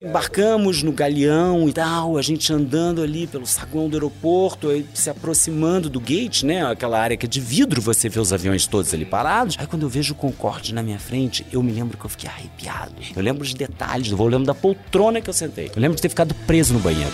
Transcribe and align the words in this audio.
Embarcamos 0.00 0.80
no 0.84 0.92
galeão 0.92 1.68
e 1.68 1.72
tal, 1.72 2.16
a 2.16 2.22
gente 2.22 2.52
andando 2.52 3.02
ali 3.02 3.26
pelo 3.26 3.44
saguão 3.44 3.88
do 3.88 3.96
aeroporto, 3.96 4.68
se 4.94 5.10
aproximando 5.10 5.90
do 5.90 5.98
gate, 5.98 6.44
né? 6.44 6.64
Aquela 6.64 7.00
área 7.00 7.16
que 7.16 7.26
é 7.26 7.28
de 7.28 7.40
vidro, 7.40 7.82
você 7.82 8.08
vê 8.08 8.20
os 8.20 8.32
aviões 8.32 8.64
todos 8.64 8.94
ali 8.94 9.04
parados. 9.04 9.56
Aí 9.58 9.66
quando 9.66 9.82
eu 9.82 9.88
vejo 9.88 10.12
o 10.12 10.16
Concorde 10.16 10.72
na 10.72 10.84
minha 10.84 11.00
frente, 11.00 11.44
eu 11.50 11.60
me 11.64 11.72
lembro 11.72 11.98
que 11.98 12.06
eu 12.06 12.10
fiquei 12.10 12.30
arrepiado. 12.30 12.94
Eu 13.16 13.20
lembro 13.20 13.42
os 13.42 13.52
detalhes 13.52 14.12
eu 14.12 14.24
lembro 14.24 14.46
da 14.46 14.54
poltrona 14.54 15.20
que 15.20 15.28
eu 15.28 15.34
sentei. 15.34 15.72
Eu 15.74 15.82
lembro 15.82 15.96
de 15.96 16.02
ter 16.02 16.10
ficado 16.10 16.32
preso 16.46 16.74
no 16.74 16.78
banheiro. 16.78 17.10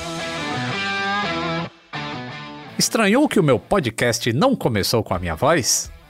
Estranhou 2.79 3.27
que 3.31 3.41
o 3.41 3.43
meu 3.43 3.59
podcast 3.59 4.31
não 4.31 4.55
começou 4.55 5.03
com 5.03 5.15
a 5.15 5.19
minha 5.19 5.35
voz? 5.35 5.91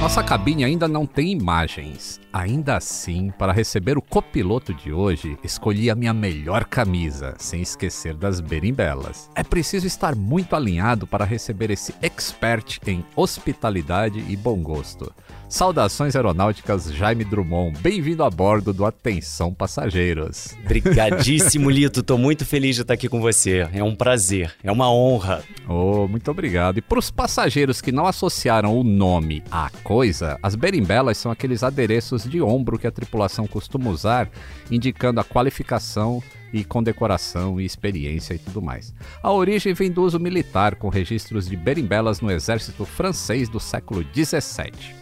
Nossa 0.00 0.22
cabine 0.24 0.64
ainda 0.64 0.88
não 0.88 1.04
tem 1.04 1.30
imagens. 1.30 2.18
Ainda 2.32 2.78
assim, 2.78 3.30
para 3.36 3.52
receber 3.52 3.98
o 3.98 4.02
copiloto 4.02 4.72
de 4.72 4.90
hoje, 4.90 5.36
escolhi 5.44 5.90
a 5.90 5.94
minha 5.94 6.14
melhor 6.14 6.64
camisa, 6.64 7.34
sem 7.38 7.60
esquecer 7.60 8.14
das 8.14 8.40
berimbelas. 8.40 9.30
É 9.34 9.42
preciso 9.42 9.86
estar 9.86 10.16
muito 10.16 10.56
alinhado 10.56 11.06
para 11.06 11.26
receber 11.26 11.70
esse 11.70 11.94
expert 12.00 12.78
em 12.86 13.04
hospitalidade 13.14 14.24
e 14.26 14.34
bom 14.38 14.62
gosto. 14.62 15.12
Saudações 15.50 16.14
aeronáuticas, 16.14 16.94
Jaime 16.94 17.24
Drummond. 17.24 17.76
Bem-vindo 17.80 18.22
a 18.22 18.30
bordo 18.30 18.72
do 18.72 18.86
Atenção 18.86 19.52
Passageiros. 19.52 20.56
Obrigadíssimo, 20.64 21.68
Lito. 21.68 22.04
Tô 22.04 22.16
muito 22.16 22.46
feliz 22.46 22.76
de 22.76 22.82
estar 22.82 22.94
aqui 22.94 23.08
com 23.08 23.20
você. 23.20 23.68
É 23.72 23.82
um 23.82 23.96
prazer, 23.96 24.54
é 24.62 24.70
uma 24.70 24.88
honra. 24.92 25.42
Oh, 25.68 26.06
muito 26.06 26.30
obrigado. 26.30 26.78
E 26.78 26.80
para 26.80 27.00
os 27.00 27.10
passageiros 27.10 27.80
que 27.80 27.90
não 27.90 28.06
associaram 28.06 28.78
o 28.78 28.84
nome 28.84 29.42
à 29.50 29.68
coisa, 29.82 30.38
as 30.40 30.54
berimbelas 30.54 31.18
são 31.18 31.32
aqueles 31.32 31.64
adereços 31.64 32.22
de 32.22 32.40
ombro 32.40 32.78
que 32.78 32.86
a 32.86 32.92
tripulação 32.92 33.48
costuma 33.48 33.90
usar, 33.90 34.30
indicando 34.70 35.18
a 35.18 35.24
qualificação 35.24 36.22
e 36.52 36.64
condecoração 36.64 37.60
e 37.60 37.64
experiência 37.64 38.34
e 38.34 38.38
tudo 38.38 38.62
mais. 38.62 38.94
A 39.20 39.32
origem 39.32 39.74
vem 39.74 39.90
do 39.90 40.04
uso 40.04 40.20
militar, 40.20 40.76
com 40.76 40.88
registros 40.88 41.48
de 41.48 41.56
berimbelas 41.56 42.20
no 42.20 42.30
exército 42.30 42.84
francês 42.84 43.48
do 43.48 43.58
século 43.58 44.04
17. 44.04 44.99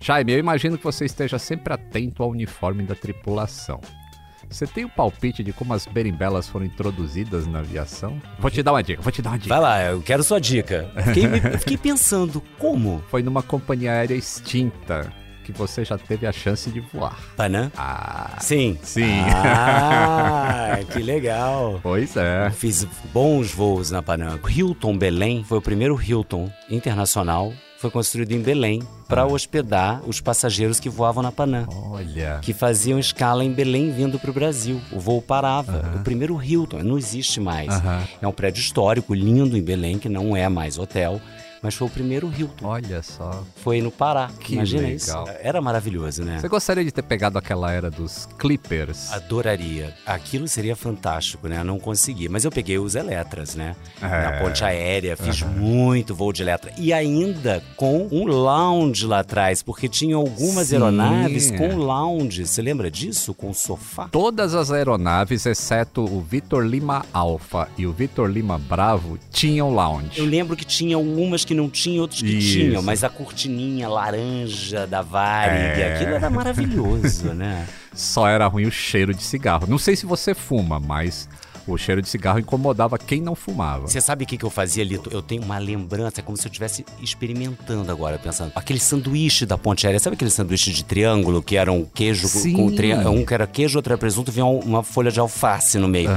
Jaime, 0.00 0.32
eu 0.32 0.38
imagino 0.38 0.78
que 0.78 0.84
você 0.84 1.04
esteja 1.04 1.38
sempre 1.38 1.72
atento 1.72 2.22
ao 2.22 2.30
uniforme 2.30 2.84
da 2.84 2.94
tripulação. 2.94 3.80
Você 4.48 4.66
tem 4.66 4.84
um 4.84 4.88
palpite 4.88 5.42
de 5.42 5.52
como 5.52 5.74
as 5.74 5.84
berimbelas 5.86 6.48
foram 6.48 6.64
introduzidas 6.64 7.46
na 7.46 7.58
aviação? 7.58 8.18
Vou 8.38 8.50
te 8.50 8.62
dar 8.62 8.72
uma 8.72 8.82
dica, 8.82 9.02
vou 9.02 9.12
te 9.12 9.20
dar 9.20 9.30
uma 9.30 9.38
dica. 9.38 9.48
Vai 9.48 9.60
lá, 9.60 9.84
eu 9.84 10.00
quero 10.00 10.22
sua 10.24 10.40
dica. 10.40 10.90
Fiquei, 11.04 11.28
fiquei 11.58 11.76
pensando, 11.76 12.40
como? 12.58 13.02
Foi 13.10 13.22
numa 13.22 13.42
companhia 13.42 13.92
aérea 13.92 14.14
extinta 14.14 15.12
que 15.44 15.52
você 15.52 15.84
já 15.84 15.98
teve 15.98 16.26
a 16.26 16.32
chance 16.32 16.70
de 16.70 16.80
voar. 16.80 17.18
Panam? 17.36 17.70
Ah, 17.76 18.36
Sim. 18.40 18.78
sim. 18.82 19.20
Ah, 19.34 20.78
que 20.92 20.98
legal. 21.00 21.80
pois 21.82 22.16
é. 22.16 22.50
Fiz 22.50 22.84
bons 23.12 23.50
voos 23.52 23.90
na 23.90 24.02
Panam. 24.02 24.38
Hilton 24.46 24.96
Belém 24.96 25.42
foi 25.44 25.58
o 25.58 25.62
primeiro 25.62 25.98
Hilton 26.00 26.50
internacional. 26.70 27.52
Foi 27.78 27.92
construído 27.92 28.32
em 28.32 28.40
Belém 28.40 28.82
para 29.06 29.24
hospedar 29.24 30.02
os 30.04 30.20
passageiros 30.20 30.80
que 30.80 30.88
voavam 30.88 31.22
na 31.22 31.30
Panam. 31.30 31.64
Olha. 31.90 32.40
Que 32.42 32.52
faziam 32.52 32.98
escala 32.98 33.44
em 33.44 33.52
Belém 33.52 33.92
vindo 33.92 34.18
para 34.18 34.30
o 34.30 34.34
Brasil. 34.34 34.80
O 34.90 34.98
voo 34.98 35.22
parava. 35.22 35.92
O 35.94 36.00
primeiro 36.00 36.42
Hilton, 36.42 36.82
não 36.82 36.98
existe 36.98 37.40
mais. 37.40 37.68
É 38.20 38.26
um 38.26 38.32
prédio 38.32 38.60
histórico, 38.60 39.14
lindo 39.14 39.56
em 39.56 39.62
Belém, 39.62 39.96
que 39.96 40.08
não 40.08 40.36
é 40.36 40.48
mais 40.48 40.76
hotel, 40.76 41.20
mas 41.62 41.74
foi 41.74 41.86
o 41.86 41.90
primeiro 41.90 42.32
Hilton. 42.36 42.66
Olha 42.66 43.02
só. 43.02 43.44
Foi 43.56 43.80
no 43.80 43.90
Pará. 43.90 44.30
Que 44.40 44.54
Imagina 44.54 44.82
legal. 44.82 44.96
isso. 44.96 45.36
Era 45.40 45.60
maravilhoso, 45.60 46.24
né? 46.24 46.38
Você 46.40 46.48
gostaria 46.48 46.84
de 46.84 46.92
ter 46.92 47.02
pegado 47.02 47.38
aquela 47.38 47.72
era 47.72 47.90
dos 47.90 48.28
Clippers? 48.38 49.12
Adoraria. 49.12 49.94
Aquilo 50.06 50.46
seria 50.48 50.76
fantástico, 50.76 51.48
né? 51.48 51.62
Não 51.64 51.78
consegui. 51.78 52.28
Mas 52.28 52.44
eu 52.44 52.50
peguei 52.50 52.78
os 52.78 52.94
Eletras, 52.94 53.54
né? 53.54 53.74
É. 54.00 54.06
Na 54.06 54.32
ponte 54.40 54.64
aérea, 54.64 55.16
fiz 55.16 55.42
muito 55.42 56.14
voo 56.14 56.32
de 56.32 56.42
Eletra. 56.42 56.72
E 56.78 56.92
ainda 56.92 57.62
com 57.76 58.08
um 58.10 58.26
lounge 58.26 59.06
lá 59.06 59.20
atrás, 59.20 59.62
porque 59.62 59.88
tinha 59.88 60.16
algumas 60.16 60.68
Sim. 60.68 60.76
aeronaves 60.76 61.50
com 61.50 61.76
lounge. 61.76 62.46
Você 62.46 62.62
lembra 62.62 62.90
disso? 62.90 63.34
Com 63.34 63.52
sofá? 63.52 64.08
Todas 64.08 64.54
as 64.54 64.70
aeronaves, 64.70 65.46
exceto 65.46 66.04
o 66.04 66.20
Vitor 66.20 66.64
Lima 66.64 67.04
Alpha 67.12 67.68
e 67.76 67.86
o 67.86 67.92
Vitor 67.92 68.28
Lima 68.28 68.58
Bravo, 68.58 69.18
tinham 69.30 69.70
lounge. 69.70 70.18
Eu 70.18 70.24
lembro 70.24 70.56
que 70.56 70.64
tinha 70.64 70.96
algumas 70.96 71.44
que 71.48 71.54
não 71.54 71.70
tinham, 71.70 72.02
outros 72.02 72.20
que 72.20 72.36
Isso. 72.36 72.58
tinham, 72.58 72.82
mas 72.82 73.02
a 73.02 73.08
cortininha 73.08 73.88
laranja 73.88 74.86
da 74.86 75.00
Varig, 75.00 75.80
É. 75.80 75.94
aquilo 75.94 76.10
era 76.14 76.28
maravilhoso, 76.28 77.32
né? 77.32 77.66
Só 77.94 78.28
era 78.28 78.46
ruim 78.46 78.66
o 78.66 78.70
cheiro 78.70 79.14
de 79.14 79.22
cigarro. 79.22 79.66
Não 79.66 79.78
sei 79.78 79.96
se 79.96 80.04
você 80.04 80.34
fuma, 80.34 80.78
mas 80.78 81.26
o 81.72 81.78
cheiro 81.78 82.02
de 82.02 82.08
cigarro 82.08 82.38
incomodava 82.38 82.98
quem 82.98 83.20
não 83.20 83.34
fumava. 83.34 83.86
Você 83.86 84.00
sabe 84.00 84.24
o 84.24 84.26
que, 84.26 84.36
que 84.36 84.44
eu 84.44 84.50
fazia, 84.50 84.84
Lito? 84.84 85.08
Eu 85.12 85.22
tenho 85.22 85.42
uma 85.42 85.58
lembrança, 85.58 86.20
é 86.20 86.22
como 86.22 86.36
se 86.36 86.46
eu 86.46 86.50
estivesse 86.50 86.84
experimentando 87.02 87.90
agora, 87.90 88.18
pensando. 88.18 88.52
Aquele 88.54 88.78
sanduíche 88.80 89.46
da 89.46 89.56
ponte 89.58 89.86
aérea, 89.86 90.00
sabe 90.00 90.14
aquele 90.14 90.30
sanduíche 90.30 90.72
de 90.72 90.84
triângulo 90.84 91.42
que 91.42 91.56
era 91.56 91.70
um 91.72 91.84
queijo 91.84 92.22
com- 92.22 92.28
Sim. 92.38 92.52
com 92.54 92.74
triângulo? 92.74 93.14
Um 93.16 93.24
que 93.24 93.34
era 93.34 93.46
queijo, 93.46 93.78
outro 93.78 93.92
era 93.92 93.98
presunto, 93.98 94.30
vinha 94.32 94.46
um- 94.46 94.58
uma 94.60 94.82
folha 94.82 95.10
de 95.10 95.20
alface 95.20 95.78
no 95.78 95.88
meio. 95.88 96.10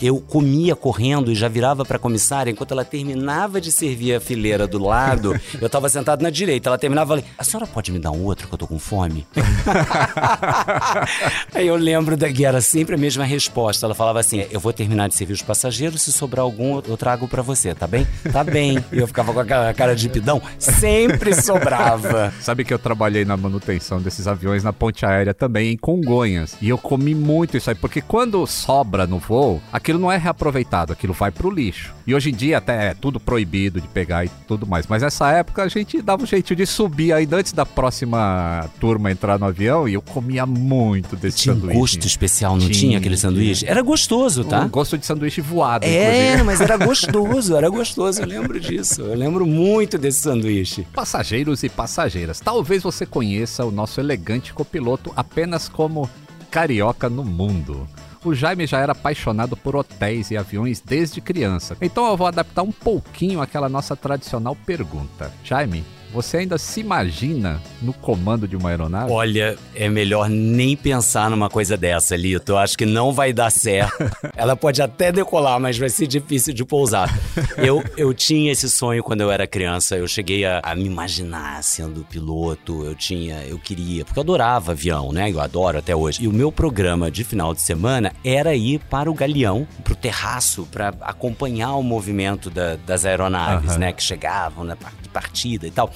Eu 0.00 0.20
comia 0.20 0.74
correndo 0.76 1.30
e 1.30 1.34
já 1.34 1.48
virava 1.48 1.84
pra 1.84 1.98
comissária, 1.98 2.50
enquanto 2.50 2.72
ela 2.72 2.84
terminava 2.84 3.60
de 3.60 3.70
servir 3.72 4.14
a 4.14 4.20
fileira 4.20 4.66
do 4.66 4.78
lado, 4.78 5.34
eu 5.60 5.68
tava 5.68 5.88
sentado 5.88 6.22
na 6.22 6.30
direita. 6.30 6.68
Ela 6.68 6.78
terminava 6.78 7.06
e 7.06 7.08
falei: 7.20 7.24
A 7.38 7.44
senhora 7.44 7.66
pode 7.66 7.92
me 7.92 7.98
dar 7.98 8.10
um 8.10 8.24
outro 8.24 8.48
que 8.48 8.54
eu 8.54 8.58
tô 8.58 8.66
com 8.66 8.78
fome? 8.78 9.26
Aí 11.54 11.66
eu 11.66 11.76
lembro 11.76 12.16
da 12.16 12.32
que 12.32 12.44
era 12.44 12.60
sempre 12.60 12.94
a 12.94 12.98
mesma 12.98 13.24
resposta. 13.24 13.86
Ela 13.86 13.94
falava 13.94 14.20
assim: 14.20 14.44
Eu 14.50 14.60
vou 14.60 14.72
terminar 14.72 14.93
de 15.08 15.14
servir 15.14 15.32
os 15.34 15.42
passageiros, 15.42 16.02
se 16.02 16.12
sobrar 16.12 16.42
algum, 16.44 16.80
eu 16.86 16.96
trago 16.96 17.26
pra 17.28 17.42
você, 17.42 17.74
tá 17.74 17.86
bem? 17.86 18.06
Tá 18.32 18.42
bem. 18.42 18.82
E 18.92 18.98
eu 18.98 19.06
ficava 19.06 19.32
com 19.32 19.40
aquela 19.40 19.72
cara 19.74 19.94
de 19.94 20.08
pidão, 20.08 20.40
sempre 20.58 21.34
sobrava. 21.40 22.32
Sabe 22.40 22.64
que 22.64 22.72
eu 22.72 22.78
trabalhei 22.78 23.24
na 23.24 23.36
manutenção 23.36 24.00
desses 24.00 24.26
aviões 24.26 24.62
na 24.62 24.72
ponte 24.72 25.04
aérea 25.04 25.34
também, 25.34 25.72
em 25.72 25.76
Congonhas. 25.76 26.56
E 26.60 26.68
eu 26.68 26.78
comi 26.78 27.14
muito 27.14 27.56
isso 27.56 27.70
aí, 27.70 27.76
porque 27.76 28.00
quando 28.00 28.46
sobra 28.46 29.06
no 29.06 29.18
voo, 29.18 29.60
aquilo 29.72 29.98
não 29.98 30.10
é 30.10 30.16
reaproveitado, 30.16 30.92
aquilo 30.92 31.12
vai 31.12 31.30
pro 31.30 31.50
lixo. 31.50 31.92
E 32.06 32.14
hoje 32.14 32.30
em 32.30 32.34
dia 32.34 32.58
até 32.58 32.90
é 32.90 32.94
tudo 32.94 33.18
proibido 33.18 33.80
de 33.80 33.88
pegar 33.88 34.24
e 34.24 34.30
tudo 34.46 34.66
mais. 34.66 34.86
Mas 34.86 35.02
nessa 35.02 35.30
época 35.32 35.62
a 35.62 35.68
gente 35.68 36.00
dava 36.02 36.22
um 36.22 36.26
jeito 36.26 36.54
de 36.54 36.66
subir 36.66 37.12
ainda 37.12 37.36
antes 37.36 37.52
da 37.52 37.64
próxima 37.66 38.68
turma 38.80 39.10
entrar 39.10 39.38
no 39.38 39.46
avião 39.46 39.88
e 39.88 39.94
eu 39.94 40.02
comia 40.02 40.44
muito 40.46 41.16
desse 41.16 41.38
Tinha 41.38 41.54
sanduíche. 41.54 41.78
gosto 41.78 42.06
especial, 42.06 42.52
não 42.52 42.60
tinha, 42.60 42.72
Tinha, 42.72 42.98
aquele 42.98 43.16
sanduíche? 43.16 43.66
Era 43.66 43.82
gostoso, 43.82 44.44
tá? 44.44 44.60
Um 44.60 44.68
gosto 44.84 44.98
de 44.98 45.06
sanduíche 45.06 45.40
voado, 45.40 45.86
É, 45.86 46.24
inclusive. 46.26 46.42
mas 46.42 46.60
era 46.60 46.76
gostoso, 46.84 47.56
era 47.56 47.70
gostoso. 47.70 48.20
Eu 48.20 48.26
lembro 48.26 48.60
disso. 48.60 49.00
Eu 49.00 49.14
lembro 49.14 49.46
muito 49.46 49.96
desse 49.96 50.20
sanduíche. 50.20 50.86
Passageiros 50.92 51.62
e 51.62 51.70
passageiras, 51.70 52.38
talvez 52.38 52.82
você 52.82 53.06
conheça 53.06 53.64
o 53.64 53.70
nosso 53.70 53.98
elegante 53.98 54.52
copiloto 54.52 55.10
apenas 55.16 55.68
como 55.70 56.08
carioca 56.50 57.08
no 57.08 57.24
mundo. 57.24 57.88
O 58.22 58.34
Jaime 58.34 58.66
já 58.66 58.78
era 58.78 58.92
apaixonado 58.92 59.56
por 59.56 59.74
hotéis 59.74 60.30
e 60.30 60.36
aviões 60.36 60.80
desde 60.84 61.20
criança. 61.20 61.76
Então 61.80 62.06
eu 62.08 62.16
vou 62.16 62.26
adaptar 62.26 62.62
um 62.62 62.72
pouquinho 62.72 63.40
aquela 63.40 63.68
nossa 63.68 63.96
tradicional 63.96 64.54
pergunta. 64.66 65.32
Jaime, 65.42 65.82
você 66.14 66.36
ainda 66.38 66.56
se 66.56 66.78
imagina 66.78 67.60
no 67.82 67.92
comando 67.92 68.46
de 68.46 68.54
uma 68.54 68.70
aeronave? 68.70 69.10
Olha, 69.10 69.58
é 69.74 69.88
melhor 69.88 70.28
nem 70.28 70.76
pensar 70.76 71.28
numa 71.28 71.50
coisa 71.50 71.76
dessa, 71.76 72.14
Lito. 72.14 72.52
Eu 72.52 72.58
acho 72.58 72.78
que 72.78 72.86
não 72.86 73.12
vai 73.12 73.32
dar 73.32 73.50
certo. 73.50 73.92
Ela 74.36 74.54
pode 74.54 74.80
até 74.80 75.10
decolar, 75.10 75.58
mas 75.58 75.76
vai 75.76 75.88
ser 75.88 76.06
difícil 76.06 76.54
de 76.54 76.64
pousar. 76.64 77.12
Eu, 77.56 77.82
eu 77.96 78.14
tinha 78.14 78.52
esse 78.52 78.70
sonho 78.70 79.02
quando 79.02 79.22
eu 79.22 79.30
era 79.30 79.44
criança. 79.44 79.96
Eu 79.96 80.06
cheguei 80.06 80.44
a, 80.44 80.60
a 80.62 80.74
me 80.76 80.84
imaginar 80.84 81.60
sendo 81.64 82.04
piloto. 82.04 82.84
Eu 82.84 82.94
tinha, 82.94 83.42
eu 83.44 83.58
queria, 83.58 84.04
porque 84.04 84.18
eu 84.20 84.22
adorava 84.22 84.70
avião, 84.70 85.10
né? 85.10 85.32
Eu 85.32 85.40
adoro 85.40 85.78
até 85.78 85.96
hoje. 85.96 86.22
E 86.22 86.28
o 86.28 86.32
meu 86.32 86.52
programa 86.52 87.10
de 87.10 87.24
final 87.24 87.52
de 87.52 87.60
semana 87.60 88.12
era 88.24 88.54
ir 88.54 88.78
para 88.88 89.10
o 89.10 89.14
galeão, 89.14 89.66
para 89.82 89.94
o 89.94 89.96
terraço, 89.96 90.68
para 90.70 90.94
acompanhar 91.00 91.74
o 91.74 91.82
movimento 91.82 92.50
da, 92.50 92.76
das 92.76 93.04
aeronaves, 93.04 93.70
Aham. 93.70 93.78
né? 93.78 93.92
Que 93.92 94.02
chegavam 94.02 94.64
parte 94.76 95.02
de 95.02 95.08
partida 95.08 95.66
e 95.66 95.70
tal. 95.70 95.90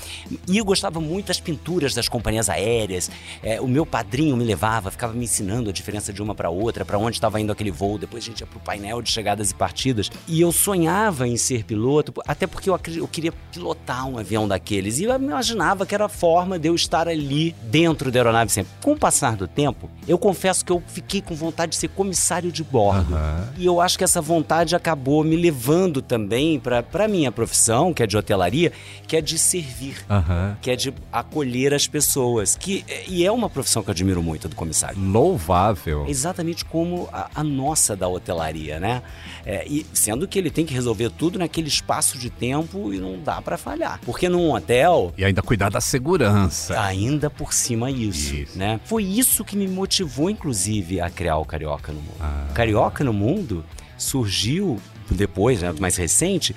E 0.46 0.58
eu 0.58 0.64
gostava 0.64 1.00
muito 1.00 1.26
das 1.26 1.40
pinturas 1.40 1.94
das 1.94 2.08
companhias 2.08 2.48
aéreas. 2.48 3.10
É, 3.42 3.60
o 3.60 3.68
meu 3.68 3.84
padrinho 3.84 4.36
me 4.36 4.44
levava, 4.44 4.90
ficava 4.90 5.12
me 5.12 5.24
ensinando 5.24 5.70
a 5.70 5.72
diferença 5.72 6.12
de 6.12 6.22
uma 6.22 6.34
para 6.34 6.50
outra, 6.50 6.84
para 6.84 6.98
onde 6.98 7.16
estava 7.16 7.40
indo 7.40 7.52
aquele 7.52 7.70
voo. 7.70 7.98
Depois 7.98 8.24
a 8.24 8.26
gente 8.26 8.40
ia 8.40 8.46
pro 8.46 8.60
painel 8.60 9.02
de 9.02 9.10
chegadas 9.10 9.50
e 9.50 9.54
partidas. 9.54 10.10
E 10.26 10.40
eu 10.40 10.52
sonhava 10.52 11.26
em 11.26 11.36
ser 11.36 11.64
piloto, 11.64 12.12
até 12.26 12.46
porque 12.46 12.70
eu, 12.70 12.78
eu 12.96 13.08
queria 13.08 13.32
pilotar 13.52 14.06
um 14.06 14.18
avião 14.18 14.46
daqueles. 14.46 14.98
E 14.98 15.04
eu 15.04 15.14
imaginava 15.14 15.86
que 15.86 15.94
era 15.94 16.06
a 16.06 16.08
forma 16.08 16.58
de 16.58 16.68
eu 16.68 16.74
estar 16.74 17.08
ali 17.08 17.54
dentro 17.64 18.10
da 18.10 18.18
aeronave 18.18 18.50
sempre. 18.50 18.72
Com 18.82 18.92
o 18.92 18.98
passar 18.98 19.36
do 19.36 19.46
tempo, 19.46 19.90
eu 20.06 20.18
confesso 20.18 20.64
que 20.64 20.72
eu 20.72 20.82
fiquei 20.86 21.20
com 21.20 21.34
vontade 21.34 21.70
de 21.70 21.76
ser 21.76 21.88
comissário 21.88 22.50
de 22.50 22.62
bordo. 22.62 23.14
Aham. 23.14 23.48
E 23.56 23.66
eu 23.66 23.80
acho 23.80 23.98
que 23.98 24.04
essa 24.04 24.20
vontade 24.20 24.74
acabou 24.74 25.24
me 25.24 25.36
levando 25.36 26.00
também 26.00 26.58
para 26.58 26.84
a 27.04 27.08
minha 27.08 27.32
profissão, 27.32 27.92
que 27.92 28.02
é 28.02 28.06
de 28.06 28.16
hotelaria, 28.16 28.72
que 29.06 29.16
é 29.16 29.20
de 29.20 29.38
servir. 29.38 29.87
Aham. 30.08 30.56
Que 30.60 30.70
é 30.70 30.76
de 30.76 30.92
acolher 31.12 31.72
as 31.74 31.86
pessoas. 31.86 32.56
Que, 32.56 32.84
e 33.08 33.24
é 33.24 33.32
uma 33.32 33.48
profissão 33.50 33.82
que 33.82 33.88
eu 33.90 33.92
admiro 33.92 34.22
muito 34.22 34.48
do 34.48 34.56
comissário. 34.56 34.98
Louvável. 35.00 36.04
Exatamente 36.08 36.64
como 36.64 37.08
a, 37.12 37.30
a 37.34 37.44
nossa 37.44 37.94
da 37.96 38.08
hotelaria, 38.08 38.78
né? 38.80 39.02
É, 39.44 39.66
e 39.66 39.86
sendo 39.92 40.26
que 40.28 40.38
ele 40.38 40.50
tem 40.50 40.64
que 40.66 40.74
resolver 40.74 41.10
tudo 41.10 41.38
naquele 41.38 41.68
espaço 41.68 42.18
de 42.18 42.28
tempo 42.30 42.92
e 42.92 42.98
não 42.98 43.18
dá 43.18 43.40
para 43.40 43.56
falhar. 43.56 44.00
Porque 44.04 44.28
num 44.28 44.52
hotel, 44.52 45.12
E 45.16 45.24
ainda 45.24 45.42
cuidar 45.42 45.70
da 45.70 45.80
segurança. 45.80 46.78
ainda 46.80 47.30
por 47.30 47.52
cima 47.52 47.90
isso, 47.90 48.34
Isso. 48.34 48.58
né? 48.58 48.80
Foi 48.84 49.02
isso 49.04 49.44
que 49.44 49.56
me 49.56 49.66
motivou, 49.68 50.28
inclusive, 50.30 51.00
a 51.00 51.08
criar 51.10 51.38
o 51.38 51.44
Carioca 51.44 51.92
no 51.92 52.00
Mundo. 52.00 52.16
Ah. 52.20 52.46
Carioca 52.54 53.02
no 53.04 53.12
Mundo 53.12 53.64
surgiu 53.96 54.78
depois, 55.10 55.62
né, 55.62 55.72
mais 55.78 55.96
recente, 55.96 56.54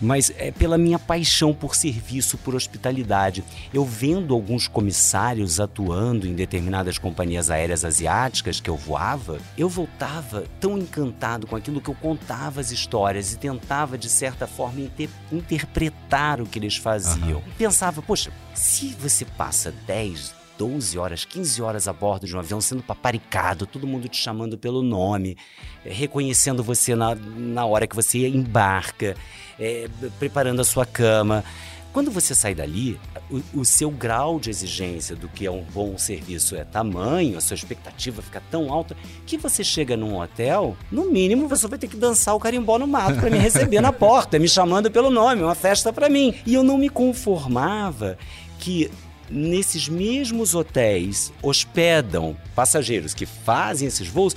mas 0.00 0.32
é 0.36 0.50
pela 0.50 0.76
minha 0.76 0.98
paixão 0.98 1.54
por 1.54 1.74
serviço, 1.74 2.36
por 2.38 2.54
hospitalidade. 2.54 3.42
Eu 3.72 3.84
vendo 3.84 4.34
alguns 4.34 4.66
comissários 4.68 5.60
atuando 5.60 6.26
em 6.26 6.34
determinadas 6.34 6.98
companhias 6.98 7.50
aéreas 7.50 7.84
asiáticas 7.84 8.60
que 8.60 8.68
eu 8.68 8.76
voava, 8.76 9.38
eu 9.56 9.68
voltava 9.68 10.44
tão 10.60 10.76
encantado 10.76 11.46
com 11.46 11.56
aquilo 11.56 11.80
que 11.80 11.88
eu 11.88 11.94
contava 11.94 12.60
as 12.60 12.70
histórias 12.70 13.32
e 13.32 13.38
tentava, 13.38 13.96
de 13.96 14.08
certa 14.08 14.46
forma, 14.46 14.80
inter- 14.80 15.08
interpretar 15.32 16.40
o 16.40 16.46
que 16.46 16.58
eles 16.58 16.76
faziam. 16.76 17.42
E 17.46 17.50
pensava, 17.52 18.02
poxa, 18.02 18.30
se 18.54 18.88
você 19.00 19.24
passa 19.24 19.72
10, 19.86 20.34
12 20.58 20.98
horas, 20.98 21.24
15 21.24 21.62
horas 21.62 21.88
a 21.88 21.92
bordo 21.92 22.26
de 22.26 22.34
um 22.34 22.38
avião 22.38 22.60
sendo 22.60 22.82
paparicado, 22.82 23.66
todo 23.66 23.86
mundo 23.86 24.08
te 24.08 24.16
chamando 24.16 24.56
pelo 24.56 24.82
nome, 24.82 25.36
eh, 25.84 25.92
reconhecendo 25.92 26.62
você 26.62 26.94
na, 26.94 27.14
na 27.14 27.64
hora 27.64 27.86
que 27.86 27.96
você 27.96 28.26
embarca, 28.28 29.16
eh, 29.58 29.88
preparando 30.18 30.60
a 30.60 30.64
sua 30.64 30.86
cama. 30.86 31.44
Quando 31.92 32.10
você 32.10 32.34
sai 32.34 32.56
dali, 32.56 32.98
o, 33.30 33.60
o 33.60 33.64
seu 33.64 33.88
grau 33.88 34.40
de 34.40 34.50
exigência 34.50 35.14
do 35.14 35.28
que 35.28 35.46
é 35.46 35.50
um 35.50 35.62
bom 35.62 35.96
serviço 35.96 36.56
é 36.56 36.64
tamanho, 36.64 37.38
a 37.38 37.40
sua 37.40 37.54
expectativa 37.54 38.20
fica 38.20 38.42
tão 38.50 38.72
alta 38.72 38.96
que 39.24 39.38
você 39.38 39.62
chega 39.62 39.96
num 39.96 40.18
hotel, 40.18 40.76
no 40.90 41.08
mínimo 41.08 41.46
você 41.46 41.68
vai 41.68 41.78
ter 41.78 41.86
que 41.86 41.96
dançar 41.96 42.34
o 42.34 42.40
carimbó 42.40 42.80
no 42.80 42.86
mato 42.88 43.20
para 43.20 43.30
me 43.30 43.38
receber 43.38 43.80
na 43.80 43.92
porta, 43.94 44.40
me 44.40 44.48
chamando 44.48 44.90
pelo 44.90 45.08
nome, 45.08 45.44
uma 45.44 45.54
festa 45.54 45.92
para 45.92 46.08
mim. 46.08 46.34
E 46.44 46.54
eu 46.54 46.64
não 46.64 46.76
me 46.76 46.88
conformava 46.88 48.18
que 48.58 48.90
nesses 49.30 49.88
mesmos 49.88 50.54
hotéis 50.54 51.32
hospedam 51.42 52.36
passageiros 52.54 53.14
que 53.14 53.26
fazem 53.26 53.88
esses 53.88 54.08
voos, 54.08 54.36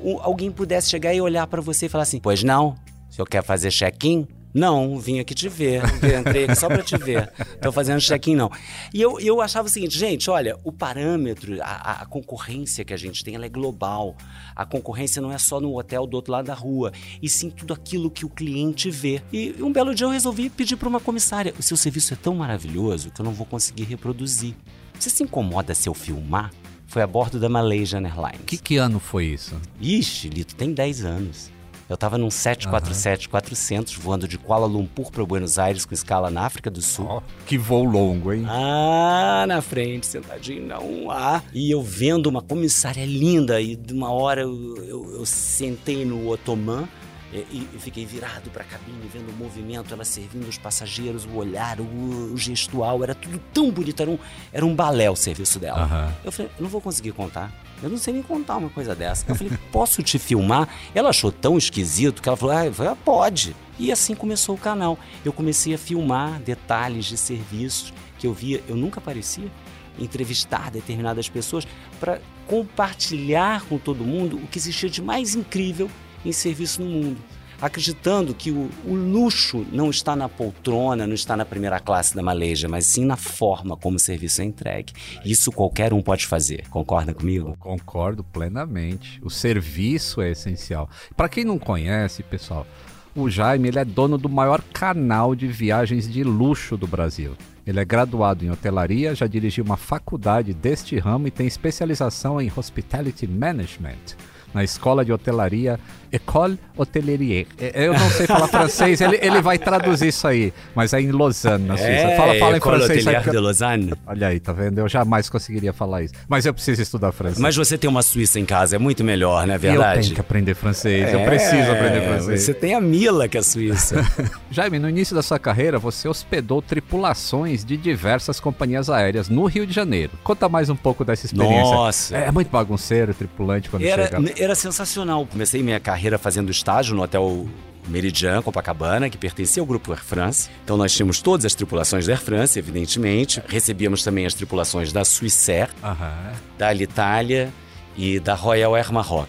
o- 0.00 0.18
alguém 0.20 0.50
pudesse 0.50 0.90
chegar 0.90 1.14
e 1.14 1.20
olhar 1.20 1.46
para 1.46 1.60
você 1.60 1.86
e 1.86 1.88
falar 1.88 2.02
assim: 2.02 2.18
Pois 2.20 2.42
não, 2.42 2.74
o 3.10 3.12
senhor 3.14 3.26
quer 3.26 3.42
fazer 3.44 3.70
check-in? 3.70 4.26
Não, 4.54 5.00
vim 5.00 5.18
aqui 5.18 5.34
te 5.34 5.48
ver. 5.48 5.82
Entrei 6.20 6.44
aqui 6.44 6.54
só 6.54 6.68
para 6.68 6.82
te 6.82 6.96
ver. 6.96 7.28
Tô 7.60 7.72
fazendo 7.72 8.00
check-in, 8.00 8.36
não. 8.36 8.48
E 8.92 9.02
eu, 9.02 9.18
eu 9.18 9.40
achava 9.40 9.66
o 9.66 9.70
seguinte, 9.70 9.98
gente, 9.98 10.30
olha, 10.30 10.56
o 10.62 10.70
parâmetro, 10.70 11.60
a, 11.60 11.64
a- 11.66 12.02
a 12.02 12.06
concorrência 12.06 12.84
que 12.84 12.94
a 12.94 12.96
gente 12.96 13.24
tem, 13.24 13.34
ela 13.34 13.46
é 13.46 13.48
global. 13.48 14.16
A 14.54 14.64
concorrência 14.64 15.20
não 15.20 15.32
é 15.32 15.38
só 15.38 15.60
no 15.60 15.76
hotel 15.76 16.06
do 16.06 16.14
outro 16.14 16.30
lado 16.32 16.46
da 16.46 16.54
rua, 16.54 16.92
e 17.20 17.28
sim 17.28 17.50
tudo 17.50 17.74
aquilo 17.74 18.08
que 18.08 18.24
o 18.24 18.28
cliente 18.28 18.88
vê. 18.90 19.20
E 19.32 19.56
um 19.60 19.72
belo 19.72 19.92
dia 19.92 20.06
eu 20.06 20.10
resolvi 20.10 20.48
pedir 20.48 20.76
para 20.76 20.88
uma 20.88 21.00
comissária: 21.00 21.52
o 21.58 21.62
seu 21.62 21.76
serviço 21.76 22.14
é 22.14 22.16
tão 22.16 22.36
maravilhoso 22.36 23.10
que 23.10 23.20
eu 23.20 23.24
não 23.24 23.32
vou 23.32 23.46
conseguir 23.46 23.82
reproduzir. 23.84 24.54
Você 24.96 25.10
se 25.10 25.24
incomoda 25.24 25.74
se 25.74 25.88
eu 25.88 25.94
filmar? 25.94 26.52
Foi 26.86 27.02
a 27.02 27.06
bordo 27.08 27.40
da 27.40 27.48
Malaysian 27.48 28.02
Airlines. 28.06 28.42
Que, 28.46 28.56
que 28.56 28.76
ano 28.76 29.00
foi 29.00 29.26
isso? 29.26 29.60
Ixi, 29.80 30.28
Lito, 30.28 30.54
tem 30.54 30.72
10 30.72 31.04
anos. 31.04 31.50
Eu 31.88 31.96
tava 31.98 32.16
num 32.16 32.28
747-400 32.28 33.98
voando 33.98 34.26
de 34.26 34.38
Kuala 34.38 34.66
Lumpur 34.66 35.10
para 35.10 35.24
Buenos 35.24 35.58
Aires 35.58 35.84
com 35.84 35.92
escala 35.92 36.30
na 36.30 36.42
África 36.46 36.70
do 36.70 36.80
Sul. 36.80 37.06
Ó, 37.06 37.20
que 37.46 37.58
voo 37.58 37.84
longo, 37.84 38.32
hein? 38.32 38.44
Ah, 38.48 39.44
na 39.46 39.60
frente, 39.60 40.06
sentadinho 40.06 40.66
na 40.66 40.78
1A. 40.80 41.42
E 41.52 41.70
eu 41.70 41.82
vendo 41.82 42.26
uma 42.26 42.40
comissária 42.40 43.04
linda, 43.04 43.60
e 43.60 43.76
de 43.76 43.92
uma 43.92 44.10
hora 44.10 44.40
eu, 44.42 44.76
eu- 44.78 45.14
eu 45.16 45.26
sentei 45.26 46.04
no 46.06 46.28
otomã 46.30 46.88
e, 47.34 47.38
e- 47.38 47.68
e 47.74 47.78
fiquei 47.80 48.06
virado 48.06 48.48
para 48.50 48.62
a 48.62 48.66
cabine, 48.66 49.10
vendo 49.12 49.30
o 49.30 49.32
movimento, 49.32 49.92
ela 49.92 50.04
servindo 50.04 50.48
os 50.48 50.56
passageiros, 50.56 51.24
o 51.24 51.34
olhar, 51.34 51.80
o, 51.80 52.32
o 52.32 52.38
gestual, 52.38 53.02
era 53.02 53.14
tudo 53.14 53.40
tão 53.52 53.70
bonito, 53.70 54.00
era 54.00 54.10
um, 54.10 54.18
era 54.52 54.64
um 54.64 54.74
balé 54.74 55.10
o 55.10 55.16
serviço 55.16 55.58
dela. 55.58 55.82
Aham. 55.82 56.14
Eu 56.24 56.30
falei, 56.30 56.50
eu 56.56 56.62
não 56.62 56.70
vou 56.70 56.80
conseguir 56.80 57.12
contar. 57.12 57.52
Eu 57.82 57.90
não 57.90 57.98
sei 57.98 58.14
nem 58.14 58.22
contar 58.22 58.56
uma 58.56 58.70
coisa 58.70 58.94
dessa. 58.94 59.24
Eu 59.28 59.34
falei, 59.34 59.52
posso 59.72 60.02
te 60.02 60.18
filmar? 60.18 60.68
Ela 60.94 61.10
achou 61.10 61.32
tão 61.32 61.58
esquisito 61.58 62.22
que 62.22 62.28
ela 62.28 62.36
falou, 62.36 62.56
ah, 62.56 62.66
eu 62.66 62.72
ah, 62.88 62.96
pode. 62.96 63.54
E 63.78 63.90
assim 63.90 64.14
começou 64.14 64.54
o 64.54 64.58
canal. 64.58 64.96
Eu 65.24 65.32
comecei 65.32 65.74
a 65.74 65.78
filmar 65.78 66.40
detalhes 66.40 67.04
de 67.04 67.16
serviços 67.16 67.92
que 68.18 68.26
eu 68.26 68.32
via, 68.32 68.62
eu 68.68 68.76
nunca 68.76 69.00
aparecia, 69.00 69.50
entrevistar 69.98 70.70
determinadas 70.70 71.28
pessoas 71.28 71.66
para 71.98 72.20
compartilhar 72.46 73.62
com 73.64 73.76
todo 73.76 74.04
mundo 74.04 74.36
o 74.36 74.46
que 74.46 74.58
existia 74.58 74.88
de 74.88 75.02
mais 75.02 75.34
incrível 75.34 75.90
em 76.24 76.32
serviço 76.32 76.82
no 76.82 76.88
mundo. 76.88 77.20
Acreditando 77.60 78.34
que 78.34 78.50
o, 78.50 78.68
o 78.84 78.94
luxo 78.94 79.64
não 79.72 79.88
está 79.88 80.14
na 80.16 80.28
poltrona, 80.28 81.06
não 81.06 81.14
está 81.14 81.36
na 81.36 81.44
primeira 81.44 81.78
classe 81.78 82.14
da 82.14 82.22
Malaysia, 82.22 82.68
mas 82.68 82.84
sim 82.86 83.04
na 83.04 83.16
forma 83.16 83.76
como 83.76 83.96
o 83.96 84.00
serviço 84.00 84.42
é 84.42 84.44
entregue. 84.44 84.92
Isso 85.24 85.52
qualquer 85.52 85.92
um 85.92 86.02
pode 86.02 86.26
fazer. 86.26 86.68
Concorda 86.68 87.14
comigo? 87.14 87.56
Concordo 87.58 88.24
plenamente. 88.24 89.20
O 89.22 89.30
serviço 89.30 90.20
é 90.20 90.32
essencial. 90.32 90.90
Para 91.16 91.28
quem 91.28 91.44
não 91.44 91.58
conhece, 91.58 92.22
pessoal, 92.22 92.66
o 93.14 93.30
Jaime 93.30 93.68
ele 93.68 93.78
é 93.78 93.84
dono 93.84 94.18
do 94.18 94.28
maior 94.28 94.60
canal 94.60 95.34
de 95.34 95.46
viagens 95.46 96.10
de 96.10 96.24
luxo 96.24 96.76
do 96.76 96.86
Brasil. 96.86 97.36
Ele 97.66 97.80
é 97.80 97.84
graduado 97.84 98.44
em 98.44 98.50
hotelaria, 98.50 99.14
já 99.14 99.26
dirigiu 99.26 99.64
uma 99.64 99.76
faculdade 99.76 100.52
deste 100.52 100.98
ramo 100.98 101.28
e 101.28 101.30
tem 101.30 101.46
especialização 101.46 102.40
em 102.40 102.52
Hospitality 102.54 103.26
Management 103.26 104.16
na 104.54 104.62
escola 104.64 105.04
de 105.04 105.12
hotelaria 105.12 105.78
École 106.12 106.56
Hotelier. 106.76 107.46
É, 107.58 107.86
Eu 107.88 107.92
não 107.92 108.08
sei 108.10 108.24
falar 108.24 108.46
francês, 108.46 109.00
ele, 109.00 109.18
ele 109.20 109.42
vai 109.42 109.58
traduzir 109.58 110.08
isso 110.08 110.28
aí, 110.28 110.52
mas 110.72 110.92
é 110.92 111.00
em 111.00 111.10
Lausanne, 111.10 111.66
na 111.66 111.76
Suíça. 111.76 112.16
fala, 112.16 112.34
fala 112.38 112.56
em 112.56 112.60
francês. 112.60 113.04
aí, 113.08 113.20
de 113.20 113.36
Lausanne. 113.36 113.92
Olha 114.06 114.28
aí, 114.28 114.38
tá 114.38 114.52
vendo? 114.52 114.78
Eu 114.78 114.88
jamais 114.88 115.28
conseguiria 115.28 115.72
falar 115.72 116.02
isso. 116.04 116.14
Mas 116.28 116.46
eu 116.46 116.54
preciso 116.54 116.80
estudar 116.80 117.10
francês. 117.10 117.40
Mas 117.40 117.56
você 117.56 117.76
tem 117.76 117.90
uma 117.90 118.00
Suíça 118.02 118.38
em 118.38 118.44
casa, 118.44 118.76
é 118.76 118.78
muito 118.78 119.02
melhor, 119.02 119.44
não 119.44 119.54
é 119.54 119.56
eu 119.56 119.60
verdade? 119.60 120.02
tenho 120.02 120.14
que 120.14 120.20
aprender 120.20 120.54
francês. 120.54 121.12
Eu 121.12 121.24
preciso 121.24 121.72
aprender 121.72 121.98
É, 121.98 122.08
francês. 122.08 122.42
Você 122.42 122.54
tem 122.54 122.74
a 122.74 122.80
Mila, 122.80 123.26
que 123.26 123.36
é 123.36 123.42
Suíça. 123.42 123.96
Jaime, 124.52 124.78
no 124.78 124.88
início 124.88 125.16
da 125.16 125.22
sua 125.22 125.38
carreira, 125.40 125.80
você 125.80 126.06
hospedou 126.06 126.62
tripulações 126.62 127.64
de 127.64 127.76
diversas 127.76 128.38
companhias 128.38 128.88
aéreas 128.88 129.28
no 129.28 129.46
Rio 129.46 129.66
de 129.66 129.72
Janeiro. 129.74 130.12
Conta 130.22 130.48
mais 130.48 130.70
um 130.70 130.76
pouco 130.76 131.04
dessa 131.04 131.26
experiência. 131.26 131.74
Nossa. 131.74 132.16
É 132.16 132.30
muito 132.30 132.50
bagunceiro, 132.50 133.12
tripulante, 133.12 133.68
quando 133.68 133.82
Era, 133.84 134.04
chega. 134.04 134.20
Era 134.44 134.54
sensacional. 134.54 135.26
Comecei 135.26 135.62
minha 135.62 135.80
carreira 135.80 136.18
fazendo 136.18 136.50
estágio 136.50 136.94
no 136.94 137.02
hotel 137.02 137.48
Meridian, 137.88 138.42
Copacabana, 138.42 139.10
que 139.10 139.18
pertencia 139.18 139.60
ao 139.62 139.66
grupo 139.66 139.92
Air 139.92 140.02
France. 140.02 140.48
Então 140.64 140.76
nós 140.76 140.92
tínhamos 140.92 141.20
todas 141.20 141.44
as 141.44 141.54
tripulações 141.54 142.06
da 142.06 142.12
Air 142.12 142.20
France, 142.20 142.58
evidentemente. 142.58 143.42
Recebíamos 143.48 144.02
também 144.02 144.26
as 144.26 144.34
tripulações 144.34 144.92
da 144.92 145.04
Swissair, 145.04 145.68
Aham. 145.82 146.32
da 146.58 146.68
Alitalia 146.68 147.52
e 147.96 148.18
da 148.20 148.34
Royal 148.34 148.74
Air 148.74 148.92
Maroc. 148.92 149.28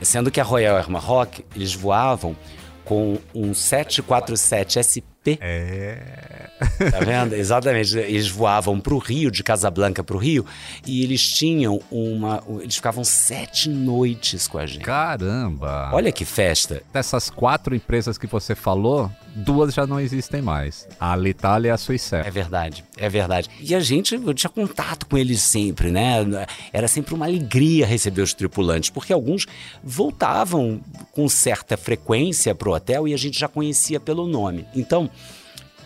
Sendo 0.00 0.30
que 0.30 0.40
a 0.40 0.44
Royal 0.44 0.76
Air 0.76 0.90
Maroc, 0.90 1.40
eles 1.54 1.74
voavam 1.74 2.36
com 2.84 3.18
um 3.34 3.54
747 3.54 4.78
SP. 4.82 5.13
É. 5.40 6.50
Tá 6.90 7.00
vendo? 7.00 7.34
Exatamente. 7.34 7.96
Eles 7.98 8.28
voavam 8.28 8.80
para 8.80 8.94
o 8.94 8.98
Rio, 8.98 9.30
de 9.30 9.42
Casablanca 9.42 10.02
para 10.02 10.16
o 10.16 10.18
Rio, 10.18 10.44
e 10.86 11.02
eles 11.02 11.22
tinham 11.22 11.80
uma. 11.90 12.42
Eles 12.60 12.76
ficavam 12.76 13.04
sete 13.04 13.68
noites 13.68 14.46
com 14.48 14.58
a 14.58 14.66
gente. 14.66 14.84
Caramba! 14.84 15.90
Olha 15.92 16.10
que 16.10 16.24
festa. 16.24 16.82
Dessas 16.92 17.30
quatro 17.30 17.74
empresas 17.74 18.18
que 18.18 18.26
você 18.26 18.54
falou, 18.54 19.10
duas 19.34 19.74
já 19.74 19.86
não 19.86 20.00
existem 20.00 20.40
mais. 20.40 20.88
A 20.98 21.12
Alitalia 21.12 21.68
e 21.68 21.70
a 21.70 21.76
Swissair. 21.76 22.26
É 22.26 22.30
verdade, 22.30 22.84
é 22.96 23.08
verdade. 23.08 23.50
E 23.60 23.74
a 23.74 23.80
gente 23.80 24.18
tinha 24.34 24.50
contato 24.50 25.06
com 25.06 25.18
eles 25.18 25.40
sempre, 25.40 25.90
né? 25.90 26.46
Era 26.72 26.88
sempre 26.88 27.14
uma 27.14 27.26
alegria 27.26 27.86
receber 27.86 28.22
os 28.22 28.32
tripulantes, 28.32 28.90
porque 28.90 29.12
alguns 29.12 29.46
voltavam 29.82 30.80
com 31.12 31.28
certa 31.28 31.76
frequência 31.76 32.54
para 32.54 32.68
o 32.68 32.72
hotel 32.72 33.08
e 33.08 33.14
a 33.14 33.18
gente 33.18 33.38
já 33.38 33.48
conhecia 33.48 33.98
pelo 34.00 34.26
nome. 34.26 34.66
Então, 34.74 35.10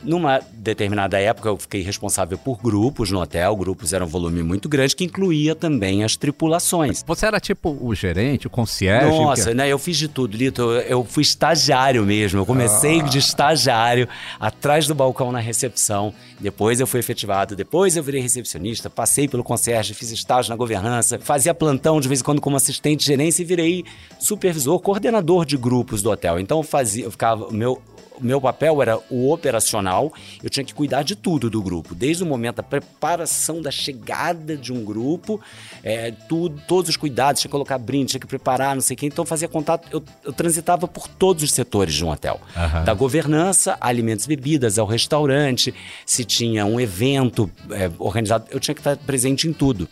numa 0.02 0.40
determinada 0.52 1.18
época, 1.18 1.48
eu 1.48 1.56
fiquei 1.56 1.82
responsável 1.82 2.38
por 2.38 2.58
grupos 2.58 3.10
no 3.10 3.20
hotel. 3.20 3.54
Grupos 3.56 3.92
eram 3.92 4.06
um 4.06 4.08
volume 4.08 4.42
muito 4.42 4.68
grande, 4.68 4.94
que 4.94 5.04
incluía 5.04 5.54
também 5.54 6.04
as 6.04 6.16
tripulações. 6.16 7.04
Você 7.06 7.26
era 7.26 7.40
tipo 7.40 7.76
o 7.80 7.94
gerente, 7.94 8.46
o 8.46 8.50
concierge? 8.50 9.06
Nossa, 9.06 9.54
né? 9.54 9.68
Eu 9.68 9.78
fiz 9.78 9.96
de 9.96 10.08
tudo, 10.08 10.36
Lito. 10.36 10.62
Eu, 10.62 10.80
eu 10.80 11.04
fui 11.04 11.22
estagiário 11.22 12.04
mesmo. 12.04 12.40
Eu 12.40 12.46
comecei 12.46 13.00
ah. 13.00 13.04
de 13.04 13.18
estagiário, 13.18 14.08
atrás 14.38 14.86
do 14.86 14.94
balcão 14.94 15.32
na 15.32 15.40
recepção. 15.40 16.12
Depois 16.38 16.80
eu 16.80 16.86
fui 16.86 17.00
efetivado. 17.00 17.56
Depois 17.56 17.96
eu 17.96 18.02
virei 18.02 18.20
recepcionista. 18.20 18.88
Passei 18.88 19.26
pelo 19.26 19.42
concierge, 19.42 19.94
fiz 19.94 20.10
estágio 20.10 20.50
na 20.50 20.56
governança. 20.56 21.18
Fazia 21.18 21.52
plantão 21.54 22.00
de 22.00 22.08
vez 22.08 22.20
em 22.20 22.24
quando 22.24 22.40
como 22.40 22.56
assistente 22.56 23.00
de 23.00 23.06
gerência 23.06 23.42
e 23.42 23.44
virei 23.44 23.84
supervisor, 24.18 24.78
coordenador 24.80 25.44
de 25.44 25.56
grupos 25.56 26.02
do 26.02 26.10
hotel. 26.10 26.38
Então 26.38 26.58
eu 26.58 26.62
fazia, 26.62 27.04
eu 27.04 27.10
ficava, 27.10 27.50
meu 27.50 27.80
meu 28.20 28.40
papel 28.40 28.80
era 28.82 28.98
o 29.10 29.32
operacional, 29.32 30.12
eu 30.42 30.50
tinha 30.50 30.64
que 30.64 30.74
cuidar 30.74 31.02
de 31.02 31.16
tudo 31.16 31.48
do 31.50 31.62
grupo, 31.62 31.94
desde 31.94 32.22
o 32.22 32.26
momento 32.26 32.56
da 32.56 32.62
preparação 32.62 33.60
da 33.60 33.70
chegada 33.70 34.56
de 34.56 34.72
um 34.72 34.84
grupo, 34.84 35.40
é, 35.82 36.10
tudo, 36.28 36.60
todos 36.66 36.90
os 36.90 36.96
cuidados, 36.96 37.40
tinha 37.40 37.48
que 37.48 37.52
colocar 37.52 37.78
brinde, 37.78 38.12
tinha 38.12 38.20
que 38.20 38.26
preparar, 38.26 38.74
não 38.74 38.82
sei 38.82 38.94
o 38.94 38.98
quê. 38.98 39.06
Então 39.06 39.24
fazia 39.24 39.48
contato, 39.48 39.88
eu, 39.92 40.02
eu 40.24 40.32
transitava 40.32 40.86
por 40.86 41.08
todos 41.08 41.42
os 41.42 41.52
setores 41.52 41.94
de 41.94 42.04
um 42.04 42.10
hotel. 42.10 42.40
Uhum. 42.56 42.84
Da 42.84 42.94
governança, 42.94 43.76
alimentos 43.80 44.24
e 44.24 44.28
bebidas, 44.28 44.78
ao 44.78 44.86
restaurante, 44.86 45.74
se 46.04 46.24
tinha 46.24 46.64
um 46.66 46.80
evento 46.80 47.50
é, 47.70 47.90
organizado, 47.98 48.46
eu 48.50 48.60
tinha 48.60 48.74
que 48.74 48.80
estar 48.80 48.96
presente 48.96 49.48
em 49.48 49.52
tudo. 49.52 49.88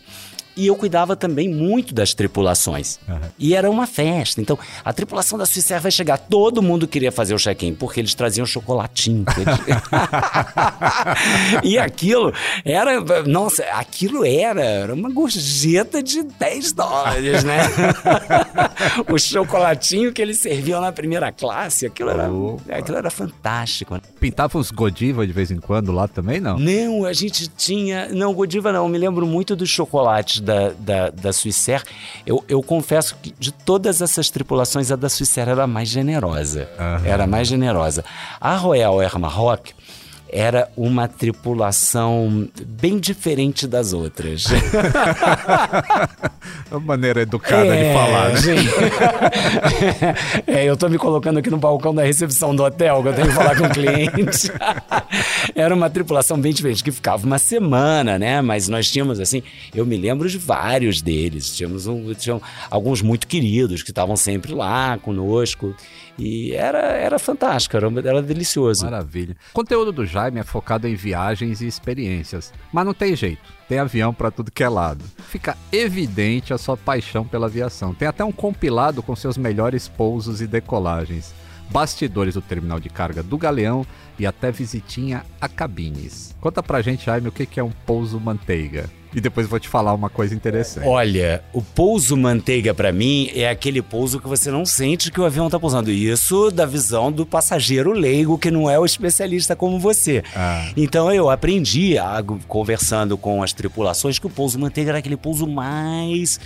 E 0.57 0.67
eu 0.67 0.75
cuidava 0.75 1.15
também 1.15 1.47
muito 1.47 1.93
das 1.93 2.15
tripulações. 2.15 2.99
Uhum. 3.07 3.19
E 3.37 3.53
era 3.53 3.69
uma 3.69 3.85
festa. 3.85 4.41
Então, 4.41 4.57
a 4.83 4.91
tripulação 4.91 5.37
da 5.37 5.45
Suíça 5.45 5.79
vai 5.79 5.91
chegar. 5.91 6.17
Todo 6.17 6.63
mundo 6.63 6.87
queria 6.87 7.11
fazer 7.11 7.35
o 7.35 7.37
check-in, 7.37 7.75
porque 7.75 7.99
eles 7.99 8.15
traziam 8.15 8.45
chocolatinho. 8.45 9.23
e 11.63 11.77
aquilo 11.77 12.33
era. 12.65 12.99
Nossa, 13.25 13.63
aquilo 13.65 14.25
era, 14.25 14.63
era 14.63 14.93
uma 14.93 15.11
gorjeta 15.11 16.01
de 16.01 16.23
10 16.23 16.73
dólares, 16.73 17.43
né? 17.43 17.61
o 19.07 19.19
chocolatinho 19.19 20.11
que 20.11 20.21
eles 20.21 20.39
serviam 20.39 20.81
na 20.81 20.91
primeira 20.91 21.31
classe, 21.31 21.85
aquilo 21.85 22.09
era, 22.09 22.29
aquilo 22.71 22.97
era 22.97 23.11
fantástico. 23.11 23.99
Pintava 24.19 24.57
os 24.57 24.71
Godiva 24.71 25.27
de 25.27 25.33
vez 25.33 25.51
em 25.51 25.59
quando 25.59 25.91
lá 25.91 26.07
também, 26.07 26.39
não? 26.39 26.57
Não, 26.57 27.05
a 27.05 27.13
gente 27.13 27.47
tinha. 27.47 28.09
Não, 28.09 28.33
Godiva 28.33 28.71
não. 28.71 28.85
Eu 28.85 28.89
me 28.89 28.97
lembro 28.97 29.27
muito 29.27 29.55
dos 29.55 29.69
chocolates 29.69 30.46
da, 30.47 30.69
da, 30.79 31.09
da 31.09 31.33
Swissair, 31.33 31.83
eu, 32.25 32.41
eu 32.47 32.63
confesso 32.63 33.17
que 33.21 33.33
de 33.37 33.51
todas 33.51 34.01
essas 34.01 34.29
tripulações, 34.29 34.89
a 34.91 34.95
da 34.95 35.09
Swissair 35.09 35.49
era 35.49 35.67
mais 35.67 35.89
generosa. 35.89 36.69
Uhum. 36.79 37.05
Era 37.05 37.27
mais 37.27 37.49
generosa. 37.49 38.05
A 38.39 38.55
Royal 38.55 39.01
Air 39.01 39.19
Maroc 39.19 39.71
era 40.29 40.69
uma 40.75 41.07
tripulação 41.07 42.47
bem 42.65 42.99
diferente 42.99 43.67
das 43.67 43.93
outras. 43.93 44.45
É 46.69 46.77
maneira 46.77 47.21
educada 47.21 47.73
é, 47.73 47.87
de 47.87 47.93
falar, 47.93 48.29
né? 48.29 48.41
Gente... 48.41 48.69
é, 50.47 50.65
eu 50.65 50.75
tô 50.75 50.89
me 50.89 50.97
colocando 50.97 51.39
aqui 51.39 51.49
no 51.49 51.57
balcão 51.57 51.95
da 51.95 52.03
recepção 52.03 52.55
do 52.55 52.63
hotel, 52.63 53.01
que 53.01 53.09
eu 53.09 53.13
tenho 53.13 53.27
que 53.27 53.33
falar 53.33 53.55
com 53.55 53.65
o 53.65 53.69
cliente. 53.69 54.51
era 55.55 55.73
uma 55.73 55.89
tripulação 55.89 56.39
bem 56.39 56.51
diferente, 56.51 56.83
que 56.83 56.91
ficava 56.91 57.25
uma 57.25 57.37
semana, 57.37 58.19
né? 58.19 58.41
Mas 58.41 58.67
nós 58.67 58.89
tínhamos, 58.91 59.19
assim, 59.19 59.41
eu 59.73 59.85
me 59.85 59.97
lembro 59.97 60.29
de 60.29 60.37
vários 60.37 61.01
deles. 61.01 61.55
Tínhamos 61.55 61.87
um, 61.87 62.13
tinham 62.13 62.41
alguns 62.69 63.01
muito 63.01 63.27
queridos 63.27 63.81
que 63.81 63.91
estavam 63.91 64.17
sempre 64.17 64.53
lá 64.53 64.97
conosco. 64.97 65.73
E 66.17 66.53
era, 66.53 66.79
era 66.79 67.19
fantástico, 67.19 67.77
era, 67.77 67.87
era 67.87 68.21
delicioso. 68.21 68.85
Maravilha. 68.85 69.35
O 69.51 69.53
conteúdo 69.53 69.91
do 69.91 70.05
Jaime 70.05 70.39
é 70.39 70.43
focado 70.43 70.87
em 70.87 70.95
viagens 70.95 71.61
e 71.61 71.67
experiências. 71.67 72.51
Mas 72.73 72.85
não 72.85 72.93
tem 72.93 73.15
jeito, 73.15 73.53
tem 73.69 73.79
avião 73.79 74.13
para 74.13 74.31
tudo 74.31 74.51
que 74.51 74.63
é 74.63 74.69
lado. 74.69 75.05
Fica 75.29 75.55
evidente 75.71 76.53
a 76.53 76.57
sua 76.57 76.75
paixão 76.75 77.25
pela 77.25 77.47
aviação. 77.47 77.93
Tem 77.93 78.07
até 78.07 78.23
um 78.23 78.31
compilado 78.31 79.03
com 79.03 79.15
seus 79.15 79.37
melhores 79.37 79.87
pousos 79.87 80.41
e 80.41 80.47
decolagens 80.47 81.33
bastidores 81.69 82.33
do 82.33 82.41
terminal 82.41 82.79
de 82.79 82.89
carga 82.89 83.21
do 83.21 83.37
Galeão 83.37 83.85
e 84.17 84.25
até 84.25 84.51
visitinha 84.51 85.23
a 85.39 85.47
cabines. 85.47 86.35
Conta 86.41 86.63
pra 86.63 86.81
gente, 86.81 87.05
Jaime, 87.05 87.27
o 87.27 87.31
que 87.31 87.59
é 87.59 87.63
um 87.63 87.71
pouso 87.85 88.19
manteiga. 88.19 88.89
E 89.15 89.21
depois 89.21 89.47
vou 89.47 89.59
te 89.59 89.69
falar 89.69 89.93
uma 89.93 90.09
coisa 90.09 90.35
interessante. 90.35 90.87
Olha, 90.87 91.43
o 91.53 91.61
pouso 91.61 92.15
manteiga 92.17 92.73
para 92.73 92.91
mim 92.91 93.31
é 93.33 93.49
aquele 93.49 93.81
pouso 93.81 94.19
que 94.19 94.27
você 94.27 94.51
não 94.51 94.65
sente 94.65 95.11
que 95.11 95.19
o 95.19 95.25
avião 95.25 95.49
tá 95.49 95.59
pousando. 95.59 95.89
Isso 95.89 96.51
da 96.51 96.65
visão 96.65 97.11
do 97.11 97.25
passageiro 97.25 97.93
leigo 97.93 98.37
que 98.37 98.51
não 98.51 98.69
é 98.69 98.77
o 98.77 98.85
especialista 98.85 99.55
como 99.55 99.79
você. 99.79 100.23
Ah. 100.35 100.69
Então 100.75 101.11
eu 101.11 101.29
aprendi, 101.29 101.95
conversando 102.47 103.17
com 103.17 103.41
as 103.41 103.53
tripulações, 103.53 104.19
que 104.19 104.27
o 104.27 104.29
pouso 104.29 104.59
manteiga 104.59 104.91
era 104.91 104.99
aquele 104.99 105.17
pouso 105.17 105.47
mais 105.47 106.39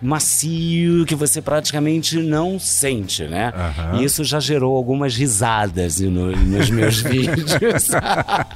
macio 0.00 1.04
que 1.06 1.14
você 1.14 1.40
praticamente 1.40 2.16
não 2.18 2.58
sente, 2.58 3.24
né? 3.24 3.52
Uhum. 3.56 4.00
E 4.00 4.04
isso 4.04 4.24
já 4.24 4.38
gerou 4.40 4.76
algumas 4.76 5.16
risadas 5.16 6.00
no, 6.00 6.32
nos 6.32 6.70
meus 6.70 7.00
vídeos 7.02 7.90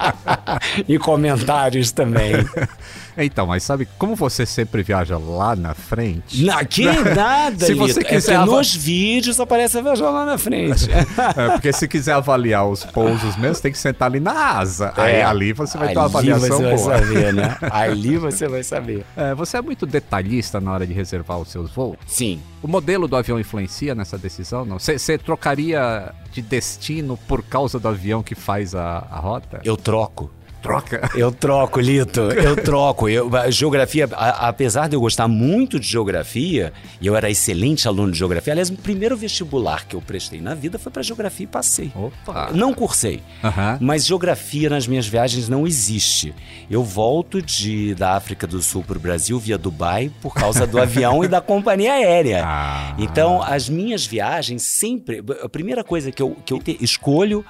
e 0.87 0.97
comentários 0.97 1.91
também. 1.91 2.33
Então, 3.17 3.47
mas 3.47 3.63
sabe 3.63 3.87
como 3.97 4.15
você 4.15 4.45
sempre 4.45 4.83
viaja 4.83 5.17
lá 5.17 5.55
na 5.55 5.73
frente? 5.73 6.43
Na, 6.43 6.63
que 6.63 6.85
nada, 6.85 7.65
Se 7.65 7.73
você 7.73 8.03
quiser 8.03 8.35
é 8.35 8.45
nos 8.45 8.75
vídeos 8.75 9.39
aparece 9.39 9.81
viajar 9.81 10.09
lá 10.09 10.25
na 10.25 10.37
frente. 10.37 10.89
é, 10.91 11.49
porque 11.51 11.73
se 11.73 11.87
quiser 11.87 12.13
avaliar 12.13 12.67
os 12.67 12.83
pousos 12.83 13.35
mesmo, 13.37 13.61
tem 13.61 13.71
que 13.71 13.77
sentar 13.77 14.09
ali 14.09 14.19
na 14.19 14.57
asa. 14.57 14.93
É, 14.97 15.01
Aí 15.01 15.21
ali 15.21 15.53
você 15.53 15.77
vai 15.77 15.89
ter 15.89 15.97
uma 15.97 16.05
avaliação 16.05 16.57
você 16.57 16.75
boa. 16.75 16.97
Vai 16.97 16.99
saber, 16.99 17.33
né? 17.33 17.57
ali 17.71 18.17
você 18.17 18.47
vai 18.47 18.63
saber. 18.63 19.05
É, 19.15 19.33
você 19.33 19.57
é 19.57 19.61
muito 19.61 19.85
detalhista 19.85 20.59
na 20.59 20.71
hora 20.71 20.87
de 20.87 20.93
reservar 20.93 21.39
os 21.39 21.49
seus 21.49 21.71
voos? 21.71 21.97
Sim. 22.07 22.41
O 22.61 22.67
modelo 22.67 23.07
do 23.07 23.15
avião 23.15 23.39
influencia 23.39 23.95
nessa 23.95 24.17
decisão? 24.17 24.65
Não? 24.65 24.77
Você 24.79 25.17
trocaria 25.17 26.13
de 26.31 26.41
destino 26.41 27.17
por 27.27 27.43
causa 27.43 27.79
do 27.79 27.87
avião 27.87 28.21
que 28.21 28.35
faz 28.35 28.75
a, 28.75 29.05
a 29.09 29.19
rota? 29.19 29.59
Eu 29.63 29.75
troco. 29.75 30.31
Troca? 30.61 31.09
Eu 31.15 31.31
troco, 31.31 31.79
Lito. 31.79 32.21
Eu 32.21 32.55
troco. 32.55 33.09
Eu, 33.09 33.29
geografia, 33.49 34.07
a, 34.13 34.47
apesar 34.47 34.87
de 34.87 34.95
eu 34.95 35.01
gostar 35.01 35.27
muito 35.27 35.79
de 35.79 35.87
geografia, 35.87 36.71
e 36.99 37.07
eu 37.07 37.15
era 37.15 37.29
excelente 37.29 37.87
aluno 37.87 38.11
de 38.11 38.17
geografia, 38.17 38.53
aliás, 38.53 38.69
o 38.69 38.75
primeiro 38.75 39.17
vestibular 39.17 39.85
que 39.85 39.95
eu 39.95 40.01
prestei 40.01 40.39
na 40.39 40.53
vida 40.53 40.77
foi 40.77 40.91
para 40.91 41.01
geografia 41.01 41.43
e 41.43 41.47
passei. 41.47 41.91
Opa! 41.95 42.51
Não 42.53 42.73
cursei. 42.73 43.21
Uhum. 43.43 43.77
Mas 43.79 44.05
geografia 44.05 44.69
nas 44.69 44.87
minhas 44.87 45.07
viagens 45.07 45.49
não 45.49 45.65
existe. 45.65 46.33
Eu 46.69 46.83
volto 46.83 47.41
de, 47.41 47.95
da 47.95 48.15
África 48.15 48.45
do 48.45 48.61
Sul 48.61 48.83
para 48.83 48.97
o 48.97 49.01
Brasil 49.01 49.39
via 49.39 49.57
Dubai 49.57 50.11
por 50.21 50.33
causa 50.33 50.67
do 50.67 50.79
avião 50.79 51.23
e 51.23 51.27
da 51.27 51.41
companhia 51.41 51.93
aérea. 51.93 52.43
Ah. 52.45 52.95
Então, 52.97 53.41
as 53.41 53.67
minhas 53.67 54.05
viagens 54.05 54.61
sempre. 54.61 55.23
A 55.43 55.49
primeira 55.49 55.83
coisa 55.83 56.11
que 56.11 56.21
eu, 56.21 56.37
que 56.45 56.53
eu 56.53 56.61
escolho 56.79 57.43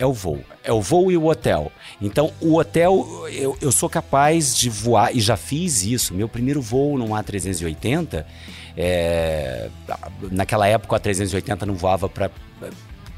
é 0.00 0.06
o 0.06 0.14
voo. 0.14 0.40
É 0.64 0.72
o 0.72 0.80
voo 0.80 1.12
e 1.12 1.16
o 1.16 1.26
hotel. 1.26 1.70
Então, 2.00 2.32
o 2.40 2.56
hotel, 2.56 3.06
eu, 3.30 3.56
eu 3.60 3.70
sou 3.70 3.88
capaz 3.88 4.56
de 4.56 4.70
voar, 4.70 5.14
e 5.14 5.20
já 5.20 5.36
fiz 5.36 5.84
isso. 5.84 6.14
Meu 6.14 6.26
primeiro 6.26 6.62
voo 6.62 6.96
num 6.96 7.10
A380, 7.10 8.24
é, 8.74 9.68
naquela 10.32 10.66
época 10.66 10.96
o 10.96 10.98
A380 10.98 11.66
não 11.66 11.74
voava 11.74 12.08
para 12.08 12.30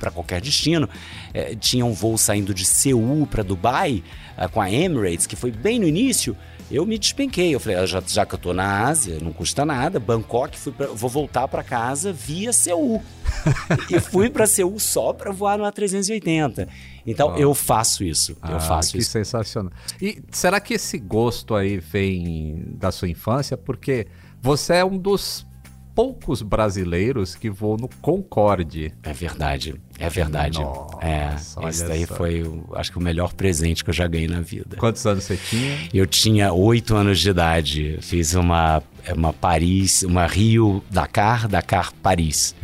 para 0.01 0.11
qualquer 0.11 0.41
destino. 0.41 0.89
É, 1.33 1.55
tinha 1.55 1.87
um 1.87 1.93
voo 1.93 2.19
saindo 2.19 2.53
de 2.53 2.65
Seul 2.65 3.25
para 3.25 3.45
Dubai 3.45 4.03
é, 4.37 4.49
com 4.49 4.61
a 4.61 4.69
Emirates, 4.69 5.29
que 5.29 5.37
foi 5.37 5.53
bem 5.53 5.79
no 5.79 5.87
início. 5.87 6.37
Eu 6.73 6.87
me 6.87 6.99
despenquei. 6.99 7.55
Eu 7.55 7.61
falei, 7.61 7.77
ah, 7.77 7.85
já, 7.85 8.03
já 8.05 8.25
que 8.25 8.35
eu 8.35 8.39
tô 8.39 8.55
na 8.55 8.87
Ásia, 8.87 9.19
não 9.21 9.31
custa 9.31 9.65
nada. 9.65 10.01
Bangkok, 10.01 10.59
fui 10.59 10.73
pra, 10.73 10.87
vou 10.87 11.11
voltar 11.11 11.47
para 11.47 11.63
casa 11.63 12.13
via 12.13 12.51
Seul. 12.51 13.03
e 13.91 14.01
fui 14.01 14.31
para 14.31 14.47
Seul 14.47 14.79
só 14.81 15.13
para 15.13 15.31
voar 15.31 15.59
no 15.59 15.65
A380. 15.65 16.67
Então 17.07 17.35
oh. 17.35 17.39
eu 17.39 17.55
faço 17.55 18.03
isso. 18.03 18.33
Eu 18.49 18.57
ah, 18.57 18.61
faço 18.61 18.93
que 18.93 18.99
isso. 18.99 19.11
sensacional. 19.11 19.71
E 20.01 20.23
será 20.31 20.59
que 20.61 20.75
esse 20.75 20.99
gosto 20.99 21.55
aí 21.55 21.79
vem 21.79 22.65
da 22.79 22.91
sua 22.91 23.09
infância? 23.09 23.55
Porque 23.57 24.07
você 24.41 24.77
é 24.77 24.85
um 24.85 24.97
dos 24.97 25.47
poucos 25.95 26.43
brasileiros 26.43 27.35
que 27.35 27.51
voam 27.51 27.77
no 27.77 27.89
Concorde. 28.01 28.93
É 29.03 29.13
verdade, 29.13 29.75
é 29.99 30.09
verdade. 30.09 30.61
Nossa, 30.61 30.99
é, 31.01 31.69
esse 31.69 31.87
daí 31.87 32.07
foi, 32.07 32.45
acho 32.75 32.93
que 32.93 32.99
o 32.99 33.01
melhor 33.01 33.33
presente 33.35 33.85
que 33.85 33.91
eu 33.91 33.95
já 33.95 34.07
ganhei 34.07 34.29
na 34.29 34.41
vida. 34.41 34.77
Quantos 34.77 35.05
anos 35.07 35.25
você 35.25 35.37
tinha? 35.37 35.79
Eu 35.93 36.07
tinha 36.07 36.53
oito 36.53 36.95
anos 36.95 37.21
de 37.21 37.31
idade, 37.31 37.99
fiz 38.01 38.35
uma, 38.35 38.83
uma 39.15 39.33
Paris, 39.33 40.03
uma 40.03 40.27
Rio 40.27 40.83
Dakar, 40.91 41.49
Dakar 41.49 41.93
Paris. 42.03 42.55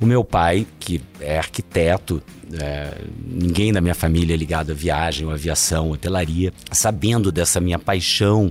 O 0.00 0.06
meu 0.06 0.24
pai, 0.24 0.66
que 0.78 1.00
é 1.20 1.38
arquiteto, 1.38 2.22
é, 2.60 2.98
ninguém 3.26 3.72
da 3.72 3.80
minha 3.80 3.94
família 3.94 4.34
é 4.34 4.36
ligado 4.36 4.72
à 4.72 4.74
viagem, 4.74 5.26
ou 5.26 5.32
aviação, 5.32 5.90
hotelaria, 5.90 6.52
sabendo 6.70 7.32
dessa 7.32 7.60
minha 7.60 7.78
paixão 7.78 8.50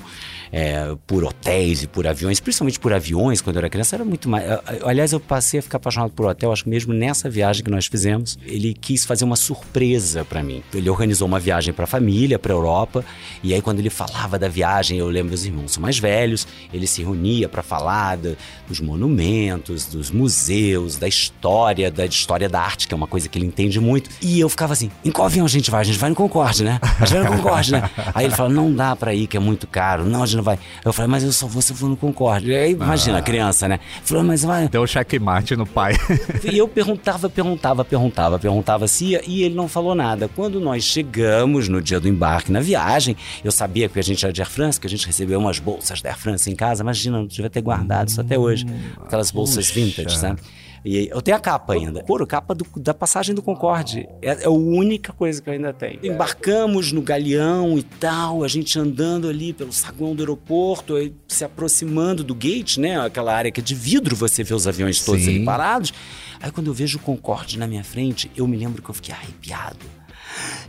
é, 0.55 0.95
por 1.07 1.23
hotéis 1.23 1.81
e 1.81 1.87
por 1.87 2.05
aviões, 2.05 2.39
principalmente 2.39 2.79
por 2.79 2.93
aviões, 2.93 3.41
quando 3.41 3.55
eu 3.55 3.59
era 3.61 3.69
criança, 3.71 3.95
era 3.95 4.05
muito 4.05 4.29
mais. 4.29 4.45
Aliás, 4.85 5.11
eu 5.11 5.19
passei 5.19 5.59
a 5.59 5.63
ficar 5.63 5.77
apaixonado 5.77 6.11
por 6.11 6.27
hotel, 6.27 6.51
acho 6.53 6.63
que 6.63 6.69
mesmo 6.69 6.93
nessa 6.93 7.27
viagem 7.27 7.63
que 7.63 7.71
nós 7.71 7.87
fizemos, 7.87 8.37
ele 8.45 8.73
quis 8.73 9.03
fazer 9.03 9.25
uma 9.25 9.35
surpresa 9.35 10.23
para 10.23 10.43
mim. 10.43 10.61
Ele 10.71 10.87
organizou 10.89 11.27
uma 11.27 11.39
viagem 11.39 11.73
para 11.73 11.85
a 11.85 11.87
família, 11.87 12.37
para 12.37 12.53
Europa, 12.53 13.03
e 13.41 13.51
aí 13.51 13.61
quando 13.63 13.79
ele 13.79 13.89
falava 13.89 14.37
da 14.37 14.47
viagem, 14.47 14.99
eu 14.99 15.07
lembro 15.09 15.29
meus 15.29 15.43
irmãos 15.43 15.71
são 15.71 15.81
mais 15.81 15.97
velhos, 15.97 16.45
ele 16.71 16.85
se 16.85 17.01
reunia 17.01 17.49
para 17.49 17.63
falar 17.63 18.17
da- 18.17 18.33
dos 18.67 18.79
monumentos, 18.79 19.85
dos 19.87 20.11
museus, 20.11 20.97
da 20.97 21.07
história, 21.07 21.89
da 21.89 22.05
história 22.05 22.47
da 22.47 22.61
arte, 22.61 22.87
que 22.87 22.93
é 22.93 22.97
uma 22.97 23.07
coisa 23.07 23.27
que 23.27 23.37
ele 23.37 23.45
entende 23.45 23.79
muito. 23.79 24.09
E 24.21 24.39
eu 24.39 24.47
ficava 24.49 24.73
assim: 24.73 24.91
em 25.03 25.11
qual 25.11 25.25
avião 25.25 25.45
a 25.45 25.49
gente 25.49 25.71
vai? 25.71 25.81
A 25.81 25.83
gente 25.83 25.97
vai 25.97 26.09
no 26.09 26.15
Concorde, 26.15 26.63
né? 26.63 26.79
A 26.99 27.05
gente 27.05 27.19
vai 27.19 27.23
no 27.31 27.37
Concorde, 27.37 27.71
né? 27.71 27.89
Aí 28.13 28.25
ele 28.25 28.35
fala: 28.35 28.49
não 28.49 28.71
dá 28.73 28.95
pra 28.95 29.13
ir, 29.13 29.27
que 29.27 29.35
é 29.37 29.39
muito 29.39 29.65
caro. 29.67 30.05
Não, 30.05 30.21
a 30.23 30.25
gente 30.25 30.37
não 30.37 30.42
vai. 30.43 30.59
Eu 30.83 30.93
falei: 30.93 31.09
mas 31.09 31.23
eu 31.23 31.31
só 31.31 31.47
vou 31.47 31.61
se 31.61 31.71
eu 31.71 31.75
for 31.75 31.89
no 31.89 31.97
Concorde. 31.97 32.49
E 32.49 32.55
aí, 32.55 32.71
imagina, 32.71 33.17
a 33.17 33.21
criança, 33.21 33.67
né? 33.67 33.79
Falou: 34.03 34.23
mas 34.23 34.43
vai. 34.43 34.67
Deu 34.67 34.85
checkmate 34.85 35.55
no 35.55 35.65
pai. 35.65 35.93
E 36.43 36.57
eu 36.57 36.67
perguntava, 36.67 37.29
perguntava, 37.29 37.85
perguntava, 37.85 38.37
perguntava 38.37 38.87
se 38.87 39.05
ia, 39.05 39.21
e 39.25 39.43
ele 39.43 39.55
não 39.55 39.67
falou 39.67 39.95
nada. 39.95 40.27
Quando 40.27 40.59
nós 40.59 40.83
chegamos 40.83 41.67
no 41.69 41.81
dia 41.81 41.99
do 41.99 42.07
embarque 42.07 42.51
na 42.51 42.59
viagem, 42.59 43.15
eu 43.43 43.51
sabia 43.51 43.87
que 43.87 43.97
a 43.97 44.03
gente 44.03 44.23
era 44.25 44.33
de 44.33 44.41
Air 44.41 44.49
France, 44.49 44.79
que 44.79 44.85
a 44.87 44.89
gente 44.89 45.05
recebeu 45.07 45.39
umas 45.39 45.59
bolsas 45.59 46.01
da 46.01 46.09
Air 46.09 46.17
France 46.17 46.51
em 46.51 46.55
casa. 46.55 46.83
Imagina, 46.83 47.17
não 47.17 47.25
devia 47.25 47.49
ter 47.49 47.61
guardado 47.61 48.09
isso 48.09 48.19
até 48.19 48.37
hoje. 48.37 48.65
Aquelas 49.01 49.31
bolsas 49.31 49.67
Puxa. 49.67 49.79
vintage, 49.79 50.17
sabe? 50.17 50.41
E 50.85 51.07
eu 51.09 51.21
tenho 51.21 51.37
a 51.37 51.39
capa 51.39 51.73
ainda. 51.73 52.03
Pô, 52.03 52.21
a 52.21 52.27
capa 52.27 52.53
do- 52.53 52.67
da 52.75 52.93
passagem 52.93 53.33
do 53.33 53.41
Concorde. 53.41 54.07
É, 54.21 54.43
é 54.43 54.45
a 54.45 54.49
única 54.49 55.13
coisa 55.13 55.41
que 55.41 55.49
eu 55.49 55.53
ainda 55.53 55.71
tenho. 55.71 55.99
Embarcamos 56.05 56.91
no 56.91 57.01
galeão 57.01 57.77
e 57.77 57.83
tal, 57.83 58.43
a 58.43 58.47
gente 58.49 58.77
andando 58.77 59.29
ali 59.29 59.53
pelo 59.53 59.71
saguão 59.71 60.13
do 60.13 60.21
aeroporto, 60.21 60.95
se 61.27 61.45
aproximando 61.45 62.23
do 62.23 62.35
gate, 62.35 62.77
né? 62.77 62.99
Aquela 62.99 63.33
área 63.33 63.49
que 63.51 63.61
é 63.61 63.63
de 63.63 63.73
vidro, 63.75 64.13
você 64.15 64.43
vê 64.43 64.53
os 64.53 64.67
aviões 64.67 65.03
todos 65.03 65.23
Sim. 65.23 65.37
ali 65.37 65.45
parados. 65.45 65.93
Aí 66.41 66.51
quando 66.51 66.67
eu 66.67 66.73
vejo 66.73 66.97
o 66.97 67.01
Concorde 67.01 67.57
na 67.57 67.65
minha 67.65 67.83
frente, 67.83 68.29
eu 68.35 68.45
me 68.45 68.57
lembro 68.57 68.81
que 68.81 68.89
eu 68.89 68.93
fiquei 68.93 69.13
arrepiado. 69.13 69.77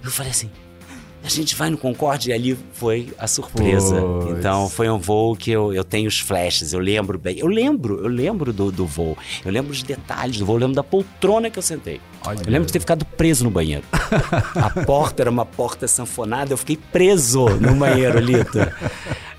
Eu 0.05 0.11
falei 0.11 0.31
assim. 0.31 0.49
A 1.25 1.29
gente 1.29 1.57
vai 1.57 1.71
no 1.71 1.79
Concorde 1.79 2.29
e 2.29 2.33
ali 2.35 2.59
foi 2.75 3.09
a 3.19 3.27
surpresa. 3.27 4.01
Pois. 4.01 4.39
Então 4.39 4.69
foi 4.69 4.91
um 4.91 4.99
voo 4.99 5.35
que 5.35 5.51
eu, 5.51 5.73
eu 5.73 5.83
tenho 5.83 6.07
os 6.07 6.21
flashes, 6.21 6.75
eu 6.75 6.79
lembro 6.79 7.19
bem. 7.19 7.39
Eu 7.39 7.47
lembro, 7.47 7.99
eu 8.03 8.09
lembro 8.09 8.53
do, 8.53 8.71
do 8.71 8.87
voo. 8.87 9.17
Eu 9.43 9.51
lembro 9.51 9.73
os 9.73 9.83
detalhes 9.83 10.39
do 10.39 10.45
voo, 10.45 10.57
eu 10.57 10.61
lembro 10.61 10.77
da 10.77 10.85
poltrona 10.85 11.49
que 11.49 11.59
eu 11.59 11.63
sentei. 11.63 11.99
Olha. 12.27 12.43
Eu 12.45 12.53
lembro 12.53 12.67
de 12.67 12.73
ter 12.73 12.81
ficado 12.81 13.07
preso 13.07 13.43
no 13.43 13.51
banheiro. 13.51 13.85
a 14.55 14.85
porta 14.85 15.23
era 15.23 15.31
uma 15.31 15.47
porta 15.47 15.89
sanfonada, 15.89 16.53
eu 16.53 16.59
fiquei 16.59 16.77
preso 16.77 17.47
no 17.59 17.75
banheiro, 17.75 18.19
Lito. 18.19 18.59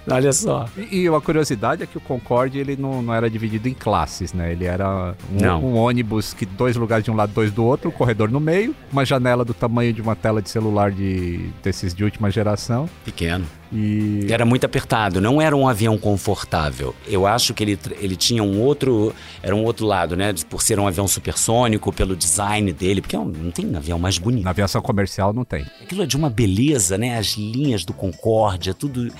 Olha 0.10 0.32
só. 0.34 0.68
E 0.78 0.96
e 1.06 1.10
uma 1.10 1.20
curiosidade 1.22 1.84
é 1.84 1.86
que 1.86 1.98
o 1.98 2.02
Concorde 2.02 2.58
ele 2.58 2.76
não, 2.78 3.02
não 3.02 3.14
era 3.14 3.30
dividido 3.30 3.68
em 3.68 3.74
classes, 3.74 4.34
né? 4.34 4.52
Ele 4.52 4.66
era 4.66 5.14
um, 5.32 5.38
um 5.68 5.76
ônibus 5.76 6.34
que 6.34 6.46
dois 6.46 6.76
lugares 6.76 7.04
de 7.04 7.12
um 7.12 7.16
lado, 7.16 7.32
dois 7.34 7.52
do 7.52 7.64
outro, 7.64 7.90
um 7.90 7.92
corredor 7.92 8.30
no 8.32 8.40
meio, 8.40 8.76
uma 8.92 9.04
janela 9.06 9.44
do 9.46 9.54
tamanho 9.54 9.92
de 9.94 10.02
uma 10.02 10.16
tela 10.16 10.42
de 10.42 10.50
celular 10.50 10.92
de 10.92 11.50
desses 11.64 11.94
de 11.94 12.04
última 12.04 12.30
geração. 12.32 12.90
Pequeno. 13.04 13.46
E 13.74 14.28
Era 14.30 14.46
muito 14.46 14.64
apertado, 14.66 15.20
não 15.20 15.42
era 15.42 15.56
um 15.56 15.68
avião 15.68 15.98
confortável. 15.98 16.96
Eu 17.08 17.26
acho 17.28 17.54
que 17.54 17.64
ele, 17.64 17.80
ele 18.00 18.16
tinha 18.16 18.44
um 18.44 18.62
outro. 18.62 19.14
Era 19.42 19.56
um 19.56 19.64
outro 19.64 19.86
lado, 19.86 20.16
né? 20.16 20.34
Por 20.50 20.62
ser 20.62 20.80
um 20.80 20.88
avião 20.88 21.08
supersônico, 21.08 21.92
pelo 21.92 22.16
design 22.16 22.72
dele, 22.72 23.02
porque 23.02 23.16
é 23.16 23.20
um- 23.20 23.26
não 23.26 23.52
tem 23.52 23.76
avião 23.76 23.98
mais 24.00 24.18
bonito. 24.18 24.44
na 24.46 24.52
aviação 24.52 24.82
comercial 24.82 25.34
não 25.34 25.44
tem. 25.44 25.66
Aquilo 25.82 26.04
é 26.04 26.06
de 26.06 26.16
uma 26.16 26.30
beleza, 26.30 26.98
né? 26.98 27.18
As 27.18 27.36
linhas 27.36 27.84
do 27.84 27.92
Concórdia, 27.94 28.74
tudo 28.74 29.12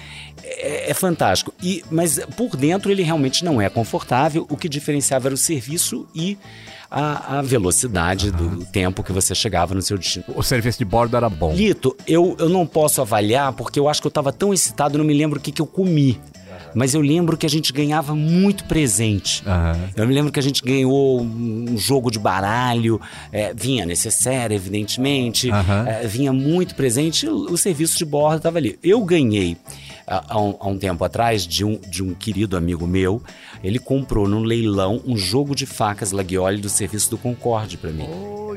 é, 0.46 0.92
é 0.92 0.94
fantástico. 0.94 1.54
E, 1.62 1.84
mas 1.90 2.20
por 2.38 2.56
dentro 2.56 2.92
ele 2.92 3.04
realmente 3.04 3.44
não 3.44 3.62
é 3.62 3.70
confortável. 3.70 4.46
O 4.50 4.56
que 4.56 4.70
diferenciava 4.70 5.28
era 5.28 5.36
o 5.36 5.38
serviço 5.38 6.08
e 6.14 6.38
a, 6.90 7.40
a 7.40 7.42
velocidade 7.42 8.32
do 8.32 8.64
tempo 8.66 9.04
que 9.04 9.12
você 9.12 9.34
chegava 9.34 9.74
no 9.74 9.82
seu 9.82 9.98
destino. 9.98 10.26
O 10.36 10.44
serviço 10.44 10.78
de 10.78 10.86
bordo 10.86 11.18
era 11.18 11.30
bom. 11.30 11.54
Lito, 11.54 11.96
eu, 12.08 12.36
eu 12.40 12.50
não 12.50 12.66
posso 12.66 13.02
avaliar 13.02 13.52
porque 13.54 13.80
eu 13.80 13.90
acho 13.90 14.02
que 14.02 14.08
eu 14.08 14.10
estava 14.10 14.32
tão 14.32 14.54
excitado, 14.54 14.98
não 14.98 15.06
me 15.06 15.14
lembro 15.14 15.40
o 15.40 15.42
que, 15.42 15.52
que 15.52 15.62
eu 15.62 15.68
comi. 15.68 16.20
Mas 16.74 16.94
eu 16.94 17.00
lembro 17.00 17.38
que 17.38 17.46
a 17.46 17.50
gente 17.50 17.72
ganhava 17.72 18.14
muito 18.14 18.66
presente. 18.66 19.42
Aham. 19.48 19.80
Eu 19.96 20.08
me 20.08 20.14
lembro 20.14 20.32
que 20.32 20.40
a 20.40 20.44
gente 20.44 20.62
ganhou 20.62 21.22
um 21.22 21.78
jogo 21.78 22.12
de 22.12 22.20
baralho, 22.20 23.00
é, 23.32 23.54
vinha 23.54 23.86
necessário, 23.86 24.54
evidentemente, 24.54 25.50
é, 25.88 26.06
vinha 26.06 26.34
muito 26.34 26.76
presente, 26.76 27.28
o 27.28 27.56
serviço 27.56 27.98
de 27.98 28.04
bordo 28.04 28.38
estava 28.38 28.58
ali. 28.58 28.78
Eu 28.84 29.02
ganhei 29.04 29.56
há, 30.08 30.40
um, 30.40 30.56
há 30.60 30.68
um 30.68 30.78
tempo 30.78 31.04
atrás 31.04 31.46
de 31.46 31.64
um, 31.64 31.78
de 31.78 32.04
um 32.04 32.14
querido 32.14 32.56
amigo 32.56 32.86
meu, 32.88 33.22
ele 33.64 33.80
comprou 33.80 34.28
num 34.28 34.42
leilão 34.42 35.02
um 35.06 35.18
jogo 35.18 35.56
de 35.56 35.66
facas 35.66 36.12
Laguiole 36.12 36.62
do 36.62 36.70
serviço 36.70 37.10
do 37.10 37.18
Concorde 37.18 37.78
para 37.78 37.92
mim, 37.92 38.08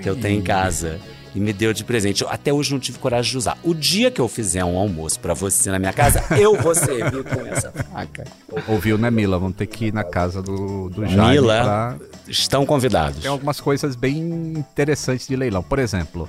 que 0.02 0.08
eu 0.08 0.16
tenho 0.16 0.40
em 0.40 0.42
casa. 0.42 1.00
E 1.34 1.40
me 1.40 1.52
deu 1.52 1.74
de 1.74 1.84
presente. 1.84 2.22
Eu 2.22 2.30
até 2.30 2.50
hoje 2.52 2.72
não 2.72 2.80
tive 2.80 2.98
coragem 2.98 3.30
de 3.30 3.36
usar. 3.36 3.58
O 3.62 3.74
dia 3.74 4.10
que 4.10 4.18
eu 4.18 4.26
fizer 4.28 4.64
um 4.64 4.78
almoço 4.78 5.20
para 5.20 5.34
você 5.34 5.70
na 5.70 5.78
minha 5.78 5.92
casa, 5.92 6.24
eu 6.36 6.56
vou 6.56 6.74
servir 6.74 7.22
com 7.22 7.46
essa 7.46 7.70
faca. 7.70 8.24
Ouviu, 8.66 8.96
né, 8.96 9.10
Mila? 9.10 9.38
Vamos 9.38 9.54
ter 9.54 9.66
que 9.66 9.86
ir 9.86 9.94
na 9.94 10.02
casa 10.02 10.42
do, 10.42 10.88
do 10.88 11.06
Jaime 11.06 11.32
Mila, 11.32 11.62
pra... 11.62 11.96
estão 12.26 12.64
convidados. 12.64 13.20
Tem 13.20 13.30
algumas 13.30 13.60
coisas 13.60 13.94
bem 13.94 14.18
interessantes 14.56 15.28
de 15.28 15.36
leilão. 15.36 15.62
Por 15.62 15.78
exemplo, 15.78 16.26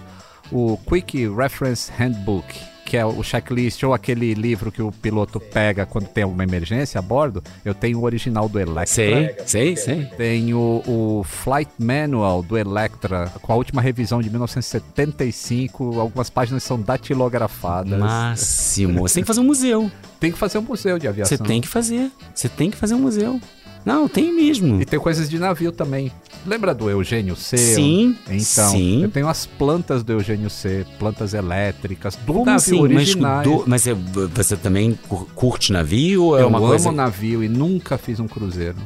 o 0.52 0.78
Quick 0.78 1.28
Reference 1.30 1.90
Handbook, 1.98 2.54
que 2.90 2.98
é 2.98 3.06
o 3.06 3.22
checklist 3.22 3.84
ou 3.84 3.94
aquele 3.94 4.34
livro 4.34 4.72
que 4.72 4.82
o 4.82 4.92
piloto 4.92 5.40
pega 5.40 5.86
quando 5.86 6.08
tem 6.08 6.24
alguma 6.24 6.44
emergência 6.44 6.98
a 6.98 7.02
bordo. 7.04 7.44
Eu 7.64 7.76
tenho 7.76 8.00
o 8.00 8.04
original 8.04 8.50
do 8.50 8.60
Electra. 8.60 8.88
Sei, 8.88 9.36
sei, 9.46 9.76
sei. 9.76 10.06
Tenho 10.18 10.82
o 10.88 11.24
Flight 11.24 11.72
Manual 11.78 12.42
do 12.42 12.58
Electra, 12.58 13.32
com 13.44 13.54
a 13.54 13.56
última 13.56 13.80
revisão 13.80 14.24
de 14.24 14.30
1975. 14.32 16.00
Algumas 16.00 16.32
páginas 16.32 16.64
são 16.64 16.82
datilografadas. 16.82 18.00
Máximo. 18.00 19.02
Você 19.02 19.16
tem 19.16 19.24
que 19.24 19.28
fazer 19.28 19.42
um 19.42 19.46
museu. 19.46 19.92
Tem 20.20 20.32
que 20.32 20.38
fazer 20.38 20.58
um 20.58 20.64
museu 20.64 20.98
de 20.98 21.08
aviação. 21.08 21.38
Você 21.38 21.44
tem 21.44 21.62
que 21.62 21.68
fazer. 21.68 22.12
Você 22.34 22.50
tem 22.50 22.72
que 22.72 22.78
fazer 22.78 22.96
um 22.96 23.00
museu. 23.00 23.40
Não, 23.86 24.08
tem 24.08 24.34
mesmo. 24.34 24.82
E 24.82 24.86
tem 24.86 25.00
coisas 25.00 25.30
de 25.30 25.40
navio 25.40 25.72
também. 25.72 26.12
Lembra 26.46 26.74
do 26.74 26.90
Eugênio 26.90 27.36
C? 27.36 27.58
Sim, 27.58 28.16
Então, 28.30 28.72
sim. 28.72 29.04
eu 29.04 29.10
tenho 29.10 29.28
as 29.28 29.46
plantas 29.46 30.04
do 30.04 30.14
Eugênio 30.14 30.50
C, 30.50 30.86
plantas 30.98 31.34
elétricas, 31.34 32.16
do 32.16 32.34
Como 32.34 32.46
navio 32.46 32.56
assim? 32.56 32.82
Mas, 32.82 32.92
originais. 32.92 33.44
do- 33.48 33.64
mas 33.68 33.88
é- 33.88 33.94
você 33.94 34.56
também 34.56 34.98
cur- 35.08 35.28
curte 35.34 35.72
navio 35.74 36.38
é 36.38 36.42
eu 36.42 36.48
amo 36.48 36.60
coisa... 36.60 36.92
navio 36.92 37.44
e 37.44 37.50
nunca 37.50 37.98
fiz 37.98 38.20
um 38.20 38.28
cruzeiro. 38.28 38.78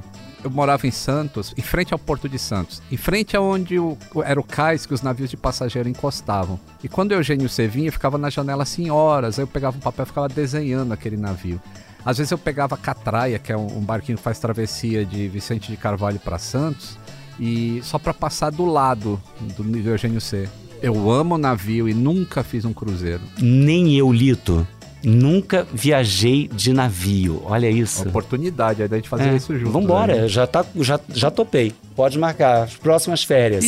Eu 0.43 0.49
morava 0.51 0.86
em 0.86 0.91
Santos, 0.91 1.53
em 1.58 1.62
frente 1.62 1.93
ao 1.93 1.99
Porto 1.99 2.27
de 2.27 2.38
Santos, 2.38 2.82
em 2.91 2.97
frente 2.97 3.36
aonde 3.38 3.79
o, 3.79 3.97
era 4.25 4.38
o 4.39 4.43
cais 4.43 4.86
que 4.86 4.93
os 4.93 5.01
navios 5.01 5.29
de 5.29 5.38
passageiro 5.38 5.88
encostavam. 5.88 6.60
E 6.84 6.89
quando 6.89 7.12
o 7.12 7.13
Eugênio 7.13 7.47
C 7.47 7.65
vinha, 7.65 7.88
eu 7.88 7.93
ficava 7.93 8.17
na 8.17 8.29
janela 8.29 8.63
assim 8.63 8.89
horas, 8.89 9.39
aí 9.39 9.43
eu 9.43 9.47
pegava 9.47 9.77
um 9.77 9.79
papel 9.79 10.03
e 10.03 10.08
ficava 10.08 10.27
desenhando 10.27 10.91
aquele 10.91 11.15
navio. 11.17 11.62
Às 12.05 12.17
vezes 12.17 12.31
eu 12.31 12.37
pegava 12.37 12.75
a 12.75 12.77
Catraia, 12.77 13.39
que 13.39 13.51
é 13.51 13.57
um, 13.57 13.77
um 13.77 13.81
barquinho 13.81 14.17
que 14.17 14.23
faz 14.23 14.39
travessia 14.39 15.05
de 15.05 15.27
Vicente 15.27 15.71
de 15.71 15.77
Carvalho 15.77 16.19
para 16.19 16.37
Santos, 16.37 16.97
e 17.39 17.79
só 17.83 17.97
para 17.97 18.13
passar 18.13 18.51
do 18.51 18.65
lado 18.65 19.21
do 19.39 19.77
Eugênio 19.89 20.21
C. 20.21 20.47
Eu 20.81 21.09
amo 21.09 21.37
navio 21.37 21.87
e 21.87 21.93
nunca 21.93 22.43
fiz 22.43 22.65
um 22.65 22.73
cruzeiro. 22.73 23.21
Nem 23.41 23.95
eu, 23.95 24.11
Lito. 24.11 24.67
Nunca 25.03 25.67
viajei 25.73 26.47
de 26.47 26.71
navio. 26.71 27.41
Olha 27.45 27.69
isso. 27.69 28.07
Oportunidade 28.07 28.81
aí 28.81 28.87
da 28.87 28.95
gente 28.95 29.09
fazer 29.09 29.29
É, 29.29 29.35
isso 29.35 29.57
junto. 29.57 29.71
Vambora, 29.71 30.21
né? 30.21 30.27
já, 30.29 30.47
tá, 30.47 30.65
já, 30.75 30.99
já 31.09 31.29
topei. 31.29 31.73
Pode 31.95 32.17
marcar 32.17 32.63
as 32.63 32.75
próximas 32.75 33.21
férias. 33.23 33.65
E, 33.65 33.67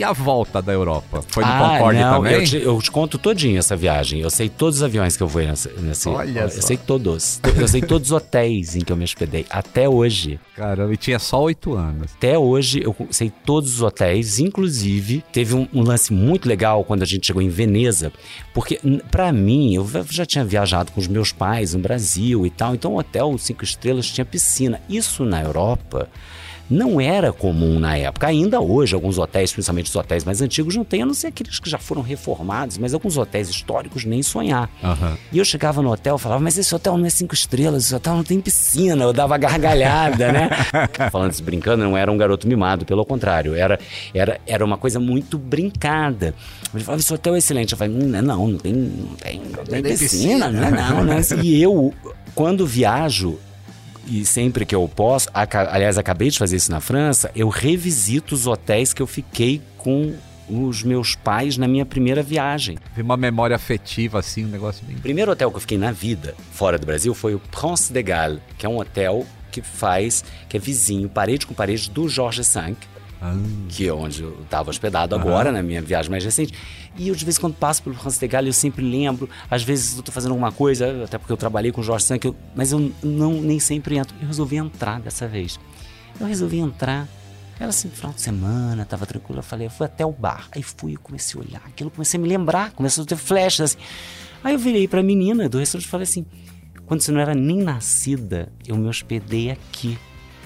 e 0.00 0.04
a 0.04 0.12
volta 0.12 0.62
da 0.62 0.72
Europa? 0.72 1.22
Foi 1.28 1.44
no 1.44 1.50
ah, 1.50 1.58
Concorde 1.58 2.00
não, 2.00 2.14
também? 2.14 2.32
Eu 2.32 2.44
te, 2.44 2.56
eu 2.56 2.80
te 2.80 2.90
conto 2.90 3.18
todinho 3.18 3.58
essa 3.58 3.76
viagem. 3.76 4.20
Eu 4.20 4.30
sei 4.30 4.48
todos 4.48 4.78
os 4.78 4.82
aviões 4.82 5.14
que 5.14 5.22
eu 5.22 5.28
vou 5.28 5.42
nesse. 5.42 5.68
nesse 5.78 6.08
Olha 6.08 6.40
eu 6.40 6.50
só. 6.50 6.60
sei 6.62 6.76
todos. 6.78 7.38
Eu 7.56 7.68
sei 7.68 7.82
todos 7.82 8.08
os 8.08 8.12
hotéis 8.12 8.74
em 8.76 8.80
que 8.80 8.90
eu 8.90 8.96
me 8.96 9.04
hospedei. 9.04 9.44
Até 9.50 9.86
hoje. 9.86 10.40
Caramba, 10.56 10.94
e 10.94 10.96
tinha 10.96 11.18
só 11.18 11.42
oito 11.42 11.74
anos. 11.74 12.12
Até 12.16 12.38
hoje 12.38 12.82
eu 12.82 12.96
sei 13.10 13.30
todos 13.44 13.74
os 13.74 13.82
hotéis, 13.82 14.38
inclusive 14.38 15.22
teve 15.32 15.54
um, 15.54 15.68
um 15.72 15.82
lance 15.82 16.12
muito 16.12 16.48
legal 16.48 16.82
quando 16.82 17.02
a 17.02 17.06
gente 17.06 17.26
chegou 17.26 17.42
em 17.42 17.50
Veneza, 17.50 18.10
porque 18.54 18.80
pra 19.10 19.30
mim 19.32 19.74
eu 19.74 19.86
já 20.08 20.24
tinha 20.24 20.44
viajado 20.44 20.92
com 20.92 21.00
os 21.00 21.08
meus 21.08 21.30
pais 21.30 21.74
no 21.74 21.80
Brasil 21.80 22.46
e 22.46 22.50
tal, 22.50 22.74
então 22.74 22.94
o 22.94 22.98
hotel 22.98 23.36
cinco 23.36 23.64
estrelas 23.64 24.06
tinha 24.06 24.24
piscina. 24.24 24.80
Isso 24.88 25.24
na 25.24 25.42
Europa 25.42 26.08
não 26.70 27.00
era 27.00 27.32
comum 27.32 27.80
na 27.80 27.96
época. 27.96 28.28
Ainda 28.28 28.60
hoje, 28.60 28.94
alguns 28.94 29.18
hotéis, 29.18 29.52
principalmente 29.52 29.86
os 29.86 29.96
hotéis 29.96 30.24
mais 30.24 30.40
antigos, 30.40 30.76
não 30.76 30.84
tem, 30.84 31.02
a 31.02 31.06
não 31.06 31.14
ser 31.14 31.28
aqueles 31.28 31.58
que 31.58 31.68
já 31.68 31.78
foram 31.78 32.00
reformados, 32.00 32.78
mas 32.78 32.94
alguns 32.94 33.16
hotéis 33.16 33.48
históricos 33.48 34.04
nem 34.04 34.22
sonhar. 34.22 34.70
Aham. 34.82 35.18
E 35.32 35.38
eu 35.38 35.44
chegava 35.44 35.82
no 35.82 35.90
hotel 35.90 36.16
e 36.16 36.18
falava, 36.18 36.40
mas 36.40 36.56
esse 36.56 36.72
hotel 36.72 36.96
não 36.96 37.04
é 37.06 37.10
cinco 37.10 37.34
estrelas, 37.34 37.84
esse 37.84 37.94
hotel 37.94 38.14
não 38.14 38.24
tem 38.24 38.40
piscina. 38.40 39.02
Eu 39.02 39.12
dava 39.12 39.36
gargalhada, 39.36 40.30
né? 40.30 40.50
Falando 41.10 41.32
isso 41.32 41.42
brincando, 41.42 41.82
não 41.82 41.96
era 41.96 42.10
um 42.10 42.16
garoto 42.16 42.46
mimado, 42.46 42.84
pelo 42.86 43.04
contrário. 43.04 43.54
Era, 43.54 43.78
era, 44.14 44.40
era 44.46 44.64
uma 44.64 44.78
coisa 44.78 45.00
muito 45.00 45.36
brincada. 45.36 46.34
Ele 46.72 46.84
falava, 46.84 47.00
esse 47.00 47.12
hotel 47.12 47.34
é 47.34 47.38
excelente. 47.38 47.72
Eu 47.72 47.78
falei, 47.78 47.94
hum, 47.94 48.08
não, 48.22 48.46
não 48.46 48.58
tem, 48.58 48.72
não 48.72 49.16
tem, 49.16 49.40
não 49.40 49.64
tem 49.64 49.82
tem 49.82 49.98
piscina, 49.98 50.50
não 50.50 50.64
é 50.64 50.70
não, 50.70 51.04
né? 51.04 51.20
E 51.42 51.60
eu, 51.60 51.92
quando 52.34 52.66
viajo, 52.66 53.38
e 54.10 54.26
sempre 54.26 54.66
que 54.66 54.74
eu 54.74 54.86
posso, 54.88 55.28
aliás, 55.32 55.96
acabei 55.96 56.30
de 56.30 56.38
fazer 56.38 56.56
isso 56.56 56.70
na 56.70 56.80
França, 56.80 57.30
eu 57.34 57.48
revisito 57.48 58.34
os 58.34 58.46
hotéis 58.46 58.92
que 58.92 59.00
eu 59.00 59.06
fiquei 59.06 59.62
com 59.78 60.14
os 60.48 60.82
meus 60.82 61.14
pais 61.14 61.56
na 61.56 61.68
minha 61.68 61.86
primeira 61.86 62.22
viagem. 62.22 62.76
Vi 62.96 63.02
uma 63.02 63.16
memória 63.16 63.54
afetiva, 63.54 64.18
assim, 64.18 64.44
um 64.44 64.48
negócio 64.48 64.84
bem. 64.84 64.96
O 64.96 65.00
primeiro 65.00 65.30
hotel 65.30 65.48
que 65.48 65.56
eu 65.56 65.60
fiquei 65.60 65.78
na 65.78 65.92
vida, 65.92 66.34
fora 66.50 66.76
do 66.76 66.84
Brasil, 66.84 67.14
foi 67.14 67.36
o 67.36 67.38
Prince 67.38 67.92
de 67.92 68.02
Galles, 68.02 68.40
que 68.58 68.66
é 68.66 68.68
um 68.68 68.78
hotel 68.78 69.24
que 69.52 69.62
faz, 69.62 70.24
que 70.48 70.56
é 70.56 70.60
vizinho, 70.60 71.08
parede 71.08 71.46
com 71.46 71.54
parede 71.54 71.88
do 71.88 72.08
Georges 72.08 72.52
V, 72.52 72.76
Ah, 73.22 73.34
que 73.68 73.86
é 73.86 73.92
onde 73.92 74.22
eu 74.22 74.40
estava 74.42 74.70
hospedado 74.70 75.14
agora, 75.14 75.52
na 75.52 75.62
minha 75.62 75.82
viagem 75.82 76.10
mais 76.10 76.24
recente. 76.24 76.54
E 76.96 77.08
eu, 77.08 77.14
de 77.14 77.24
vez 77.24 77.36
em 77.36 77.40
quando, 77.40 77.54
passo 77.54 77.82
pelo 77.82 77.94
Prince 77.94 78.18
de 78.18 78.48
eu 78.48 78.52
sempre 78.52 78.82
lembro. 78.82 79.28
Às 79.50 79.62
vezes 79.62 79.96
eu 79.96 80.02
tô 80.02 80.10
fazendo 80.10 80.30
alguma 80.30 80.50
coisa, 80.50 81.04
até 81.04 81.18
porque 81.18 81.32
eu 81.32 81.36
trabalhei 81.36 81.70
com 81.70 81.80
o 81.80 81.84
que 82.18 82.26
eu- 82.26 82.36
mas 82.54 82.72
eu 82.72 82.90
não, 83.02 83.34
nem 83.42 83.58
sempre 83.60 83.96
entro. 83.98 84.16
Eu 84.20 84.26
resolvi 84.26 84.56
entrar 84.56 85.00
dessa 85.00 85.28
vez. 85.28 85.60
Eu 86.18 86.26
resolvi 86.26 86.58
entrar. 86.58 87.06
Era 87.58 87.68
assim, 87.68 87.90
final 87.90 88.12
de 88.14 88.22
semana, 88.22 88.86
tava 88.86 89.04
tranquilo. 89.04 89.40
Eu 89.40 89.42
falei, 89.42 89.66
eu 89.66 89.70
fui 89.70 89.84
até 89.84 90.04
o 90.04 90.12
bar. 90.12 90.48
Aí 90.52 90.62
fui, 90.62 90.94
eu 90.94 91.00
comecei 91.00 91.38
a 91.38 91.44
olhar 91.44 91.62
aquilo, 91.66 91.90
comecei 91.90 92.18
a 92.18 92.22
me 92.22 92.26
lembrar, 92.28 92.70
começou 92.72 93.04
a 93.04 93.06
ter 93.06 93.16
flashes 93.16 93.60
assim. 93.60 93.78
Aí 94.42 94.54
eu 94.54 94.58
virei 94.58 94.88
pra 94.88 95.02
menina 95.02 95.46
do 95.46 95.58
restaurante 95.58 95.84
e 95.86 95.90
falei 95.90 96.04
assim: 96.04 96.24
quando 96.86 97.02
você 97.02 97.12
não 97.12 97.20
era 97.20 97.34
nem 97.34 97.58
nascida, 97.58 98.50
eu 98.66 98.76
me 98.76 98.88
hospedei 98.88 99.50
aqui. 99.50 99.98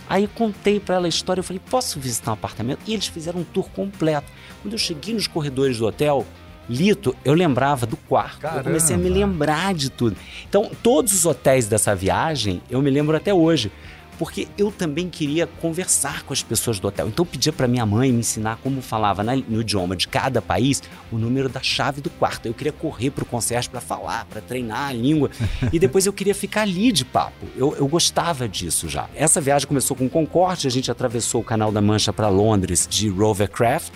Aí 0.08 0.28
contei 0.28 0.78
pra 0.78 0.96
ela 0.96 1.06
a 1.06 1.08
história, 1.08 1.40
eu 1.40 1.44
falei, 1.44 1.60
posso 1.70 1.98
visitar 1.98 2.30
um 2.30 2.34
apartamento? 2.34 2.80
E 2.86 2.92
eles 2.92 3.06
fizeram 3.06 3.40
um 3.40 3.44
tour 3.44 3.68
completo. 3.70 4.26
Quando 4.62 4.72
eu 4.72 4.78
cheguei 4.78 5.14
nos 5.14 5.26
corredores 5.26 5.78
do 5.78 5.86
hotel, 5.86 6.26
Lito, 6.68 7.14
eu 7.24 7.34
lembrava 7.34 7.84
do 7.86 7.96
quarto. 7.96 8.44
Eu 8.46 8.62
comecei 8.62 8.94
a 8.94 8.98
me 8.98 9.04
Caramba. 9.10 9.26
lembrar 9.26 9.74
de 9.74 9.90
tudo. 9.90 10.16
Então, 10.48 10.70
todos 10.82 11.12
os 11.12 11.26
hotéis 11.26 11.66
dessa 11.66 11.94
viagem, 11.94 12.62
eu 12.70 12.80
me 12.80 12.90
lembro 12.90 13.16
até 13.16 13.34
hoje. 13.34 13.70
Porque 14.18 14.48
eu 14.57 14.70
também 14.70 15.09
queria 15.09 15.46
conversar 15.46 16.22
com 16.22 16.33
as 16.33 16.42
pessoas 16.42 16.79
do 16.79 16.88
hotel. 16.88 17.09
Então 17.09 17.24
eu 17.24 17.31
pedia 17.31 17.53
para 17.53 17.66
minha 17.68 17.85
mãe 17.85 18.12
me 18.12 18.20
ensinar 18.20 18.59
como 18.62 18.81
falava 18.81 19.22
no 19.22 19.61
idioma 19.61 19.96
de 19.96 20.09
cada 20.09 20.40
país 20.40 20.83
o 21.11 21.18
número 21.18 21.48
da 21.48 21.61
chave 21.62 22.00
do 22.00 22.11
quarto. 22.11 22.46
Eu 22.46 22.55
queria 22.55 22.72
correr 22.72 23.11
pro 23.11 23.24
concierge 23.24 23.68
para 23.68 23.81
falar, 23.81 24.24
para 24.27 24.40
treinar 24.40 24.88
a 24.88 24.92
língua. 24.92 25.31
e 25.72 25.79
depois 25.79 26.07
eu 26.07 26.12
queria 26.12 26.35
ficar 26.35 26.62
ali 26.62 26.92
de 26.92 27.05
papo. 27.05 27.46
Eu, 27.57 27.74
eu 27.77 27.87
gostava 27.87 28.48
disso 28.48 28.88
já. 28.88 29.09
Essa 29.14 29.40
viagem 29.40 29.66
começou 29.66 29.96
com 29.96 30.09
Concorde, 30.09 30.66
a 30.66 30.70
gente 30.70 30.90
atravessou 30.90 31.40
o 31.40 31.44
Canal 31.44 31.70
da 31.72 31.81
Mancha 31.81 32.12
para 32.12 32.29
Londres 32.29 32.87
de 32.90 33.09
Rovercraft. 33.09 33.92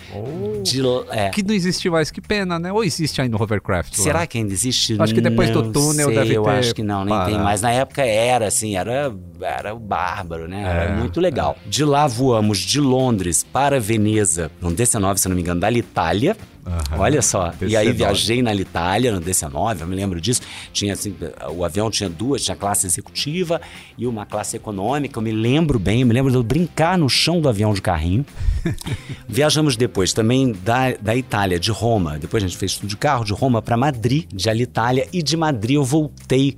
De, 0.63 0.81
é, 1.11 1.31
Que 1.31 1.43
não 1.43 1.55
existe 1.55 1.89
mais, 1.89 2.11
que 2.11 2.21
pena, 2.21 2.59
né? 2.59 2.73
Ou 2.73 2.85
existe 2.85 3.21
ainda 3.21 3.37
o 3.37 3.43
Hovercraft? 3.43 3.97
lá? 3.99 4.05
Será 4.05 4.27
que 4.27 4.39
ainda 4.39 4.53
existe? 4.53 4.97
Acho 5.01 5.15
que 5.15 5.21
depois 5.21 5.51
do 5.51 5.63
Não 5.63 5.73
túnel 5.73 6.07
sei, 6.07 6.15
deve 6.15 6.35
eu 6.35 6.43
ter 6.43 6.51
acho 6.51 6.75
que 6.75 6.83
não, 6.83 7.05
nem 7.05 7.15
tem 7.15 7.25
parado. 7.25 7.45
mais. 7.45 7.63
Na 7.63 7.71
época 7.71 8.03
era 8.05 8.47
assim, 8.47 8.77
era, 8.77 9.15
era 9.41 9.75
o 9.75 9.79
bárbaro, 10.09 10.49
né? 10.49 10.63
Era 10.63 10.85
É, 10.85 10.97
muito 10.97 11.21
legal. 11.21 11.57
De 11.67 11.85
lá 11.85 12.07
voamos 12.07 12.59
de 12.59 12.81
Londres 12.81 13.45
para 13.45 13.79
Veneza, 13.81 14.51
no 14.61 14.71
DC-9, 14.71 15.17
se 15.19 15.29
não 15.29 15.37
me 15.37 15.43
engano, 15.43 15.61
da 15.61 15.71
Itália. 15.71 16.37
Aham. 16.67 17.01
Olha 17.01 17.23
só. 17.23 17.53
E 17.63 17.75
aí 17.77 17.89
DC-9. 17.89 17.93
viajei 17.95 18.43
na 18.43 18.55
Itália, 18.55 19.13
no 19.13 19.21
DC-9, 19.21 19.81
eu 19.81 19.87
me 19.87 19.97
lembro 19.97 20.21
disso. 20.21 20.43
Tinha 20.73 20.93
assim, 20.93 21.15
o 21.51 21.65
avião 21.65 21.91
tinha 21.91 22.09
duas, 22.11 22.45
tinha 22.45 22.57
classe 22.57 22.87
executiva 22.87 23.61
e 23.97 24.07
uma 24.07 24.27
classe 24.27 24.57
econômica. 24.57 25.19
Eu 25.19 25.23
me 25.23 25.33
lembro 25.33 25.79
bem, 25.79 26.03
eu 26.03 26.07
me 26.07 26.13
lembro 26.13 26.31
de 26.31 26.37
eu 26.37 26.43
brincar 26.43 26.99
no 26.99 27.09
chão 27.09 27.41
do 27.41 27.49
avião 27.49 27.73
de 27.73 27.81
carrinho. 27.81 28.25
Viajamos 29.29 29.77
depois 29.77 30.13
também 30.13 30.53
da, 30.65 30.93
da 31.01 31.17
Itália, 31.17 31.59
de 31.59 31.71
Roma. 31.71 32.19
Depois 32.19 32.43
a 32.43 32.47
gente 32.47 32.59
fez 32.59 32.77
tudo 32.77 32.89
de 32.89 32.97
carro, 32.97 33.25
de 33.25 33.33
Roma 33.33 33.63
para 33.63 33.77
Madrid, 33.77 34.27
de 34.33 34.49
Alitalia. 34.51 35.07
E 35.13 35.23
de 35.23 35.37
Madrid 35.37 35.77
eu 35.77 35.85
voltei 35.85 36.57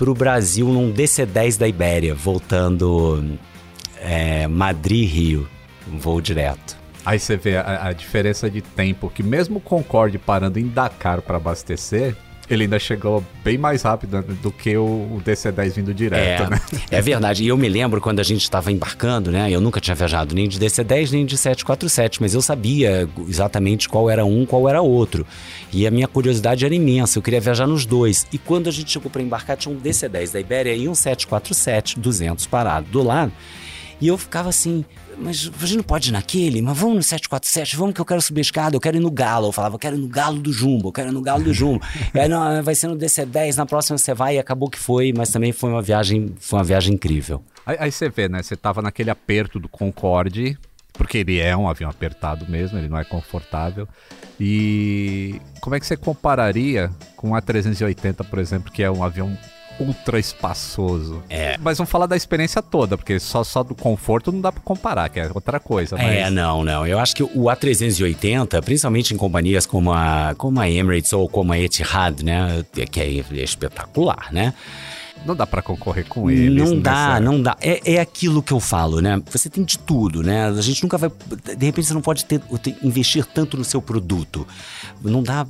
para 0.00 0.10
o 0.10 0.14
Brasil 0.14 0.66
num 0.66 0.90
DC-10 0.90 1.58
da 1.58 1.68
Ibéria, 1.68 2.14
voltando 2.14 3.22
é, 4.00 4.46
Madrid-Rio, 4.46 5.46
um 5.92 5.98
voo 5.98 6.22
direto. 6.22 6.74
Aí 7.04 7.18
você 7.18 7.36
vê 7.36 7.58
a, 7.58 7.88
a 7.88 7.92
diferença 7.92 8.50
de 8.50 8.62
tempo, 8.62 9.10
que 9.10 9.22
mesmo 9.22 9.58
o 9.58 9.60
Concorde 9.60 10.16
parando 10.16 10.58
em 10.58 10.66
Dakar 10.66 11.20
para 11.20 11.36
abastecer, 11.36 12.16
ele 12.50 12.64
ainda 12.64 12.80
chegou 12.80 13.24
bem 13.44 13.56
mais 13.56 13.82
rápido 13.82 14.22
do 14.22 14.50
que 14.50 14.76
o, 14.76 14.82
o 14.82 15.22
DC-10 15.24 15.70
vindo 15.70 15.94
direto, 15.94 16.42
é, 16.42 16.50
né? 16.50 16.60
é 16.90 17.00
verdade. 17.00 17.44
E 17.44 17.48
eu 17.48 17.56
me 17.56 17.68
lembro 17.68 18.00
quando 18.00 18.18
a 18.18 18.24
gente 18.24 18.42
estava 18.42 18.72
embarcando, 18.72 19.30
né? 19.30 19.48
Eu 19.48 19.60
nunca 19.60 19.80
tinha 19.80 19.94
viajado 19.94 20.34
nem 20.34 20.48
de 20.48 20.58
DC-10 20.58 21.12
nem 21.12 21.24
de 21.24 21.38
747, 21.38 22.20
mas 22.20 22.34
eu 22.34 22.42
sabia 22.42 23.08
exatamente 23.28 23.88
qual 23.88 24.10
era 24.10 24.24
um, 24.24 24.44
qual 24.44 24.68
era 24.68 24.82
outro. 24.82 25.24
E 25.72 25.86
a 25.86 25.90
minha 25.92 26.08
curiosidade 26.08 26.66
era 26.66 26.74
imensa, 26.74 27.18
eu 27.18 27.22
queria 27.22 27.40
viajar 27.40 27.68
nos 27.68 27.86
dois. 27.86 28.26
E 28.32 28.38
quando 28.38 28.68
a 28.68 28.72
gente 28.72 28.90
chegou 28.90 29.08
para 29.08 29.22
embarcar, 29.22 29.56
tinha 29.56 29.72
um 29.72 29.78
DC-10 29.78 30.32
da 30.32 30.40
Ibéria 30.40 30.74
e 30.74 30.88
um 30.88 30.94
747 30.94 32.00
200 32.00 32.46
parado 32.48 32.88
do 32.90 33.00
lado. 33.00 33.32
E 34.00 34.08
eu 34.08 34.18
ficava 34.18 34.48
assim, 34.48 34.84
mas 35.20 35.50
a 35.60 35.66
gente 35.66 35.76
não 35.76 35.84
pode 35.84 36.08
ir 36.08 36.12
naquele? 36.12 36.62
Mas 36.62 36.76
vamos 36.76 36.96
no 36.96 37.02
747, 37.02 37.76
vamos 37.76 37.94
que 37.94 38.00
eu 38.00 38.04
quero 38.04 38.20
subir 38.22 38.40
a 38.40 38.42
escada, 38.42 38.76
eu 38.76 38.80
quero 38.80 38.96
ir 38.96 39.00
no 39.00 39.10
Galo. 39.10 39.48
Eu 39.48 39.52
falava, 39.52 39.74
eu 39.74 39.78
quero 39.78 39.96
ir 39.96 40.00
no 40.00 40.08
Galo 40.08 40.38
do 40.38 40.52
Jumbo, 40.52 40.88
eu 40.88 40.92
quero 40.92 41.10
ir 41.10 41.12
no 41.12 41.20
Galo 41.20 41.44
do 41.44 41.52
Jumbo. 41.52 41.84
aí, 42.14 42.28
não, 42.28 42.62
vai 42.62 42.74
ser 42.74 42.88
no 42.88 42.96
DC-10, 42.96 43.56
na 43.56 43.66
próxima 43.66 43.98
você 43.98 44.14
vai, 44.14 44.36
e 44.36 44.38
acabou 44.38 44.70
que 44.70 44.78
foi, 44.78 45.12
mas 45.16 45.30
também 45.30 45.52
foi 45.52 45.70
uma 45.70 45.82
viagem, 45.82 46.34
foi 46.40 46.58
uma 46.58 46.64
viagem 46.64 46.94
incrível. 46.94 47.42
Aí, 47.66 47.76
aí 47.78 47.92
você 47.92 48.08
vê, 48.08 48.28
né? 48.28 48.42
Você 48.42 48.56
tava 48.56 48.80
naquele 48.80 49.10
aperto 49.10 49.60
do 49.60 49.68
Concorde, 49.68 50.58
porque 50.94 51.18
ele 51.18 51.38
é 51.38 51.56
um 51.56 51.68
avião 51.68 51.90
apertado 51.90 52.46
mesmo, 52.48 52.78
ele 52.78 52.88
não 52.88 52.98
é 52.98 53.04
confortável. 53.04 53.86
E 54.38 55.40
como 55.60 55.76
é 55.76 55.80
que 55.80 55.86
você 55.86 55.96
compararia 55.96 56.90
com 57.16 57.34
a 57.34 57.40
380, 57.40 58.24
por 58.24 58.38
exemplo, 58.38 58.72
que 58.72 58.82
é 58.82 58.90
um 58.90 59.04
avião 59.04 59.36
ultra 59.80 60.18
espaçoso? 60.18 61.22
É. 61.28 61.56
Mas 61.58 61.78
vamos 61.78 61.90
falar 61.90 62.06
da 62.06 62.16
experiência 62.16 62.62
toda, 62.62 62.96
porque 62.96 63.18
só, 63.18 63.42
só 63.42 63.62
do 63.62 63.74
conforto 63.74 64.30
não 64.30 64.40
dá 64.40 64.52
pra 64.52 64.60
comparar, 64.62 65.08
que 65.08 65.18
é 65.18 65.30
outra 65.34 65.58
coisa. 65.58 65.96
Mas... 65.96 66.06
É, 66.06 66.30
não, 66.30 66.64
não. 66.64 66.86
Eu 66.86 66.98
acho 66.98 67.14
que 67.14 67.22
o 67.22 67.44
A380, 67.44 68.62
principalmente 68.62 69.14
em 69.14 69.16
companhias 69.16 69.66
como 69.66 69.92
a, 69.92 70.34
como 70.36 70.60
a 70.60 70.68
Emirates 70.68 71.12
ou 71.12 71.28
como 71.28 71.52
a 71.52 71.58
Etihad, 71.58 72.22
né? 72.22 72.64
Que 72.90 73.00
é, 73.00 73.18
é 73.18 73.42
espetacular, 73.42 74.28
né? 74.32 74.54
Não 75.26 75.36
dá 75.36 75.46
pra 75.46 75.60
concorrer 75.62 76.06
com 76.08 76.30
eles. 76.30 76.62
Não 76.70 76.80
dá, 76.80 77.08
nessa- 77.08 77.20
não 77.20 77.42
dá. 77.42 77.56
É, 77.60 77.94
é 77.94 78.00
aquilo 78.00 78.42
que 78.42 78.52
eu 78.52 78.60
falo, 78.60 79.00
né? 79.00 79.20
Você 79.30 79.48
tem 79.50 79.62
de 79.64 79.78
tudo, 79.78 80.22
né? 80.22 80.46
A 80.48 80.60
gente 80.62 80.82
nunca 80.82 80.96
vai. 80.96 81.10
De 81.56 81.66
repente 81.66 81.86
você 81.88 81.94
não 81.94 82.00
pode 82.00 82.24
ter, 82.24 82.40
investir 82.82 83.24
tanto 83.26 83.56
no 83.56 83.64
seu 83.64 83.82
produto. 83.82 84.46
Não 85.02 85.22
dá. 85.22 85.46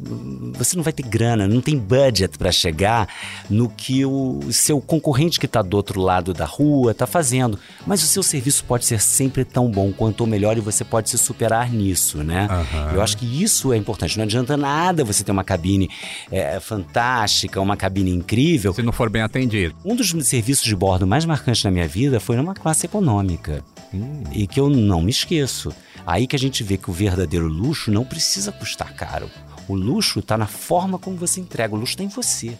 Você 0.59 0.77
não 0.77 0.83
vai 0.83 0.93
ter 0.93 1.05
grana, 1.05 1.47
não 1.47 1.61
tem 1.61 1.79
budget 1.79 2.37
para 2.37 2.51
chegar 2.51 3.09
no 3.49 3.69
que 3.69 4.05
o 4.05 4.41
seu 4.51 4.81
concorrente 4.81 5.39
que 5.39 5.47
está 5.47 5.63
do 5.63 5.77
outro 5.77 6.01
lado 6.01 6.35
da 6.35 6.45
rua 6.45 6.91
está 6.93 7.07
fazendo. 7.07 7.59
Mas 7.87 8.03
o 8.03 8.07
seu 8.07 8.23
serviço 8.23 8.65
pode 8.65 8.85
ser 8.85 9.01
sempre 9.01 9.45
tão 9.45 9.71
bom 9.71 9.93
quanto 9.93 10.23
ou 10.23 10.27
melhor 10.27 10.57
e 10.57 10.61
você 10.61 10.85
pode 10.85 11.11
se 11.11 11.19
superar 11.19 11.71
nisso, 11.71 12.19
né? 12.25 12.49
Aham. 12.51 12.93
Eu 12.95 13.03
acho 13.03 13.17
que 13.17 13.43
isso 13.43 13.73
é 13.73 13.77
importante. 13.77 14.17
Não 14.17 14.25
adianta 14.25 14.57
nada 14.57 15.05
você 15.05 15.23
ter 15.23 15.31
uma 15.33 15.45
cabine 15.45 15.89
é, 16.31 16.59
fantástica, 16.59 17.61
uma 17.61 17.77
cabine 17.77 18.11
incrível. 18.11 18.73
Se 18.75 18.83
não 18.83 18.93
for 18.93 19.09
bem 19.09 19.23
atendido. 19.23 19.60
Um 19.85 19.95
dos 19.95 20.11
serviços 20.27 20.65
de 20.65 20.75
bordo 20.75 21.07
mais 21.07 21.25
marcantes 21.25 21.65
na 21.65 21.71
minha 21.71 21.89
vida 21.89 22.21
foi 22.21 22.37
numa 22.37 22.55
classe 22.55 22.87
econômica. 22.87 23.65
Hum. 23.93 24.23
E 24.33 24.47
que 24.47 24.61
eu 24.61 24.69
não 24.69 25.03
me 25.03 25.11
esqueço. 25.11 25.73
Aí 26.07 26.27
que 26.27 26.37
a 26.37 26.39
gente 26.39 26.63
vê 26.63 26.77
que 26.77 26.91
o 26.91 26.93
verdadeiro 26.93 27.49
luxo 27.49 27.91
não 27.91 28.05
precisa 28.05 28.53
custar 28.53 28.95
caro. 28.95 29.31
O 29.69 29.75
luxo 29.75 30.21
está 30.21 30.37
na 30.37 30.47
forma 30.47 30.99
como 30.99 31.17
você 31.17 31.41
entrega. 31.41 31.75
O 31.75 31.79
luxo 31.79 31.93
está 31.93 32.05
em 32.05 32.09
você. 32.09 32.57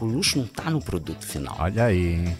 O 0.00 0.04
luxo 0.04 0.38
não 0.38 0.44
está 0.44 0.70
no 0.70 0.80
produto 0.80 1.24
final. 1.24 1.56
Olha 1.58 1.84
aí. 1.84 2.14
hein? 2.14 2.36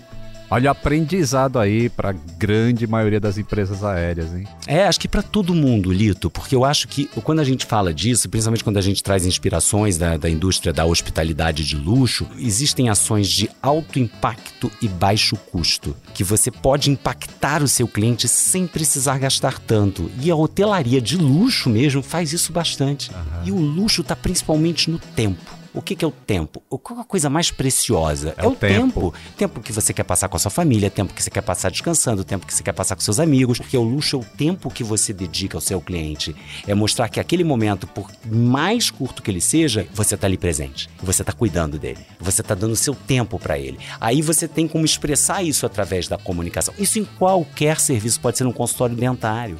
Olha 0.51 0.69
o 0.69 0.73
aprendizado 0.73 1.59
aí 1.59 1.91
pra 1.91 2.15
grande 2.39 2.87
maioria 2.87 3.21
das 3.21 3.37
empresas 3.37 3.85
aéreas, 3.85 4.35
hein? 4.35 4.47
É, 4.67 4.87
acho 4.87 4.99
que 4.99 5.09
para 5.09 5.23
todo 5.23 5.55
mundo, 5.55 5.93
Lito, 5.93 6.31
porque 6.31 6.57
eu 6.57 6.65
acho 6.65 6.89
que 6.89 7.07
quando 7.23 7.41
a 7.41 7.45
gente 7.45 7.67
fala 7.67 7.93
disso, 7.93 8.29
principalmente 8.31 8.65
quando 8.65 8.79
a 8.79 8.83
gente 8.83 9.03
traz 9.03 9.27
inspirações 9.27 9.99
da, 9.99 10.17
da 10.17 10.31
indústria 10.31 10.73
da 10.73 10.87
hospitalidade 10.87 11.65
de 11.65 11.77
luxo, 11.77 12.27
existem 12.39 12.89
ações 12.89 13.29
de 13.29 13.51
alto 13.63 13.99
impacto 13.99 14.71
e 14.81 14.89
baixo 14.89 15.37
custo, 15.37 15.95
que 16.15 16.25
você 16.25 16.51
pode 16.51 16.91
impactar 16.91 17.63
o 17.63 17.69
seu 17.69 17.87
cliente 17.87 18.27
sem 18.27 18.67
precisar 18.67 19.19
gastar 19.19 19.59
tanto. 19.59 20.11
E 20.21 20.31
a 20.31 20.37
hotelaria 20.37 21.01
de 21.01 21.17
luxo 21.17 21.69
mesmo 21.69 22.03
faz 22.03 22.33
isso 22.33 22.53
bastante. 22.53 23.11
E 23.45 23.53
o 23.53 23.59
luxo 23.59 24.01
está 24.01 24.17
principalmente 24.17 24.91
no 24.91 24.99
tempo. 24.99 25.58
O 25.75 25.83
que, 25.83 25.95
que 25.95 26.05
é 26.05 26.09
o 26.09 26.11
tempo? 26.11 26.63
O- 26.71 26.79
Qual 26.79 26.99
é 26.99 27.03
a 27.03 27.05
coisa 27.05 27.29
mais 27.29 27.51
preciosa? 27.51 28.35
É 28.39 28.47
o 28.47 28.55
tempo. 28.57 29.15
Tempo 29.37 29.61
que 29.61 29.73
você 29.73 29.93
quer 29.93 30.03
passar 30.03 30.29
com 30.29 30.37
a 30.37 30.41
sua 30.41 30.51
família, 30.51 30.89
tempo 30.91 31.13
que 31.13 31.23
você 31.23 31.31
quer 31.31 31.43
passar 31.43 31.71
descansando, 31.71 32.25
tempo 32.25 32.47
que 32.47 32.55
você 32.55 32.63
quer 32.63 32.73
passar 32.73 32.95
com 32.97 33.03
seus 33.03 33.21
amigos. 33.21 33.59
Porque 33.59 33.77
o 33.77 33.83
luxo 33.83 34.17
é 34.17 34.19
o 34.21 34.25
tempo 34.25 34.71
que 34.71 34.83
você 34.83 35.13
dedica 35.13 35.57
ao 35.57 35.61
seu 35.61 35.81
cliente. 35.81 36.35
É 36.67 36.75
mostrar 36.75 37.09
que 37.09 37.21
aquele 37.21 37.45
momento, 37.45 37.87
por 37.87 38.11
mais 38.25 38.91
curto 38.91 39.23
que 39.23 39.31
ele 39.31 39.41
seja, 39.41 39.87
você 39.93 40.17
tá 40.17 40.27
ali 40.27 40.39
presente. 40.39 40.89
Você 41.03 41.23
tá 41.23 41.33
cuidando 41.33 41.79
dele. 41.79 42.01
Você 42.19 42.43
tá 42.43 42.55
dando 42.55 42.75
seu 42.75 42.95
tempo 42.95 43.39
para 43.39 43.59
ele. 43.59 43.79
Aí 44.01 44.23
você 44.23 44.49
tem 44.49 44.67
como 44.67 44.85
expressar 44.85 45.43
isso 45.43 45.67
através 45.67 46.09
da 46.09 46.17
comunicação. 46.17 46.73
Isso 46.79 46.99
em 46.99 47.05
qualquer 47.05 47.79
serviço, 47.79 48.21
pode 48.21 48.39
ser 48.39 48.47
um 48.47 48.53
consultório 48.53 48.97
dentário. 48.97 49.59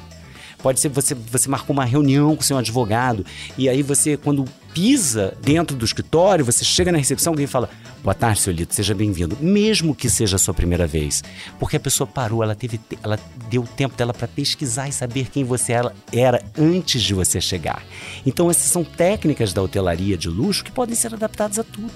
Pode 0.61 0.81
ser 0.81 0.89
você, 0.89 1.15
você 1.15 1.47
marcou 1.47 1.73
uma 1.73 1.85
reunião 1.85 2.35
com 2.35 2.41
seu 2.41 2.57
advogado 2.57 3.25
e 3.57 3.69
aí 3.69 3.81
você, 3.81 4.17
quando 4.17 4.43
pisa 4.73 5.35
dentro 5.41 5.75
do 5.75 5.85
escritório, 5.85 6.43
você 6.45 6.63
chega 6.63 6.91
na 6.91 6.97
recepção 6.97 7.33
alguém 7.33 7.47
fala: 7.47 7.69
Boa 8.03 8.13
tarde, 8.13 8.39
seu 8.39 8.53
Lito, 8.53 8.73
seja 8.73 8.93
bem-vindo. 8.95 9.37
Mesmo 9.41 9.93
que 9.93 10.09
seja 10.09 10.35
a 10.37 10.39
sua 10.39 10.53
primeira 10.53 10.87
vez. 10.87 11.23
Porque 11.59 11.75
a 11.77 11.79
pessoa 11.79 12.07
parou, 12.07 12.41
ela 12.43 12.55
teve, 12.55 12.77
te- 12.77 12.97
ela 13.03 13.19
deu 13.49 13.63
tempo 13.63 13.95
dela 13.95 14.13
para 14.13 14.27
pesquisar 14.27 14.87
e 14.87 14.91
saber 14.91 15.29
quem 15.29 15.43
você 15.43 15.73
era, 16.13 16.41
antes 16.57 17.01
de 17.01 17.13
você 17.13 17.41
chegar. 17.41 17.83
Então, 18.25 18.49
essas 18.49 18.65
são 18.71 18.83
técnicas 18.83 19.51
da 19.53 19.61
hotelaria 19.61 20.17
de 20.17 20.29
luxo 20.29 20.63
que 20.63 20.71
podem 20.71 20.95
ser 20.95 21.13
adaptadas 21.13 21.59
a 21.59 21.63
tudo. 21.63 21.91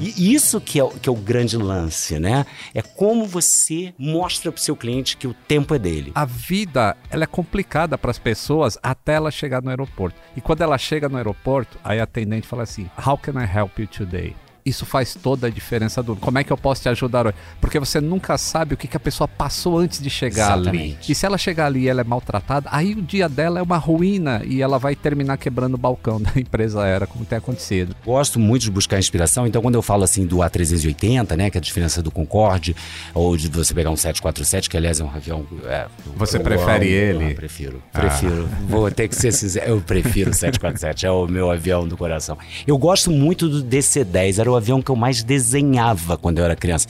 E 0.00 0.34
isso 0.34 0.60
que 0.60 0.78
é, 0.78 0.84
o- 0.84 0.90
que 0.90 1.08
é 1.08 1.12
o 1.12 1.16
grande 1.16 1.56
lance, 1.56 2.18
né? 2.18 2.44
É 2.74 2.82
como 2.82 3.24
você 3.26 3.94
mostra 3.98 4.52
para 4.52 4.58
o 4.58 4.62
seu 4.62 4.76
cliente 4.76 5.16
que 5.16 5.26
o 5.26 5.34
tempo 5.34 5.74
é 5.74 5.78
dele. 5.78 6.12
A 6.14 6.24
vida 6.24 6.96
ela 7.10 7.24
é 7.24 7.26
complicada 7.26 7.96
para 7.96 8.10
as 8.10 8.18
pessoas 8.18 8.76
até 8.82 9.14
ela 9.14 9.30
chegar 9.30 9.62
no 9.62 9.70
aeroporto. 9.70 10.16
E 10.36 10.40
quando 10.40 10.60
ela 10.62 10.76
chega 10.76 11.08
no 11.08 11.16
aeroporto, 11.16 11.78
aí 11.82 11.98
a 12.00 12.06
atendente 12.16 12.46
fala 12.46 12.62
assim: 12.62 12.88
How 12.98 13.18
can 13.18 13.34
I 13.36 13.46
help 13.46 13.78
you 13.78 13.86
today? 13.86 14.34
Isso 14.66 14.84
faz 14.84 15.14
toda 15.14 15.46
a 15.46 15.50
diferença 15.50 16.02
do 16.02 16.16
como 16.16 16.38
é 16.38 16.44
que 16.44 16.52
eu 16.52 16.56
posso 16.56 16.82
te 16.82 16.88
ajudar 16.88 17.26
hoje? 17.26 17.36
Porque 17.60 17.78
você 17.78 18.00
nunca 18.00 18.36
sabe 18.36 18.74
o 18.74 18.76
que, 18.76 18.88
que 18.88 18.96
a 18.96 19.00
pessoa 19.00 19.28
passou 19.28 19.78
antes 19.78 20.02
de 20.02 20.10
chegar 20.10 20.52
ali. 20.54 20.62
Exatamente. 20.62 21.12
E 21.12 21.14
se 21.14 21.24
ela 21.24 21.38
chegar 21.38 21.66
ali 21.66 21.82
e 21.82 21.88
ela 21.88 22.00
é 22.00 22.04
maltratada, 22.04 22.68
aí 22.72 22.92
o 22.94 23.00
dia 23.00 23.28
dela 23.28 23.60
é 23.60 23.62
uma 23.62 23.76
ruína 23.78 24.42
e 24.44 24.60
ela 24.60 24.76
vai 24.78 24.96
terminar 24.96 25.36
quebrando 25.36 25.74
o 25.74 25.78
balcão 25.78 26.20
da 26.20 26.32
empresa 26.36 26.82
aérea, 26.82 27.06
como 27.06 27.24
tem 27.24 27.38
acontecido. 27.38 27.94
Gosto 28.04 28.40
muito 28.40 28.62
de 28.62 28.70
buscar 28.72 28.98
inspiração, 28.98 29.46
então 29.46 29.62
quando 29.62 29.76
eu 29.76 29.82
falo 29.82 30.02
assim 30.02 30.26
do 30.26 30.38
A380, 30.38 31.36
né, 31.36 31.48
que 31.48 31.56
é 31.56 31.60
a 31.60 31.62
diferença 31.62 32.02
do 32.02 32.10
Concorde, 32.10 32.74
ou 33.14 33.36
de 33.36 33.48
você 33.48 33.72
pegar 33.72 33.90
um 33.90 33.96
747, 33.96 34.68
que 34.68 34.76
aliás 34.76 34.98
é 35.00 35.04
um 35.04 35.10
avião... 35.10 35.46
é, 35.64 35.86
Você 36.16 36.40
prefere 36.40 36.88
ele? 36.88 37.30
eu 37.30 37.34
prefiro, 37.36 37.82
prefiro. 37.92 38.48
Vou 38.68 38.90
ter 38.90 39.06
que 39.08 39.14
ser 39.14 39.32
sincero, 39.32 39.66
eu 39.70 39.80
prefiro 39.80 40.30
o 40.30 40.34
747, 40.34 41.06
é 41.06 41.10
o 41.10 41.26
meu 41.26 41.50
avião 41.50 41.86
do 41.86 41.96
coração. 41.96 42.36
Eu 42.66 42.76
gosto 42.76 43.10
muito 43.10 43.48
do 43.48 43.62
DC-10, 43.62 44.38
era 44.40 44.50
o 44.50 44.55
avião 44.56 44.82
que 44.82 44.90
eu 44.90 44.96
mais 44.96 45.22
desenhava 45.22 46.16
quando 46.16 46.38
eu 46.38 46.44
era 46.44 46.56
criança. 46.56 46.86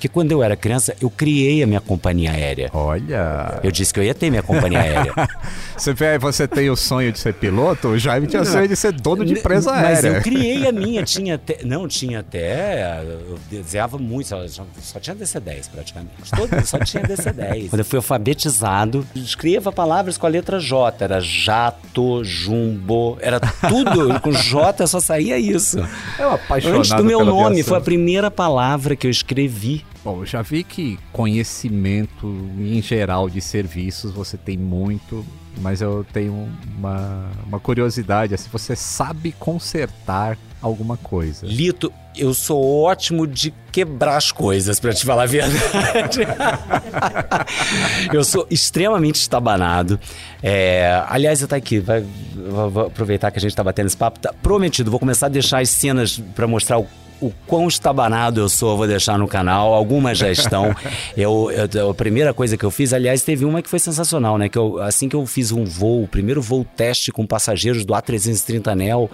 Porque 0.00 0.08
quando 0.08 0.32
eu 0.32 0.42
era 0.42 0.56
criança, 0.56 0.96
eu 0.98 1.10
criei 1.10 1.62
a 1.62 1.66
minha 1.66 1.80
companhia 1.80 2.30
aérea. 2.32 2.70
Olha. 2.72 3.60
Eu 3.62 3.70
disse 3.70 3.92
que 3.92 4.00
eu 4.00 4.04
ia 4.04 4.14
ter 4.14 4.30
minha 4.30 4.42
companhia 4.42 4.80
aérea. 4.80 5.12
Você, 5.76 5.94
vê, 5.94 6.18
você 6.18 6.46
tem 6.46 6.68
o 6.68 6.76
sonho 6.76 7.10
de 7.10 7.18
ser 7.18 7.32
piloto? 7.32 7.88
O 7.88 7.98
Jaime 7.98 8.26
tinha 8.26 8.42
o 8.42 8.44
sonho 8.44 8.68
de 8.68 8.76
ser 8.76 8.92
dono 8.92 9.24
de 9.24 9.32
empresa 9.32 9.72
Mas 9.72 10.04
aérea. 10.04 10.18
eu 10.18 10.22
criei 10.22 10.66
a 10.68 10.72
minha, 10.72 11.02
tinha 11.04 11.36
até. 11.36 11.60
Não, 11.64 11.88
tinha 11.88 12.20
até. 12.20 13.02
Eu 13.02 13.38
desenhava 13.50 13.96
muito, 13.96 14.28
só, 14.28 15.00
tinha 15.00 15.16
DC-10 15.16 15.70
praticamente. 15.70 16.30
Todo, 16.36 16.66
só 16.66 16.78
tinha 16.80 17.02
DC-10. 17.02 17.70
Quando 17.70 17.80
eu 17.80 17.84
fui 17.84 17.96
alfabetizado, 17.96 19.06
escreva 19.14 19.72
palavras 19.72 20.18
com 20.18 20.26
a 20.26 20.28
letra 20.28 20.60
J. 20.60 21.02
Era 21.02 21.18
jato, 21.20 22.22
jumbo, 22.24 23.16
era 23.22 23.40
tudo. 23.40 24.20
com 24.20 24.32
J 24.32 24.86
só 24.86 25.00
saía 25.00 25.38
isso. 25.38 25.78
É 26.18 26.26
um 26.26 26.34
apaixonado 26.34 27.09
meu 27.10 27.24
nome, 27.24 27.46
aviação. 27.46 27.68
foi 27.68 27.78
a 27.78 27.80
primeira 27.80 28.30
palavra 28.30 28.96
que 28.96 29.06
eu 29.06 29.10
escrevi. 29.10 29.84
Bom, 30.04 30.20
eu 30.20 30.26
já 30.26 30.42
vi 30.42 30.64
que 30.64 30.98
conhecimento 31.12 32.26
em 32.58 32.80
geral 32.80 33.28
de 33.28 33.40
serviços 33.40 34.12
você 34.12 34.36
tem 34.36 34.56
muito, 34.56 35.24
mas 35.60 35.82
eu 35.82 36.04
tenho 36.12 36.48
uma, 36.78 37.30
uma 37.46 37.60
curiosidade, 37.60 38.34
assim, 38.34 38.48
você 38.50 38.74
sabe 38.74 39.32
consertar 39.32 40.38
alguma 40.62 40.96
coisa. 40.96 41.46
Lito, 41.46 41.92
eu 42.16 42.34
sou 42.34 42.82
ótimo 42.82 43.26
de 43.26 43.52
quebrar 43.72 44.16
as 44.16 44.32
coisas, 44.32 44.80
pra 44.80 44.92
te 44.92 45.04
falar 45.04 45.24
a 45.24 45.26
verdade. 45.26 46.20
eu 48.12 48.24
sou 48.24 48.46
extremamente 48.50 49.16
estabanado. 49.16 49.98
É, 50.42 51.02
aliás, 51.08 51.44
tá 51.46 51.56
aqui, 51.56 51.78
vai, 51.78 52.04
vou, 52.34 52.86
aproveitar 52.86 53.30
que 53.30 53.38
a 53.38 53.42
gente 53.42 53.54
tá 53.54 53.62
batendo 53.62 53.86
esse 53.86 53.96
papo. 53.96 54.18
Tá 54.18 54.32
prometido, 54.42 54.90
vou 54.90 55.00
começar 55.00 55.26
a 55.26 55.28
deixar 55.30 55.60
as 55.60 55.70
cenas 55.70 56.20
pra 56.34 56.46
mostrar 56.46 56.78
o. 56.78 56.86
O 57.22 57.30
quão 57.46 57.68
estabanado 57.68 58.40
eu 58.40 58.48
sou, 58.48 58.70
eu 58.70 58.76
vou 58.78 58.86
deixar 58.86 59.18
no 59.18 59.28
canal. 59.28 59.74
Algumas 59.74 60.16
já 60.16 60.30
estão. 60.30 60.74
eu, 61.14 61.50
eu- 61.74 61.90
a 61.90 61.94
primeira 61.94 62.32
coisa 62.32 62.56
que 62.56 62.64
eu 62.64 62.70
fiz, 62.70 62.94
aliás, 62.94 63.22
teve 63.22 63.44
uma 63.44 63.60
que 63.60 63.68
foi 63.68 63.78
sensacional, 63.78 64.38
né? 64.38 64.48
Que 64.48 64.56
eu, 64.56 64.80
assim 64.80 65.06
que 65.06 65.14
eu 65.14 65.26
fiz 65.26 65.52
um 65.52 65.66
voo, 65.66 66.04
o 66.04 66.08
primeiro 66.08 66.40
voo 66.40 66.64
teste 66.64 67.12
com 67.12 67.26
passageiros 67.26 67.84
do 67.84 67.92
A330 67.92 68.74
Neo, 68.74 69.10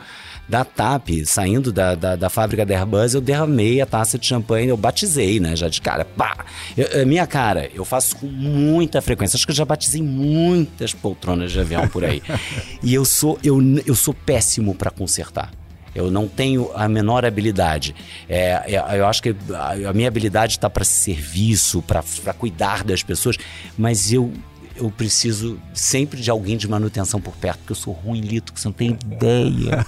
da 0.49 0.65
TAP, 0.65 1.25
saindo 1.25 1.73
da, 1.73 1.95
da, 1.95 2.15
da 2.17 2.31
fábrica 2.31 2.65
da 2.65 2.75
Airbus, 2.75 3.15
eu 3.15 3.21
derramei 3.21 3.81
a 3.81 3.87
taça 3.87 4.19
de 4.19 4.27
champanhe, 4.27 4.69
eu 4.69 4.77
batizei, 4.77 5.41
né? 5.41 5.57
Já 5.57 5.69
de 5.69 5.81
cara, 5.81 6.05
pá! 6.05 6.45
Eu- 6.77 6.89
é 7.01 7.05
minha 7.05 7.27
cara, 7.27 7.69
eu 7.75 7.85
faço 7.85 8.17
com 8.17 8.27
muita 8.27 9.01
frequência. 9.03 9.37
Acho 9.37 9.45
que 9.47 9.51
eu 9.53 9.57
já 9.57 9.65
batizei 9.65 10.03
muitas 10.03 10.95
poltronas 10.95 11.51
de 11.51 11.59
avião 11.61 11.89
por 11.89 12.05
aí. 12.05 12.23
e 12.83 12.95
eu 12.95 13.05
sou, 13.05 13.39
eu, 13.43 13.59
eu 13.85 13.95
sou 13.95 14.15
péssimo 14.15 14.75
para 14.75 14.91
consertar. 14.91 15.51
Eu 15.95 16.11
não 16.11 16.29
tenho 16.29 16.71
a 16.75 16.87
menor 16.89 17.25
habilidade. 17.25 17.95
É, 18.29 18.75
é, 18.75 18.99
eu 19.01 19.07
acho 19.07 19.23
que 19.23 19.35
a, 19.55 19.89
a 19.89 19.93
minha 19.95 20.07
habilidade 20.09 20.53
está 20.53 20.69
para 20.69 20.85
serviço, 20.85 21.81
para 21.83 22.03
cuidar 22.35 22.85
das 22.85 23.03
pessoas, 23.03 23.39
mas 23.79 24.13
eu, 24.13 24.31
eu 24.77 24.91
preciso 24.91 25.61
sempre 25.75 26.21
de 26.21 26.31
alguém 26.31 26.57
de 26.57 26.69
manutenção 26.69 27.21
por 27.21 27.35
perto, 27.37 27.59
porque 27.59 27.73
eu 27.73 27.77
sou 27.77 27.93
ruim, 27.93 28.21
Lito, 28.21 28.53
que 28.53 28.61
você 28.61 28.69
não 28.69 28.73
tem 28.73 28.91
ideia. 28.91 29.87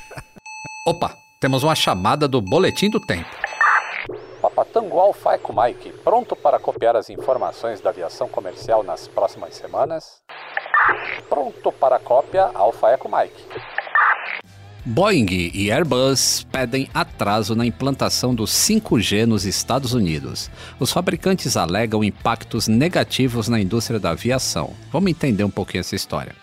Opa, 0.86 1.16
temos 1.38 1.62
uma 1.62 1.74
chamada 1.74 2.26
do 2.26 2.40
Boletim 2.40 2.90
do 2.90 3.00
Tempo. 3.00 3.28
Papa 4.40 4.64
Tango 4.64 4.98
Alfa 4.98 5.34
Eco 5.34 5.54
Mike, 5.54 5.92
pronto 6.02 6.34
para 6.34 6.58
copiar 6.58 6.96
as 6.96 7.10
informações 7.10 7.80
da 7.80 7.90
aviação 7.90 8.28
comercial 8.28 8.82
nas 8.82 9.06
próximas 9.06 9.54
semanas? 9.54 10.22
Pronto 11.28 11.70
para 11.70 11.96
a 11.96 12.00
cópia 12.00 12.50
Alfa 12.54 12.90
Eco 12.90 13.08
Mike. 13.08 13.44
Boeing 14.84 15.50
e 15.52 15.70
Airbus 15.70 16.46
pedem 16.50 16.88
atraso 16.94 17.54
na 17.54 17.66
implantação 17.66 18.34
do 18.34 18.44
5G 18.44 19.26
nos 19.26 19.44
Estados 19.44 19.92
Unidos. 19.92 20.50
Os 20.78 20.90
fabricantes 20.90 21.54
alegam 21.54 22.02
impactos 22.02 22.66
negativos 22.66 23.46
na 23.46 23.60
indústria 23.60 24.00
da 24.00 24.10
aviação. 24.10 24.72
Vamos 24.90 25.10
entender 25.10 25.44
um 25.44 25.50
pouquinho 25.50 25.80
essa 25.80 25.94
história. 25.94 26.34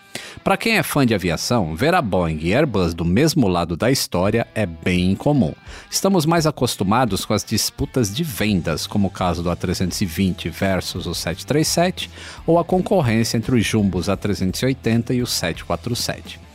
Para 0.44 0.56
quem 0.56 0.78
é 0.78 0.84
fã 0.84 1.04
de 1.04 1.14
aviação, 1.14 1.74
ver 1.74 1.94
a 1.94 2.00
Boeing 2.00 2.38
e 2.40 2.54
Airbus 2.54 2.94
do 2.94 3.04
mesmo 3.04 3.48
lado 3.48 3.76
da 3.76 3.90
história 3.90 4.46
é 4.54 4.64
bem 4.64 5.10
incomum. 5.10 5.52
Estamos 5.90 6.24
mais 6.24 6.46
acostumados 6.46 7.24
com 7.24 7.34
as 7.34 7.44
disputas 7.44 8.14
de 8.14 8.22
vendas, 8.22 8.86
como 8.86 9.08
o 9.08 9.10
caso 9.10 9.42
do 9.42 9.50
A320 9.50 10.48
versus 10.48 11.06
o 11.06 11.14
737, 11.14 12.08
ou 12.46 12.56
a 12.58 12.64
concorrência 12.64 13.36
entre 13.36 13.56
os 13.56 13.66
jumbos 13.66 14.06
A380 14.06 15.16
e 15.16 15.22
o 15.22 15.26
747. 15.26 16.47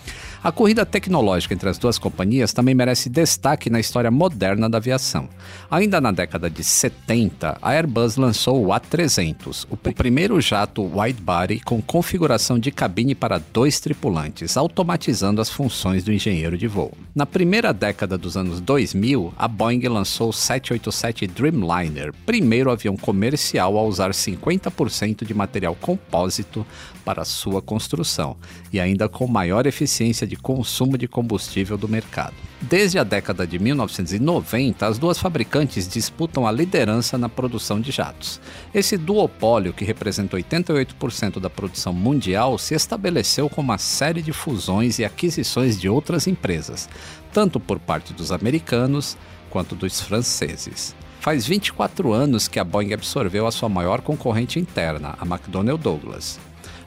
A 0.43 0.51
corrida 0.51 0.85
tecnológica 0.85 1.53
entre 1.53 1.69
as 1.69 1.77
duas 1.77 1.97
companhias 1.97 2.51
também 2.51 2.75
merece 2.75 3.09
destaque 3.09 3.69
na 3.69 3.79
história 3.79 4.11
moderna 4.11 4.69
da 4.69 4.77
aviação. 4.77 5.29
Ainda 5.71 6.01
na 6.01 6.11
década 6.11 6.49
de 6.49 6.61
70, 6.65 7.57
a 7.61 7.69
Airbus 7.71 8.17
lançou 8.17 8.61
o 8.65 8.67
A300, 8.67 9.65
o 9.69 9.77
pr- 9.77 9.93
primeiro 9.93 10.41
jato 10.41 10.83
wide-body 10.83 11.61
com 11.61 11.81
configuração 11.81 12.59
de 12.59 12.71
cabine 12.71 13.15
para 13.15 13.41
dois 13.53 13.79
tripulantes, 13.79 14.57
automatizando 14.57 15.39
as 15.39 15.49
funções 15.49 16.03
do 16.03 16.11
engenheiro 16.11 16.57
de 16.57 16.67
voo. 16.67 16.91
Na 17.15 17.25
primeira 17.25 17.71
década 17.71 18.17
dos 18.17 18.35
anos 18.35 18.59
2000, 18.59 19.33
a 19.37 19.47
Boeing 19.47 19.87
lançou 19.87 20.27
o 20.27 20.33
787 20.33 21.25
Dreamliner, 21.25 22.13
primeiro 22.25 22.69
avião 22.69 22.97
comercial 22.97 23.77
a 23.77 23.83
usar 23.83 24.11
50% 24.11 25.25
de 25.25 25.33
material 25.33 25.73
compósito 25.79 26.65
para 27.03 27.25
sua 27.25 27.61
construção 27.61 28.35
e 28.71 28.79
ainda 28.79 29.09
com 29.09 29.27
maior 29.27 29.65
eficiência 29.65 30.25
de 30.25 30.35
consumo 30.35 30.97
de 30.97 31.07
combustível 31.07 31.77
do 31.77 31.87
mercado. 31.87 32.33
Desde 32.61 32.97
a 32.97 33.03
década 33.03 33.45
de 33.45 33.59
1990, 33.59 34.87
as 34.87 34.97
duas 34.97 35.19
fabricantes 35.19 35.87
disputam 35.87 36.47
a 36.47 36.51
liderança 36.51 37.17
na 37.17 37.27
produção 37.27 37.81
de 37.81 37.91
jatos. 37.91 38.39
Esse 38.73 38.97
duopólio, 38.97 39.73
que 39.73 39.83
representa 39.83 40.37
88% 40.37 41.39
da 41.39 41.49
produção 41.49 41.91
mundial, 41.91 42.57
se 42.57 42.73
estabeleceu 42.73 43.49
com 43.49 43.61
uma 43.61 43.77
série 43.77 44.21
de 44.21 44.31
fusões 44.31 44.97
e 44.97 45.03
aquisições 45.03 45.79
de 45.79 45.89
outras 45.89 46.25
empresas, 46.25 46.87
tanto 47.33 47.59
por 47.59 47.79
parte 47.79 48.13
dos 48.13 48.31
americanos 48.31 49.17
quanto 49.49 49.75
dos 49.75 49.99
franceses. 49.99 50.95
Faz 51.19 51.45
24 51.45 52.11
anos 52.11 52.49
que 52.49 52.59
a 52.59 52.65
Boeing 52.65 52.91
absorveu 52.91 53.47
a 53.47 53.51
sua 53.51 53.69
maior 53.69 54.01
concorrente 54.01 54.59
interna, 54.59 55.15
a 55.17 55.25
McDonnell 55.25 55.77
Douglas. 55.77 56.37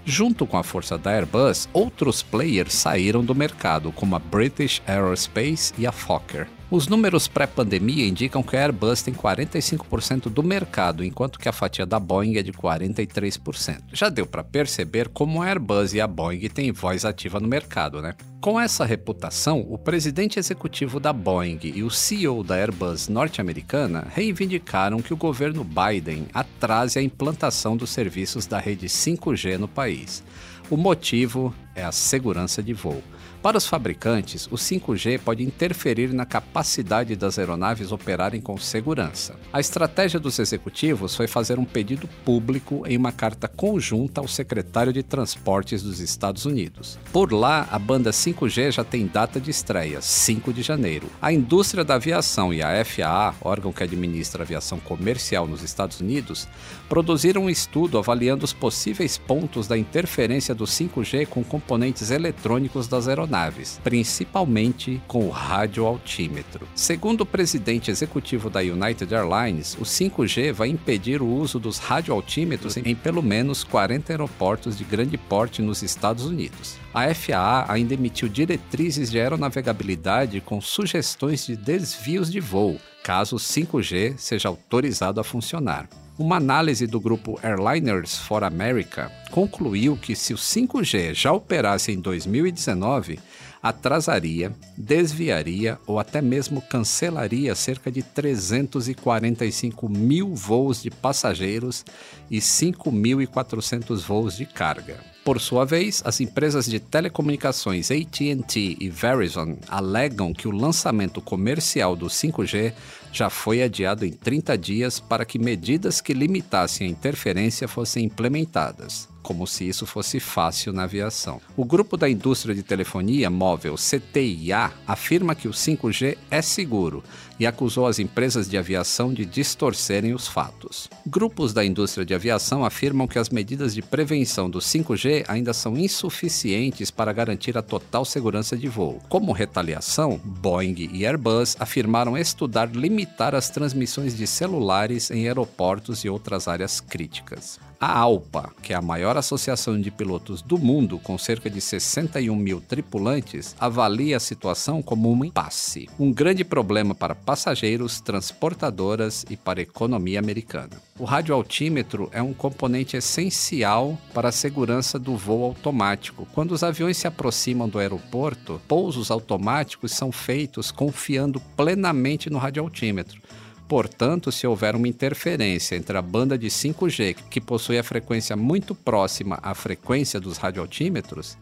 Junto 0.08 0.46
com 0.46 0.56
a 0.56 0.62
força 0.62 0.96
da 0.96 1.10
Airbus, 1.10 1.68
outros 1.72 2.22
players 2.22 2.74
saíram 2.74 3.24
do 3.24 3.34
mercado, 3.34 3.90
como 3.90 4.14
a 4.14 4.20
British 4.20 4.80
Aerospace 4.86 5.74
e 5.76 5.84
a 5.84 5.90
Fokker. 5.90 6.46
Os 6.68 6.88
números 6.88 7.28
pré-pandemia 7.28 8.08
indicam 8.08 8.42
que 8.42 8.56
a 8.56 8.60
Airbus 8.60 9.00
tem 9.00 9.14
45% 9.14 10.28
do 10.28 10.42
mercado, 10.42 11.04
enquanto 11.04 11.38
que 11.38 11.48
a 11.48 11.52
fatia 11.52 11.86
da 11.86 12.00
Boeing 12.00 12.38
é 12.38 12.42
de 12.42 12.52
43%. 12.52 13.82
Já 13.92 14.08
deu 14.08 14.26
para 14.26 14.42
perceber 14.42 15.08
como 15.08 15.40
a 15.40 15.46
Airbus 15.46 15.94
e 15.94 16.00
a 16.00 16.08
Boeing 16.08 16.48
têm 16.48 16.72
voz 16.72 17.04
ativa 17.04 17.38
no 17.38 17.46
mercado, 17.46 18.02
né? 18.02 18.14
Com 18.40 18.58
essa 18.60 18.84
reputação, 18.84 19.64
o 19.70 19.78
presidente 19.78 20.40
executivo 20.40 20.98
da 20.98 21.12
Boeing 21.12 21.60
e 21.62 21.84
o 21.84 21.90
CEO 21.90 22.42
da 22.42 22.56
Airbus 22.56 23.06
norte-americana 23.06 24.04
reivindicaram 24.12 25.00
que 25.00 25.14
o 25.14 25.16
governo 25.16 25.62
Biden 25.62 26.26
atrase 26.34 26.98
a 26.98 27.02
implantação 27.02 27.76
dos 27.76 27.90
serviços 27.90 28.44
da 28.44 28.58
rede 28.58 28.86
5G 28.86 29.56
no 29.56 29.68
país. 29.68 30.20
O 30.68 30.76
motivo 30.76 31.54
é 31.76 31.84
a 31.84 31.92
segurança 31.92 32.60
de 32.60 32.72
voo. 32.72 33.04
Para 33.46 33.58
os 33.58 33.66
fabricantes, 33.68 34.48
o 34.48 34.56
5G 34.56 35.20
pode 35.20 35.44
interferir 35.44 36.12
na 36.12 36.26
capacidade 36.26 37.14
das 37.14 37.38
aeronaves 37.38 37.92
operarem 37.92 38.40
com 38.40 38.58
segurança. 38.58 39.36
A 39.52 39.60
estratégia 39.60 40.18
dos 40.18 40.40
executivos 40.40 41.14
foi 41.14 41.28
fazer 41.28 41.56
um 41.56 41.64
pedido 41.64 42.08
público 42.24 42.82
em 42.88 42.96
uma 42.96 43.12
carta 43.12 43.46
conjunta 43.46 44.20
ao 44.20 44.26
secretário 44.26 44.92
de 44.92 45.00
Transportes 45.00 45.80
dos 45.80 46.00
Estados 46.00 46.44
Unidos. 46.44 46.98
Por 47.12 47.32
lá, 47.32 47.68
a 47.70 47.78
banda 47.78 48.10
5G 48.10 48.72
já 48.72 48.82
tem 48.82 49.06
data 49.06 49.40
de 49.40 49.52
estreia, 49.52 50.02
5 50.02 50.52
de 50.52 50.62
janeiro. 50.62 51.06
A 51.22 51.32
indústria 51.32 51.84
da 51.84 51.94
aviação 51.94 52.52
e 52.52 52.60
a 52.64 52.84
FAA, 52.84 53.32
órgão 53.40 53.72
que 53.72 53.84
administra 53.84 54.42
a 54.42 54.44
aviação 54.44 54.80
comercial 54.80 55.46
nos 55.46 55.62
Estados 55.62 56.00
Unidos, 56.00 56.48
produziram 56.88 57.44
um 57.44 57.50
estudo 57.50 57.96
avaliando 57.96 58.44
os 58.44 58.52
possíveis 58.52 59.16
pontos 59.16 59.68
da 59.68 59.78
interferência 59.78 60.52
do 60.52 60.64
5G 60.64 61.28
com 61.28 61.44
componentes 61.44 62.10
eletrônicos 62.10 62.88
das 62.88 63.06
aeronaves, 63.06 63.35
principalmente 63.82 65.00
com 65.06 65.26
o 65.26 65.30
radioaltímetro. 65.30 66.66
Segundo 66.74 67.22
o 67.22 67.26
presidente 67.26 67.90
executivo 67.90 68.48
da 68.48 68.60
United 68.60 69.14
Airlines, 69.14 69.74
o 69.74 69.84
5G 69.84 70.52
vai 70.52 70.68
impedir 70.68 71.20
o 71.22 71.26
uso 71.26 71.58
dos 71.58 71.78
radioaltímetros 71.78 72.76
em 72.76 72.94
pelo 72.94 73.22
menos 73.22 73.64
40 73.64 74.12
aeroportos 74.12 74.76
de 74.76 74.84
grande 74.84 75.18
porte 75.18 75.62
nos 75.62 75.82
Estados 75.82 76.24
Unidos. 76.24 76.76
A 76.94 77.12
FAA 77.14 77.66
ainda 77.68 77.94
emitiu 77.94 78.28
diretrizes 78.28 79.10
de 79.10 79.20
aeronavegabilidade 79.20 80.40
com 80.40 80.60
sugestões 80.60 81.46
de 81.46 81.56
desvios 81.56 82.30
de 82.30 82.40
voo, 82.40 82.78
caso 83.02 83.36
o 83.36 83.38
5G 83.38 84.16
seja 84.16 84.48
autorizado 84.48 85.20
a 85.20 85.24
funcionar. 85.24 85.88
Uma 86.18 86.36
análise 86.36 86.86
do 86.86 86.98
grupo 86.98 87.38
Airliners 87.42 88.16
for 88.16 88.42
America 88.42 89.12
concluiu 89.30 89.98
que 89.98 90.16
se 90.16 90.32
o 90.32 90.36
5G 90.38 91.12
já 91.12 91.30
operasse 91.30 91.92
em 91.92 92.00
2019, 92.00 93.18
atrasaria, 93.62 94.50
desviaria 94.78 95.78
ou 95.86 95.98
até 95.98 96.22
mesmo 96.22 96.62
cancelaria 96.62 97.54
cerca 97.54 97.92
de 97.92 98.02
345 98.02 99.90
mil 99.90 100.34
voos 100.34 100.82
de 100.82 100.90
passageiros 100.90 101.84
e 102.30 102.38
5.400 102.38 104.00
voos 104.00 104.38
de 104.38 104.46
carga. 104.46 105.15
Por 105.26 105.40
sua 105.40 105.64
vez, 105.64 106.04
as 106.04 106.20
empresas 106.20 106.66
de 106.66 106.78
telecomunicações 106.78 107.90
AT&T 107.90 108.76
e 108.78 108.88
Verizon 108.88 109.56
alegam 109.66 110.32
que 110.32 110.46
o 110.46 110.52
lançamento 110.52 111.20
comercial 111.20 111.96
do 111.96 112.06
5G 112.06 112.72
já 113.12 113.28
foi 113.28 113.60
adiado 113.60 114.06
em 114.06 114.12
30 114.12 114.56
dias 114.56 115.00
para 115.00 115.24
que 115.24 115.36
medidas 115.36 116.00
que 116.00 116.14
limitassem 116.14 116.86
a 116.86 116.90
interferência 116.90 117.66
fossem 117.66 118.04
implementadas 118.04 119.08
como 119.26 119.44
se 119.44 119.68
isso 119.68 119.84
fosse 119.84 120.20
fácil 120.20 120.72
na 120.72 120.84
aviação. 120.84 121.40
O 121.56 121.64
grupo 121.64 121.96
da 121.96 122.08
indústria 122.08 122.54
de 122.54 122.62
telefonia 122.62 123.28
móvel 123.28 123.74
CTIA 123.74 124.72
afirma 124.86 125.34
que 125.34 125.48
o 125.48 125.50
5G 125.50 126.16
é 126.30 126.40
seguro 126.40 127.02
e 127.38 127.46
acusou 127.46 127.86
as 127.86 127.98
empresas 127.98 128.48
de 128.48 128.56
aviação 128.56 129.12
de 129.12 129.24
distorcerem 129.24 130.14
os 130.14 130.26
fatos. 130.26 130.88
Grupos 131.06 131.52
da 131.52 131.64
indústria 131.64 132.04
de 132.04 132.14
aviação 132.14 132.64
afirmam 132.64 133.06
que 133.06 133.18
as 133.18 133.28
medidas 133.30 133.74
de 133.74 133.82
prevenção 133.82 134.48
do 134.48 134.58
5G 134.58 135.24
ainda 135.28 135.52
são 135.52 135.76
insuficientes 135.76 136.90
para 136.90 137.12
garantir 137.12 137.56
a 137.56 137.62
total 137.62 138.04
segurança 138.04 138.56
de 138.56 138.68
voo. 138.68 139.00
Como 139.08 139.32
retaliação, 139.32 140.20
Boeing 140.24 140.90
e 140.92 141.06
Airbus 141.06 141.56
afirmaram 141.58 142.16
estudar 142.16 142.74
limitar 142.74 143.34
as 143.34 143.50
transmissões 143.50 144.16
de 144.16 144.26
celulares 144.26 145.10
em 145.10 145.26
aeroportos 145.26 146.04
e 146.04 146.08
outras 146.08 146.48
áreas 146.48 146.80
críticas. 146.80 147.58
A 147.78 147.98
ALPA, 147.98 148.50
que 148.62 148.72
é 148.72 148.76
a 148.76 148.80
maior 148.80 149.18
associação 149.18 149.78
de 149.78 149.90
pilotos 149.90 150.40
do 150.40 150.56
mundo, 150.56 150.98
com 150.98 151.18
cerca 151.18 151.50
de 151.50 151.60
61 151.60 152.34
mil 152.34 152.58
tripulantes, 152.58 153.54
avalia 153.60 154.16
a 154.16 154.20
situação 154.20 154.80
como 154.80 155.12
um 155.12 155.24
impasse, 155.26 155.86
um 155.98 156.10
grande 156.10 156.42
problema 156.42 156.94
para 156.94 157.14
passageiros, 157.26 158.00
transportadoras 158.00 159.26
e 159.28 159.36
para 159.36 159.58
a 159.58 159.62
economia 159.64 160.20
americana. 160.20 160.80
O 160.96 161.04
radioaltímetro 161.04 162.08
é 162.12 162.22
um 162.22 162.32
componente 162.32 162.96
essencial 162.96 163.98
para 164.14 164.28
a 164.28 164.32
segurança 164.32 164.96
do 164.96 165.16
voo 165.16 165.44
automático. 165.44 166.26
Quando 166.32 166.52
os 166.52 166.62
aviões 166.62 166.96
se 166.96 167.08
aproximam 167.08 167.68
do 167.68 167.80
aeroporto, 167.80 168.62
pousos 168.68 169.10
automáticos 169.10 169.90
são 169.90 170.12
feitos 170.12 170.70
confiando 170.70 171.40
plenamente 171.56 172.30
no 172.30 172.38
radioaltímetro. 172.38 173.20
Portanto, 173.68 174.30
se 174.30 174.46
houver 174.46 174.76
uma 174.76 174.86
interferência 174.86 175.74
entre 175.74 175.98
a 175.98 176.02
banda 176.02 176.38
de 176.38 176.46
5G, 176.46 177.16
que 177.28 177.40
possui 177.40 177.76
a 177.76 177.82
frequência 177.82 178.36
muito 178.36 178.72
próxima 178.76 179.40
à 179.42 179.52
frequência 179.54 180.20
dos 180.20 180.38
radioaltímetros, 180.38 181.36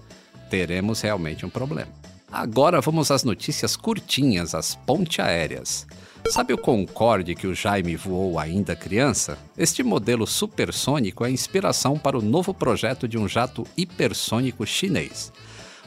teremos 0.49 1.03
realmente 1.03 1.45
um 1.45 1.51
problema. 1.51 1.93
Agora 2.37 2.81
vamos 2.81 3.13
às 3.13 3.23
notícias 3.23 3.77
curtinhas, 3.77 4.57
as 4.57 4.75
ponte 4.75 5.23
aéreas. 5.23 5.87
Sabe 6.29 6.53
o 6.53 6.59
Concorde 6.59 7.33
que 7.37 7.47
o 7.47 7.55
Jaime 7.55 7.95
voou 7.95 8.41
ainda 8.41 8.75
criança? 8.75 9.39
Este 9.57 9.85
modelo 9.85 10.27
supersônico 10.27 11.25
é 11.25 11.31
inspiração 11.31 11.97
para 11.97 12.19
o 12.19 12.21
novo 12.21 12.53
projeto 12.53 13.07
de 13.07 13.17
um 13.17 13.29
jato 13.29 13.65
hipersônico 13.77 14.67
chinês. 14.67 15.33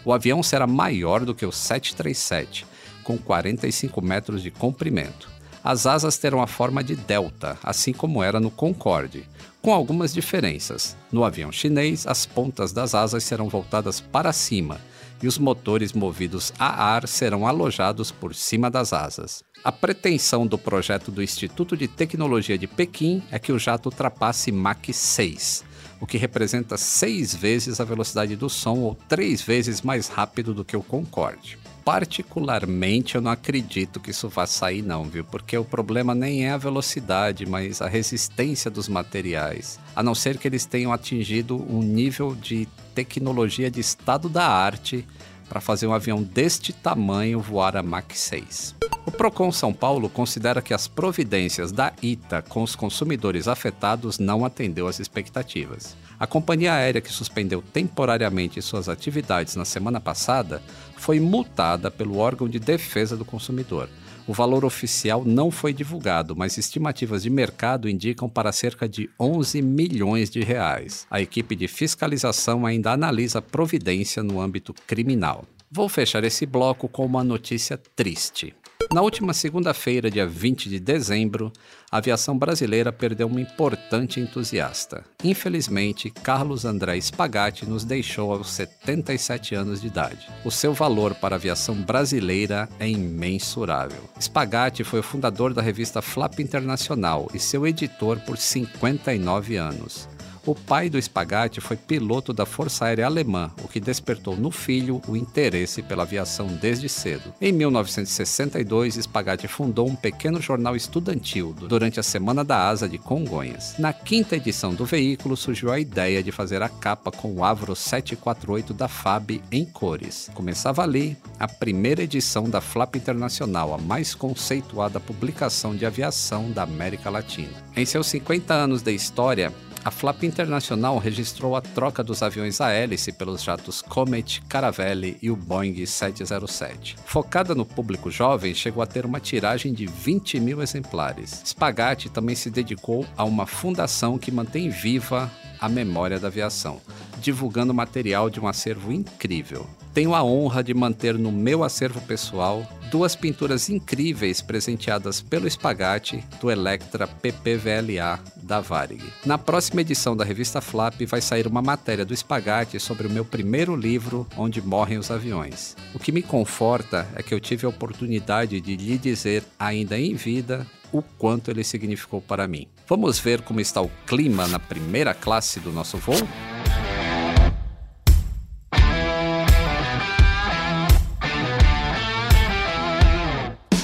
O 0.06 0.14
avião 0.14 0.42
será 0.42 0.66
maior 0.66 1.26
do 1.26 1.36
que 1.36 1.46
o 1.46 1.52
737, 1.52 2.66
com 3.04 3.18
45 3.18 4.02
metros 4.02 4.42
de 4.42 4.50
comprimento. 4.50 5.30
As 5.62 5.86
asas 5.86 6.18
terão 6.18 6.42
a 6.42 6.48
forma 6.48 6.82
de 6.82 6.96
delta, 6.96 7.58
assim 7.62 7.92
como 7.92 8.24
era 8.24 8.40
no 8.40 8.50
Concorde, 8.50 9.28
com 9.62 9.74
algumas 9.74 10.14
diferenças. 10.14 10.96
No 11.12 11.26
avião 11.26 11.52
chinês, 11.52 12.08
as 12.08 12.26
pontas 12.26 12.72
das 12.72 12.96
asas 12.96 13.26
serão 13.26 13.50
voltadas 13.50 14.00
para 14.00 14.32
cima 14.32 14.80
e 15.22 15.28
os 15.28 15.38
motores 15.38 15.94
movidos 15.94 16.54
a 16.60 16.84
ar 16.84 17.08
serão 17.08 17.48
alojados 17.48 18.12
por 18.12 18.36
cima 18.36 18.70
das 18.70 18.94
asas. 18.94 19.44
A 19.64 19.72
pretensão 19.72 20.46
do 20.46 20.58
projeto 20.58 21.12
do 21.12 21.24
Instituto 21.24 21.76
de 21.76 21.88
Tecnologia 21.88 22.58
de 22.58 22.68
Pequim 22.68 23.24
é 23.32 23.40
que 23.40 23.52
o 23.52 23.60
jato 23.60 23.90
ultrapasse 23.90 24.52
Mach 24.52 24.92
6, 24.92 25.64
o 26.00 26.06
que 26.06 26.18
representa 26.18 26.78
seis 26.78 27.36
vezes 27.36 27.80
a 27.80 27.84
velocidade 27.84 28.36
do 28.36 28.50
som 28.50 28.80
ou 28.80 28.96
três 29.08 29.42
vezes 29.42 29.82
mais 29.82 30.08
rápido 30.08 30.54
do 30.54 30.64
que 30.64 30.78
o 30.78 30.84
Concorde 30.84 31.58
particularmente 31.88 33.16
eu 33.16 33.22
não 33.22 33.32
acredito 33.32 34.02
que 34.02 34.12
isso 34.12 34.28
vá 34.28 34.46
sair 34.46 34.82
não, 34.82 35.06
viu? 35.06 35.24
Porque 35.24 35.58
o 35.58 35.64
problema 35.64 36.14
nem 36.14 36.46
é 36.46 36.52
a 36.52 36.58
velocidade, 36.58 37.46
mas 37.46 37.82
a 37.82 37.88
resistência 37.88 38.70
dos 38.70 38.90
materiais. 38.90 39.80
A 39.96 40.04
não 40.04 40.14
ser 40.14 40.38
que 40.38 40.46
eles 40.46 40.66
tenham 40.66 40.92
atingido 40.92 41.56
um 41.56 41.82
nível 41.82 42.36
de 42.36 42.68
tecnologia 42.94 43.72
de 43.72 43.80
estado 43.80 44.28
da 44.28 44.46
arte 44.46 45.08
para 45.48 45.62
fazer 45.62 45.88
um 45.88 45.94
avião 45.94 46.22
deste 46.22 46.74
tamanho 46.74 47.40
voar 47.40 47.78
a 47.78 47.84
Mach 47.84 48.14
6. 48.14 48.76
O 49.06 49.12
Procon 49.12 49.52
São 49.52 49.74
Paulo 49.74 50.10
considera 50.10 50.62
que 50.62 50.74
as 50.74 50.88
providências 50.88 51.72
da 51.72 51.94
ITA 52.02 52.42
com 52.42 52.62
os 52.62 52.76
consumidores 52.76 53.48
afetados 53.48 54.20
não 54.20 54.44
atendeu 54.44 54.88
às 54.88 55.00
expectativas. 55.00 55.96
A 56.20 56.28
companhia 56.28 56.74
aérea 56.74 57.00
que 57.00 57.12
suspendeu 57.12 57.62
temporariamente 57.62 58.62
suas 58.62 58.90
atividades 58.90 59.56
na 59.56 59.66
semana 59.66 60.02
passada 60.02 60.62
foi 60.98 61.20
multada 61.20 61.90
pelo 61.90 62.18
órgão 62.18 62.50
de 62.50 62.60
defesa 62.60 63.16
do 63.16 63.24
consumidor. 63.24 63.88
O 64.28 64.34
valor 64.34 64.66
oficial 64.66 65.24
não 65.26 65.50
foi 65.50 65.72
divulgado, 65.72 66.36
mas 66.36 66.58
estimativas 66.58 67.24
de 67.24 67.30
mercado 67.30 67.88
indicam 67.88 68.28
para 68.28 68.52
cerca 68.52 68.88
de 68.88 69.10
11 69.18 69.62
milhões 69.62 70.30
de 70.30 70.42
reais. 70.42 71.08
A 71.10 71.22
equipe 71.22 71.56
de 71.56 71.66
fiscalização 71.70 72.66
ainda 72.66 72.92
analisa 72.92 73.42
providência 73.42 74.22
no 74.22 74.42
âmbito 74.42 74.74
criminal. 74.86 75.46
Vou 75.70 75.90
fechar 75.90 76.24
esse 76.24 76.46
bloco 76.46 76.88
com 76.88 77.06
uma 77.06 77.24
notícia 77.24 77.78
triste. 77.78 78.56
Na 78.94 79.02
última 79.02 79.34
segunda-feira, 79.34 80.10
dia 80.10 80.26
20 80.26 80.70
de 80.70 80.80
dezembro, 80.80 81.52
a 81.92 81.98
aviação 81.98 82.38
brasileira 82.38 82.90
perdeu 82.90 83.28
uma 83.28 83.42
importante 83.42 84.22
entusiasta. 84.22 85.04
Infelizmente, 85.22 86.10
Carlos 86.10 86.64
André 86.64 86.96
Spagatti 87.02 87.66
nos 87.66 87.84
deixou 87.84 88.32
aos 88.32 88.50
77 88.52 89.56
anos 89.56 89.82
de 89.82 89.88
idade. 89.88 90.30
O 90.46 90.50
seu 90.50 90.74
valor 90.74 91.14
para 91.16 91.36
a 91.36 91.38
aviação 91.38 91.76
brasileira 91.76 92.70
é 92.80 92.88
imensurável. 92.88 94.10
Spagatti 94.22 94.86
foi 94.86 95.02
o 95.02 95.04
fundador 95.04 95.54
da 95.54 95.62
revista 95.62 96.02
Flap 96.02 96.40
Internacional 96.40 97.28
e 97.34 97.40
seu 97.40 97.68
editor 97.68 98.22
por 98.22 98.38
59 98.38 99.58
anos. 99.58 100.08
O 100.48 100.56
pai 100.56 100.90
do 100.90 100.98
Spagatti 100.98 101.60
foi 101.60 101.76
piloto 101.76 102.32
da 102.32 102.46
Força 102.46 102.86
Aérea 102.86 103.06
Alemã, 103.06 103.52
o 103.62 103.68
que 103.68 103.82
despertou 103.82 104.38
no 104.38 104.50
filho 104.50 105.02
o 105.06 105.18
interesse 105.18 105.84
pela 105.84 106.04
aviação 106.04 106.48
desde 106.48 106.88
cedo. 106.88 107.34
Em 107.42 107.52
1962, 107.52 108.96
Spagatti 108.96 109.46
fundou 109.46 109.90
um 109.90 109.94
pequeno 109.94 110.42
jornal 110.42 110.74
estudantil 110.74 111.54
durante 111.54 112.00
a 112.00 112.04
Semana 112.04 112.46
da 112.46 112.66
Asa 112.66 112.88
de 112.88 112.98
Congonhas. 112.98 113.76
Na 113.78 113.92
quinta 113.92 114.38
edição 114.38 114.74
do 114.74 114.86
veículo 114.86 115.36
surgiu 115.36 115.70
a 115.70 115.82
ideia 115.82 116.24
de 116.24 116.32
fazer 116.32 116.62
a 116.62 116.70
capa 116.70 117.12
com 117.12 117.34
o 117.34 117.44
Avro 117.44 117.76
748 117.76 118.74
da 118.74 118.88
FAB 118.88 119.42
em 119.52 119.66
cores. 119.66 120.32
Começava 120.34 120.82
ali 120.82 121.18
a 121.38 121.50
primeira 121.50 122.04
edição 122.04 122.50
da 122.50 122.62
Flap 122.62 122.96
Internacional, 122.96 123.74
a 123.74 123.78
mais 123.78 124.16
conceituada 124.16 124.98
publicação 124.98 125.76
de 125.76 125.86
aviação 125.86 126.50
da 126.52 126.64
América 126.64 127.10
Latina. 127.10 127.52
Em 127.76 127.86
seus 127.86 128.08
50 128.08 128.54
anos 128.54 128.82
de 128.82 128.94
história, 128.94 129.52
a 129.88 129.92
Flap 129.92 130.24
Internacional 130.24 130.98
registrou 130.98 131.56
a 131.56 131.62
troca 131.62 132.04
dos 132.04 132.22
aviões 132.22 132.60
a 132.60 132.72
hélice 132.72 133.10
pelos 133.14 133.42
jatos 133.42 133.82
Comet, 133.82 134.42
Caravelle 134.42 135.18
e 135.22 135.32
o 135.32 135.36
Boeing 135.38 135.86
707. 135.86 136.98
Focada 137.06 137.56
no 137.56 137.66
público 137.66 138.12
jovem, 138.12 138.54
chegou 138.54 138.84
a 138.84 138.86
ter 138.86 139.06
uma 139.06 139.22
tiragem 139.22 139.72
de 139.72 139.86
20 139.86 140.42
mil 140.42 140.62
exemplares. 140.62 141.42
Spagatti 141.46 142.10
também 142.10 142.36
se 142.36 142.50
dedicou 142.50 143.06
a 143.16 143.24
uma 143.24 143.46
fundação 143.46 144.18
que 144.18 144.30
mantém 144.30 144.70
viva 144.70 145.32
a 145.58 145.70
memória 145.70 146.20
da 146.20 146.28
aviação, 146.28 146.82
divulgando 147.22 147.74
material 147.74 148.30
de 148.30 148.42
um 148.42 148.48
acervo 148.48 148.92
incrível. 148.92 149.66
Tenho 149.94 150.14
a 150.14 150.22
honra 150.22 150.62
de 150.62 150.74
manter 150.74 151.18
no 151.18 151.32
meu 151.32 151.64
acervo 151.64 152.02
pessoal 152.02 152.68
duas 152.92 153.16
pinturas 153.16 153.70
incríveis 153.70 154.42
presenteadas 154.42 155.22
pelo 155.22 155.50
Spagatti 155.50 156.24
do 156.40 156.52
Electra 156.52 157.08
PPVLA 157.08 158.20
da 158.48 158.62
Varig. 158.62 159.04
Na 159.26 159.38
próxima 159.38 159.82
edição 159.82 160.16
da 160.16 160.24
revista 160.24 160.62
Flap 160.62 161.02
vai 161.06 161.22
sair 161.22 161.46
uma 161.46 161.62
matéria 161.62 162.06
do 162.06 162.16
Spagatti 162.16 162.80
sobre 162.80 163.06
o 163.06 163.10
meu 163.10 163.26
primeiro 163.26 163.76
livro, 163.76 164.26
Onde 164.38 164.62
Morrem 164.62 164.98
os 164.98 165.12
Aviões. 165.12 165.76
O 165.94 166.00
que 166.00 166.14
me 166.14 166.24
conforta 166.24 167.06
é 167.14 167.22
que 167.22 167.34
eu 167.34 167.40
tive 167.40 167.66
a 167.66 167.70
oportunidade 167.70 168.62
de 168.62 168.78
lhe 168.78 168.98
dizer, 168.98 169.44
ainda 169.60 170.00
em 170.00 170.16
vida, 170.16 170.66
o 170.92 171.02
quanto 171.02 171.52
ele 171.52 171.64
significou 171.64 172.22
para 172.22 172.48
mim. 172.48 172.68
Vamos 172.88 173.20
ver 173.20 173.42
como 173.42 173.60
está 173.60 173.82
o 173.82 173.92
clima 174.06 174.48
na 174.48 174.58
primeira 174.58 175.14
classe 175.14 175.60
do 175.60 175.72
nosso 175.72 175.98
voo? 175.98 176.16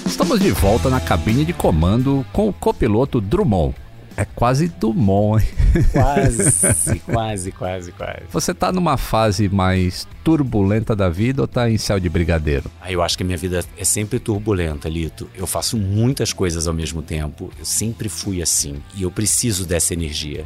Estamos 0.06 0.40
de 0.40 0.52
volta 0.52 0.90
na 0.90 1.02
cabine 1.02 1.44
de 1.44 1.52
comando 1.52 2.26
com 2.32 2.48
o 2.48 2.54
copiloto 2.54 3.20
Drummond. 3.20 3.83
É 4.16 4.26
quase 4.26 4.68
Dumont, 4.68 5.44
hein? 5.44 5.50
Quase, 5.92 7.00
quase, 7.06 7.52
quase, 7.52 7.92
quase. 7.92 8.22
Você 8.32 8.54
tá 8.54 8.72
numa 8.72 8.98
fase 8.98 9.50
mais 9.50 10.08
turbulenta 10.24 10.96
da 10.96 11.10
vida 11.10 11.42
ou 11.42 11.48
tá 11.48 11.70
em 11.70 11.78
céu 11.78 12.00
de 12.00 12.10
brigadeiro? 12.10 12.70
Ah, 12.82 12.92
eu 12.92 13.02
acho 13.02 13.18
que 13.18 13.24
a 13.24 13.26
minha 13.26 13.38
vida 13.38 13.64
é 13.78 13.84
sempre 13.84 14.20
turbulenta, 14.20 14.88
Lito. 14.88 15.30
Eu 15.36 15.48
faço 15.48 15.78
muitas 15.78 16.32
coisas 16.32 16.68
ao 16.68 16.74
mesmo 16.74 17.02
tempo. 17.02 17.52
Eu 17.58 17.66
sempre 17.66 18.10
fui 18.10 18.42
assim. 18.42 18.82
E 18.96 19.04
eu 19.04 19.12
preciso 19.12 19.66
dessa 19.66 19.94
energia. 19.94 20.46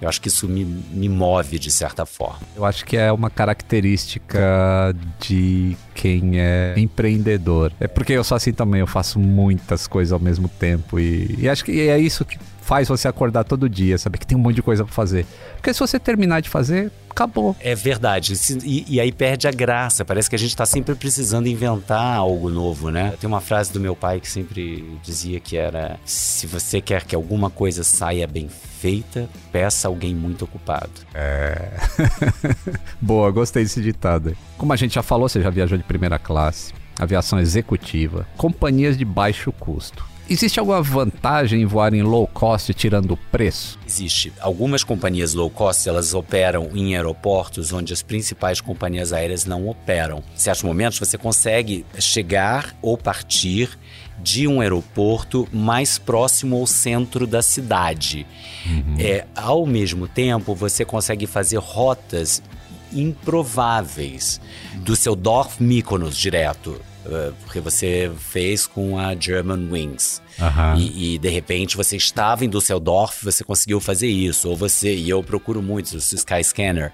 Eu 0.00 0.08
acho 0.08 0.20
que 0.20 0.28
isso 0.28 0.46
me, 0.46 0.64
me 0.64 1.08
move 1.08 1.58
de 1.58 1.70
certa 1.70 2.04
forma. 2.04 2.40
Eu 2.54 2.64
acho 2.64 2.84
que 2.84 2.96
é 2.96 3.10
uma 3.10 3.30
característica 3.30 4.94
de 5.18 5.74
quem 5.94 6.38
é 6.38 6.74
empreendedor. 6.76 7.72
É 7.80 7.88
porque 7.88 8.12
eu 8.12 8.22
sou 8.22 8.36
assim 8.36 8.52
também, 8.52 8.80
eu 8.80 8.86
faço 8.86 9.18
muitas 9.18 9.86
coisas 9.86 10.12
ao 10.12 10.20
mesmo 10.20 10.48
tempo. 10.48 11.00
E, 11.00 11.34
e 11.38 11.48
acho 11.48 11.64
que 11.64 11.88
é 11.88 11.98
isso 11.98 12.24
que 12.26 12.38
faz 12.66 12.88
você 12.88 13.06
acordar 13.06 13.44
todo 13.44 13.68
dia, 13.68 13.96
saber 13.96 14.18
que 14.18 14.26
tem 14.26 14.36
um 14.36 14.40
monte 14.40 14.56
de 14.56 14.62
coisa 14.62 14.84
para 14.84 14.92
fazer. 14.92 15.24
Porque 15.54 15.72
se 15.72 15.78
você 15.78 16.00
terminar 16.00 16.42
de 16.42 16.48
fazer, 16.48 16.90
acabou. 17.08 17.54
É 17.60 17.76
verdade. 17.76 18.34
E, 18.64 18.96
e, 18.96 19.00
aí 19.00 19.12
perde 19.12 19.46
a 19.46 19.52
graça. 19.52 20.04
Parece 20.04 20.28
que 20.28 20.34
a 20.34 20.38
gente 20.38 20.50
está 20.50 20.66
sempre 20.66 20.96
precisando 20.96 21.46
inventar 21.46 22.16
algo 22.16 22.50
novo, 22.50 22.90
né? 22.90 23.14
Tem 23.20 23.28
uma 23.28 23.40
frase 23.40 23.72
do 23.72 23.78
meu 23.78 23.94
pai 23.94 24.18
que 24.18 24.28
sempre 24.28 24.84
dizia 25.00 25.38
que 25.38 25.56
era: 25.56 25.96
se 26.04 26.48
você 26.48 26.80
quer 26.80 27.04
que 27.04 27.14
alguma 27.14 27.50
coisa 27.50 27.84
saia 27.84 28.26
bem 28.26 28.48
feita, 28.48 29.28
peça 29.52 29.86
alguém 29.86 30.12
muito 30.12 30.44
ocupado. 30.44 30.90
É. 31.14 31.70
Boa, 33.00 33.30
gostei 33.30 33.62
desse 33.62 33.80
ditado. 33.80 34.36
Como 34.58 34.72
a 34.72 34.76
gente 34.76 34.96
já 34.96 35.04
falou, 35.04 35.28
você 35.28 35.40
já 35.40 35.50
viajou 35.50 35.78
de 35.78 35.84
primeira 35.84 36.18
classe, 36.18 36.74
aviação 36.98 37.38
executiva, 37.38 38.26
companhias 38.36 38.98
de 38.98 39.04
baixo 39.04 39.52
custo. 39.52 40.15
Existe 40.28 40.58
alguma 40.58 40.82
vantagem 40.82 41.62
em 41.62 41.66
voar 41.66 41.94
em 41.94 42.02
low 42.02 42.26
cost 42.26 42.74
tirando 42.74 43.12
o 43.12 43.16
preço? 43.16 43.78
Existe. 43.86 44.32
Algumas 44.40 44.82
companhias 44.82 45.34
low 45.34 45.48
cost 45.48 45.88
elas 45.88 46.14
operam 46.14 46.70
em 46.74 46.96
aeroportos 46.96 47.72
onde 47.72 47.92
as 47.92 48.02
principais 48.02 48.60
companhias 48.60 49.12
aéreas 49.12 49.44
não 49.44 49.68
operam. 49.68 50.24
Em 50.34 50.38
certos 50.38 50.64
momentos 50.64 50.98
você 50.98 51.16
consegue 51.16 51.86
chegar 52.00 52.76
ou 52.82 52.98
partir 52.98 53.78
de 54.18 54.48
um 54.48 54.60
aeroporto 54.60 55.46
mais 55.52 55.96
próximo 55.96 56.56
ao 56.56 56.66
centro 56.66 57.24
da 57.24 57.40
cidade. 57.40 58.26
Uhum. 58.66 58.96
É, 58.98 59.26
ao 59.36 59.64
mesmo 59.64 60.08
tempo, 60.08 60.54
você 60.54 60.84
consegue 60.84 61.26
fazer 61.26 61.58
rotas 61.58 62.42
improváveis 62.92 64.40
do 64.76 64.96
seu 64.96 65.14
Dorf 65.14 65.62
Mykonos 65.62 66.16
direto 66.16 66.80
porque 67.44 67.60
você 67.60 68.10
fez 68.18 68.66
com 68.66 68.98
a 68.98 69.14
German 69.14 69.68
Wings. 69.70 70.22
Uhum. 70.38 70.78
E, 70.78 71.14
e, 71.14 71.18
de 71.18 71.28
repente 71.28 71.76
você 71.76 71.96
estava 71.96 72.44
em 72.44 72.48
Düsseldorf, 72.48 73.24
você 73.24 73.42
conseguiu 73.42 73.80
fazer 73.80 74.08
isso. 74.08 74.48
Ou 74.48 74.56
você, 74.56 74.94
e 74.94 75.08
eu 75.08 75.22
procuro 75.22 75.62
muito 75.62 75.92
o 75.92 75.98
Skyscanner. 75.98 76.92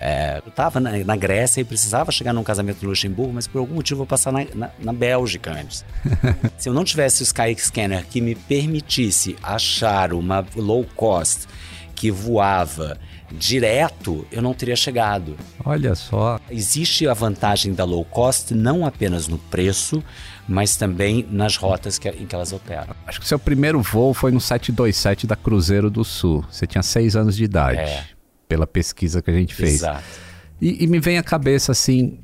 É, 0.00 0.40
eu 0.44 0.48
estava 0.48 0.80
na, 0.80 0.98
na, 0.98 1.16
Grécia 1.16 1.60
e 1.60 1.64
precisava 1.64 2.10
chegar 2.10 2.32
num 2.32 2.42
casamento 2.42 2.82
no 2.82 2.88
Luxemburgo, 2.88 3.32
mas 3.32 3.46
por 3.46 3.58
algum 3.58 3.74
motivo 3.74 3.94
eu 3.94 3.98
vou 3.98 4.06
passar 4.06 4.32
na, 4.32 4.46
na, 4.54 4.70
na 4.78 4.92
Bélgica 4.92 5.52
antes. 5.52 5.84
Se 6.58 6.68
eu 6.68 6.72
não 6.72 6.84
tivesse 6.84 7.22
o 7.22 7.24
Skyscanner 7.24 8.04
que 8.06 8.20
me 8.20 8.34
permitisse 8.34 9.36
achar 9.42 10.12
uma 10.12 10.44
low 10.56 10.84
cost 10.96 11.46
que 11.94 12.10
voava 12.10 12.98
direto, 13.32 14.26
eu 14.30 14.42
não 14.42 14.54
teria 14.54 14.76
chegado. 14.76 15.36
Olha 15.64 15.94
só. 15.94 16.38
Existe 16.50 17.06
a 17.08 17.14
vantagem 17.14 17.72
da 17.72 17.84
low 17.84 18.04
cost 18.04 18.54
não 18.54 18.86
apenas 18.86 19.28
no 19.28 19.38
preço, 19.38 20.02
mas 20.48 20.76
também 20.76 21.26
nas 21.30 21.56
rotas 21.56 21.98
que, 21.98 22.08
em 22.08 22.26
que 22.26 22.34
elas 22.34 22.52
operam. 22.52 22.94
Acho 23.06 23.20
que 23.20 23.26
seu 23.26 23.38
primeiro 23.38 23.80
voo 23.80 24.12
foi 24.12 24.32
no 24.32 24.40
727 24.40 25.26
da 25.26 25.36
Cruzeiro 25.36 25.90
do 25.90 26.04
Sul. 26.04 26.44
Você 26.50 26.66
tinha 26.66 26.82
seis 26.82 27.16
anos 27.16 27.36
de 27.36 27.44
idade, 27.44 27.80
é. 27.80 28.04
pela 28.48 28.66
pesquisa 28.66 29.22
que 29.22 29.30
a 29.30 29.34
gente 29.34 29.54
fez. 29.54 29.74
Exato. 29.74 30.02
E, 30.60 30.84
e 30.84 30.86
me 30.86 30.98
vem 30.98 31.18
à 31.18 31.22
cabeça 31.22 31.72
assim 31.72 32.18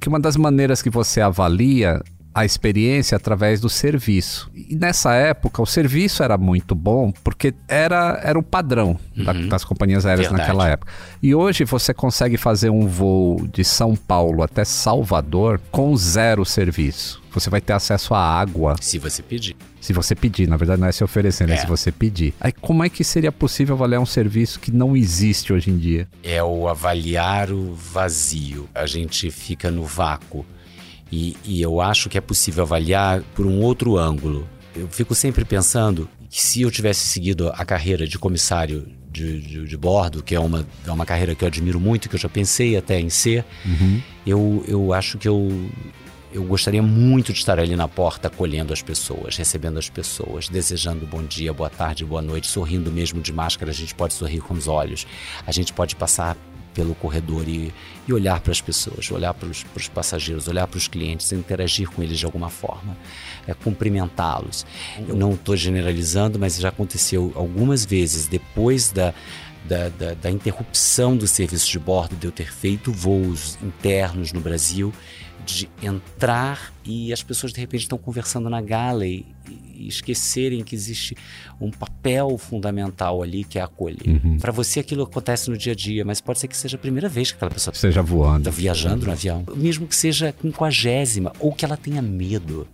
que 0.00 0.08
uma 0.08 0.20
das 0.20 0.36
maneiras 0.36 0.82
que 0.82 0.90
você 0.90 1.20
avalia 1.20 2.02
a 2.34 2.44
experiência 2.44 3.16
através 3.16 3.60
do 3.60 3.68
serviço. 3.68 4.50
E 4.54 4.74
nessa 4.74 5.14
época, 5.14 5.62
o 5.62 5.66
serviço 5.66 6.22
era 6.22 6.36
muito 6.36 6.74
bom 6.74 7.12
porque 7.22 7.54
era, 7.68 8.20
era 8.24 8.38
o 8.38 8.42
padrão 8.42 8.98
uhum. 9.16 9.24
da, 9.24 9.32
das 9.32 9.64
companhias 9.64 10.04
aéreas 10.04 10.28
Verdade. 10.28 10.48
naquela 10.48 10.68
época. 10.68 10.92
E 11.22 11.34
hoje 11.34 11.64
você 11.64 11.94
consegue 11.94 12.36
fazer 12.36 12.70
um 12.70 12.88
voo 12.88 13.46
de 13.46 13.62
São 13.62 13.94
Paulo 13.94 14.42
até 14.42 14.64
Salvador 14.64 15.60
com 15.70 15.96
zero 15.96 16.44
serviço. 16.44 17.22
Você 17.32 17.50
vai 17.50 17.60
ter 17.60 17.72
acesso 17.72 18.14
à 18.14 18.20
água. 18.20 18.76
Se 18.80 18.98
você 18.98 19.22
pedir. 19.22 19.56
Se 19.80 19.92
você 19.92 20.14
pedir, 20.14 20.48
na 20.48 20.56
verdade 20.56 20.80
não 20.80 20.88
é 20.88 20.92
se 20.92 21.02
oferecer, 21.04 21.46
né? 21.46 21.54
É. 21.54 21.56
Se 21.58 21.66
você 21.66 21.92
pedir. 21.92 22.32
Aí 22.40 22.52
como 22.52 22.82
é 22.82 22.88
que 22.88 23.04
seria 23.04 23.32
possível 23.32 23.74
avaliar 23.74 24.00
um 24.00 24.06
serviço 24.06 24.58
que 24.58 24.70
não 24.70 24.96
existe 24.96 25.52
hoje 25.52 25.70
em 25.70 25.76
dia? 25.76 26.08
É 26.22 26.42
o 26.42 26.68
avaliar 26.68 27.50
o 27.50 27.74
vazio. 27.74 28.68
A 28.74 28.86
gente 28.86 29.30
fica 29.30 29.70
no 29.70 29.84
vácuo. 29.84 30.46
E, 31.10 31.36
e 31.44 31.62
eu 31.62 31.80
acho 31.80 32.08
que 32.08 32.18
é 32.18 32.20
possível 32.20 32.64
avaliar 32.64 33.22
por 33.34 33.46
um 33.46 33.60
outro 33.60 33.96
ângulo. 33.96 34.48
Eu 34.74 34.88
fico 34.88 35.14
sempre 35.14 35.44
pensando 35.44 36.08
que 36.28 36.42
se 36.42 36.62
eu 36.62 36.70
tivesse 36.70 37.06
seguido 37.06 37.48
a 37.48 37.64
carreira 37.64 38.06
de 38.06 38.18
comissário 38.18 38.88
de, 39.10 39.40
de, 39.40 39.68
de, 39.68 39.76
bordo, 39.76 40.22
que 40.22 40.34
é 40.34 40.40
uma, 40.40 40.66
é 40.84 40.90
uma 40.90 41.06
carreira 41.06 41.34
que 41.34 41.44
eu 41.44 41.46
admiro 41.46 41.78
muito, 41.78 42.08
que 42.08 42.16
eu 42.16 42.20
já 42.20 42.28
pensei 42.28 42.76
até 42.76 42.98
em 42.98 43.08
ser, 43.08 43.44
uhum. 43.64 44.02
eu, 44.26 44.64
eu 44.66 44.92
acho 44.92 45.16
que 45.16 45.28
eu, 45.28 45.70
eu 46.32 46.42
gostaria 46.42 46.82
muito 46.82 47.32
de 47.32 47.38
estar 47.38 47.60
ali 47.60 47.76
na 47.76 47.86
porta 47.86 48.26
acolhendo 48.26 48.72
as 48.72 48.82
pessoas, 48.82 49.36
recebendo 49.36 49.78
as 49.78 49.88
pessoas, 49.88 50.48
desejando 50.48 51.06
bom 51.06 51.22
dia, 51.22 51.52
boa 51.52 51.70
tarde, 51.70 52.04
boa 52.04 52.20
noite, 52.20 52.48
sorrindo 52.48 52.90
mesmo 52.90 53.22
de 53.22 53.32
máscara, 53.32 53.70
a 53.70 53.74
gente 53.74 53.94
pode 53.94 54.14
sorrir 54.14 54.40
com 54.40 54.54
os 54.54 54.66
olhos, 54.66 55.06
a 55.46 55.52
gente 55.52 55.72
pode 55.72 55.94
passar 55.94 56.36
pelo 56.74 56.94
corredor 56.94 57.48
e, 57.48 57.72
e 58.06 58.12
olhar 58.12 58.40
para 58.40 58.52
as 58.52 58.60
pessoas, 58.60 59.10
olhar 59.10 59.32
para 59.32 59.48
os, 59.48 59.88
passageiros, 59.88 60.48
olhar 60.48 60.66
para 60.66 60.76
os 60.76 60.88
clientes, 60.88 61.30
interagir 61.32 61.88
com 61.88 62.02
eles 62.02 62.18
de 62.18 62.26
alguma 62.26 62.50
forma, 62.50 62.96
é, 63.46 63.54
cumprimentá-los. 63.54 64.66
Eu 65.08 65.16
não 65.16 65.32
estou 65.32 65.56
generalizando, 65.56 66.38
mas 66.38 66.58
já 66.58 66.68
aconteceu 66.68 67.32
algumas 67.34 67.86
vezes 67.86 68.26
depois 68.26 68.90
da, 68.90 69.14
da, 69.64 69.88
da, 69.88 70.14
da, 70.14 70.30
interrupção 70.30 71.16
do 71.16 71.26
serviço 71.26 71.70
de 71.70 71.78
bordo, 71.78 72.16
de 72.16 72.26
eu 72.26 72.32
ter 72.32 72.52
feito 72.52 72.92
voos 72.92 73.58
internos 73.62 74.32
no 74.32 74.40
Brasil, 74.40 74.92
de 75.46 75.68
entrar 75.82 76.72
e 76.84 77.12
as 77.12 77.22
pessoas 77.22 77.52
de 77.52 77.60
repente 77.60 77.82
estão 77.82 77.98
conversando 77.98 78.48
na 78.48 78.60
gala 78.62 79.06
e, 79.06 79.26
e 79.74 79.86
esquecerem 79.88 80.64
que 80.64 80.74
existe 80.74 81.14
um 81.60 81.70
papel 81.70 82.36
fundamental 82.38 83.22
ali 83.22 83.44
que 83.44 83.58
é 83.58 83.62
acolher. 83.62 84.06
Uhum. 84.24 84.38
Para 84.38 84.52
você 84.52 84.80
aquilo 84.80 85.02
acontece 85.02 85.50
no 85.50 85.56
dia 85.58 85.72
a 85.72 85.76
dia, 85.76 86.04
mas 86.04 86.20
pode 86.20 86.38
ser 86.38 86.48
que 86.48 86.56
seja 86.56 86.76
a 86.76 86.80
primeira 86.80 87.08
vez 87.10 87.30
que 87.30 87.36
aquela 87.36 87.50
pessoa 87.50 87.72
Esteja 87.74 88.00
voando. 88.02 88.48
está 88.48 88.50
viajando 88.50 89.04
no 89.04 89.12
avião, 89.12 89.44
mesmo 89.54 89.86
que 89.86 89.94
seja 89.96 90.32
quinquagésima 90.32 91.32
ou 91.38 91.52
que 91.52 91.64
ela 91.64 91.76
tenha 91.76 92.00
medo. 92.00 92.66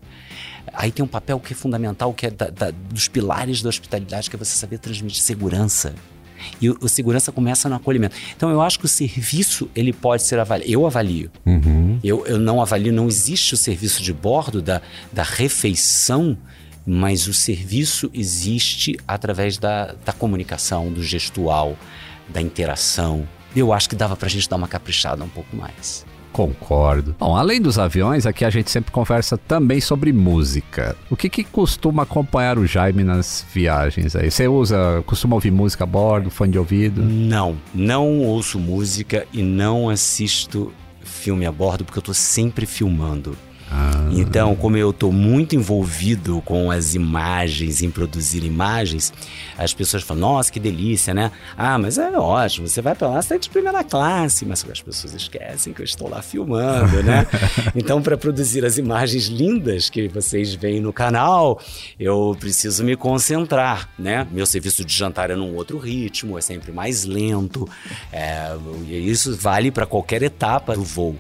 Aí 0.72 0.92
tem 0.92 1.04
um 1.04 1.08
papel 1.08 1.40
que 1.40 1.52
é 1.52 1.56
fundamental, 1.56 2.14
que 2.14 2.26
é 2.26 2.30
da- 2.30 2.50
da- 2.50 2.70
dos 2.70 3.08
pilares 3.08 3.62
da 3.62 3.68
hospitalidade, 3.68 4.30
que 4.30 4.36
é 4.36 4.38
você 4.38 4.56
saber 4.56 4.78
transmitir 4.78 5.20
segurança. 5.22 5.92
E 6.60 6.70
o, 6.70 6.78
o 6.80 6.88
segurança 6.88 7.32
começa 7.32 7.68
no 7.68 7.76
acolhimento. 7.76 8.16
Então 8.36 8.50
eu 8.50 8.60
acho 8.60 8.78
que 8.78 8.84
o 8.84 8.88
serviço 8.88 9.68
ele 9.74 9.92
pode 9.92 10.22
ser 10.22 10.38
avaliado. 10.38 10.70
Eu 10.70 10.86
avalio. 10.86 11.30
Uhum. 11.44 11.98
Eu, 12.02 12.26
eu 12.26 12.38
não 12.38 12.60
avalio, 12.60 12.92
não 12.92 13.06
existe 13.06 13.54
o 13.54 13.56
serviço 13.56 14.02
de 14.02 14.12
bordo 14.12 14.62
da, 14.62 14.80
da 15.12 15.22
refeição, 15.22 16.36
mas 16.86 17.26
o 17.26 17.34
serviço 17.34 18.10
existe 18.14 18.98
através 19.06 19.58
da, 19.58 19.94
da 20.04 20.12
comunicação, 20.12 20.92
do 20.92 21.02
gestual, 21.02 21.76
da 22.28 22.40
interação. 22.40 23.26
Eu 23.54 23.72
acho 23.72 23.88
que 23.88 23.96
dava 23.96 24.16
pra 24.16 24.28
gente 24.28 24.48
dar 24.48 24.56
uma 24.56 24.68
caprichada 24.68 25.24
um 25.24 25.28
pouco 25.28 25.56
mais. 25.56 26.06
Concordo. 26.32 27.14
Bom, 27.18 27.36
além 27.36 27.60
dos 27.60 27.78
aviões, 27.78 28.26
aqui 28.26 28.44
a 28.44 28.50
gente 28.50 28.70
sempre 28.70 28.92
conversa 28.92 29.36
também 29.36 29.80
sobre 29.80 30.12
música. 30.12 30.96
O 31.10 31.16
que 31.16 31.28
que 31.28 31.44
costuma 31.44 32.04
acompanhar 32.04 32.58
o 32.58 32.66
Jaime 32.66 33.02
nas 33.02 33.44
viagens 33.52 34.14
aí? 34.14 34.30
Você 34.30 34.46
usa, 34.46 35.02
costuma 35.06 35.34
ouvir 35.34 35.50
música 35.50 35.84
a 35.84 35.86
bordo, 35.86 36.30
fone 36.30 36.52
de 36.52 36.58
ouvido? 36.58 37.02
Não, 37.02 37.56
não 37.74 38.20
ouço 38.20 38.58
música 38.58 39.26
e 39.32 39.42
não 39.42 39.88
assisto 39.88 40.72
filme 41.02 41.44
a 41.46 41.52
bordo 41.52 41.84
porque 41.84 41.98
eu 41.98 42.02
tô 42.02 42.14
sempre 42.14 42.66
filmando. 42.66 43.36
Então, 44.12 44.56
como 44.56 44.76
eu 44.76 44.90
estou 44.90 45.12
muito 45.12 45.54
envolvido 45.54 46.42
com 46.44 46.70
as 46.70 46.94
imagens, 46.94 47.80
em 47.80 47.90
produzir 47.90 48.44
imagens, 48.44 49.12
as 49.56 49.72
pessoas 49.72 50.02
falam, 50.02 50.20
nossa, 50.20 50.50
que 50.50 50.58
delícia, 50.58 51.14
né? 51.14 51.30
Ah, 51.56 51.78
mas 51.78 51.96
é 51.96 52.10
ótimo, 52.18 52.66
você 52.66 52.82
vai 52.82 52.94
para 52.94 53.08
lá, 53.08 53.22
você 53.22 53.34
está 53.34 53.36
de 53.36 53.50
primeira 53.50 53.84
classe, 53.84 54.44
mas 54.44 54.66
as 54.68 54.82
pessoas 54.82 55.14
esquecem 55.14 55.72
que 55.72 55.80
eu 55.80 55.84
estou 55.84 56.08
lá 56.08 56.20
filmando, 56.22 57.02
né? 57.02 57.26
então, 57.74 58.02
para 58.02 58.16
produzir 58.16 58.64
as 58.64 58.78
imagens 58.78 59.26
lindas 59.26 59.88
que 59.88 60.08
vocês 60.08 60.54
veem 60.54 60.80
no 60.80 60.92
canal, 60.92 61.60
eu 61.98 62.36
preciso 62.38 62.82
me 62.82 62.96
concentrar, 62.96 63.88
né? 63.98 64.26
Meu 64.32 64.46
serviço 64.46 64.84
de 64.84 64.92
jantar 64.92 65.30
é 65.30 65.36
num 65.36 65.54
outro 65.54 65.78
ritmo, 65.78 66.36
é 66.36 66.40
sempre 66.40 66.72
mais 66.72 67.04
lento, 67.04 67.68
é, 68.12 68.56
e 68.88 69.08
isso 69.08 69.36
vale 69.36 69.70
para 69.70 69.86
qualquer 69.86 70.22
etapa 70.22 70.74
do 70.74 70.82
voo. 70.82 71.16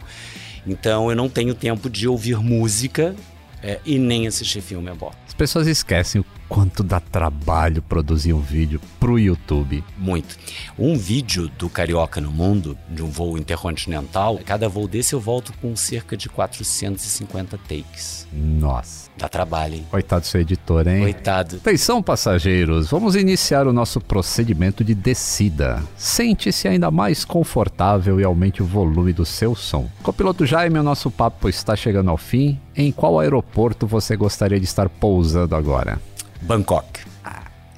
Então 0.66 1.10
eu 1.10 1.16
não 1.16 1.28
tenho 1.28 1.54
tempo 1.54 1.88
de 1.88 2.06
ouvir 2.06 2.36
música 2.38 3.14
é, 3.62 3.80
e 3.84 3.98
nem 3.98 4.26
assistir 4.26 4.60
filme 4.60 4.90
a 4.90 4.94
bordo. 4.94 5.16
As 5.26 5.34
pessoas 5.34 5.66
esquecem 5.66 6.20
o 6.20 6.24
quanto 6.50 6.82
dá 6.82 6.98
trabalho 6.98 7.80
produzir 7.80 8.32
um 8.32 8.40
vídeo 8.40 8.80
pro 8.98 9.20
YouTube. 9.20 9.84
Muito. 9.96 10.36
Um 10.76 10.98
vídeo 10.98 11.48
do 11.56 11.70
Carioca 11.70 12.20
no 12.20 12.32
Mundo, 12.32 12.76
de 12.88 13.02
um 13.04 13.08
voo 13.08 13.38
intercontinental, 13.38 14.38
cada 14.44 14.68
voo 14.68 14.88
desse 14.88 15.14
eu 15.14 15.20
volto 15.20 15.52
com 15.62 15.76
cerca 15.76 16.16
de 16.16 16.28
450 16.28 17.56
takes. 17.56 18.26
Nossa, 18.32 19.08
Dá 19.16 19.28
trabalho, 19.28 19.74
hein? 19.74 19.86
coitado 19.90 20.22
do 20.22 20.26
seu 20.26 20.40
editor, 20.40 20.88
hein? 20.88 21.02
Coitado. 21.02 21.56
Atenção, 21.56 22.02
passageiros, 22.02 22.90
vamos 22.90 23.14
iniciar 23.14 23.68
o 23.68 23.72
nosso 23.72 24.00
procedimento 24.00 24.82
de 24.82 24.94
descida. 24.94 25.80
Sente-se 25.96 26.66
ainda 26.66 26.90
mais 26.90 27.24
confortável 27.24 28.18
e 28.18 28.24
aumente 28.24 28.60
o 28.60 28.66
volume 28.66 29.12
do 29.12 29.24
seu 29.24 29.54
som. 29.54 29.88
Copiloto 30.02 30.44
Jaime, 30.44 30.80
o 30.80 30.82
nosso 30.82 31.12
papo 31.12 31.48
está 31.48 31.76
chegando 31.76 32.10
ao 32.10 32.16
fim. 32.16 32.58
Em 32.74 32.90
qual 32.90 33.20
aeroporto 33.20 33.86
você 33.86 34.16
gostaria 34.16 34.58
de 34.58 34.64
estar 34.64 34.88
pousando 34.88 35.54
agora? 35.54 36.00
Bangkok. 36.42 37.00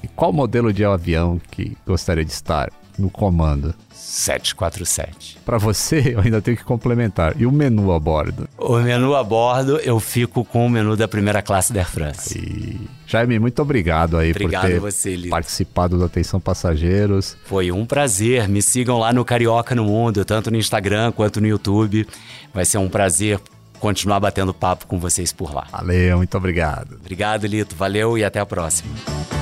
E 0.02 0.08
qual 0.08 0.32
modelo 0.32 0.72
de 0.72 0.84
avião 0.84 1.40
que 1.50 1.76
gostaria 1.86 2.24
de 2.24 2.32
estar 2.32 2.70
no 2.98 3.08
comando? 3.08 3.74
747. 3.92 5.38
Para 5.44 5.58
você, 5.58 6.12
eu 6.14 6.20
ainda 6.20 6.42
tenho 6.42 6.56
que 6.56 6.64
complementar. 6.64 7.34
E 7.40 7.46
o 7.46 7.52
menu 7.52 7.92
a 7.92 8.00
bordo? 8.00 8.48
O 8.58 8.76
menu 8.78 9.14
a 9.14 9.22
bordo, 9.22 9.78
eu 9.78 9.98
fico 10.00 10.44
com 10.44 10.66
o 10.66 10.70
menu 10.70 10.96
da 10.96 11.06
primeira 11.06 11.40
classe 11.40 11.72
da 11.72 11.80
Air 11.80 11.88
France. 11.88 12.38
E... 12.38 12.80
Jaime, 13.06 13.38
muito 13.38 13.62
obrigado 13.62 14.16
aí 14.16 14.30
Obrigado 14.30 14.62
por 14.62 14.70
ter 14.70 14.80
você, 14.80 15.14
Lito. 15.14 15.30
participado 15.30 15.98
do 15.98 16.04
Atenção 16.04 16.40
Passageiros. 16.40 17.36
Foi 17.44 17.70
um 17.70 17.86
prazer. 17.86 18.48
Me 18.48 18.60
sigam 18.60 18.98
lá 18.98 19.12
no 19.12 19.24
Carioca 19.24 19.74
no 19.74 19.84
Mundo, 19.84 20.24
tanto 20.24 20.50
no 20.50 20.56
Instagram 20.56 21.12
quanto 21.12 21.40
no 21.40 21.46
YouTube. 21.46 22.06
Vai 22.52 22.64
ser 22.64 22.78
um 22.78 22.88
prazer 22.88 23.40
continuar 23.82 24.20
batendo 24.20 24.54
papo 24.54 24.86
com 24.86 24.96
vocês 24.96 25.32
por 25.32 25.52
lá. 25.52 25.66
Valeu, 25.72 26.18
muito 26.18 26.36
obrigado. 26.36 26.94
Obrigado, 27.00 27.48
Lito. 27.48 27.74
Valeu 27.74 28.16
e 28.16 28.22
até 28.22 28.38
a 28.38 28.46
próxima. 28.46 29.41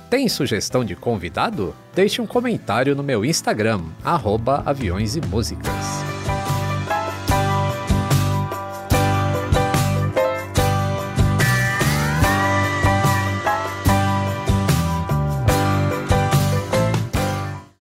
Tem 0.11 0.27
sugestão 0.27 0.83
de 0.83 0.93
convidado? 0.93 1.73
Deixe 1.95 2.21
um 2.21 2.27
comentário 2.27 2.93
no 2.93 3.01
meu 3.01 3.23
Instagram, 3.23 3.81
aviões 4.65 5.15
e 5.15 5.21
músicas. 5.21 5.73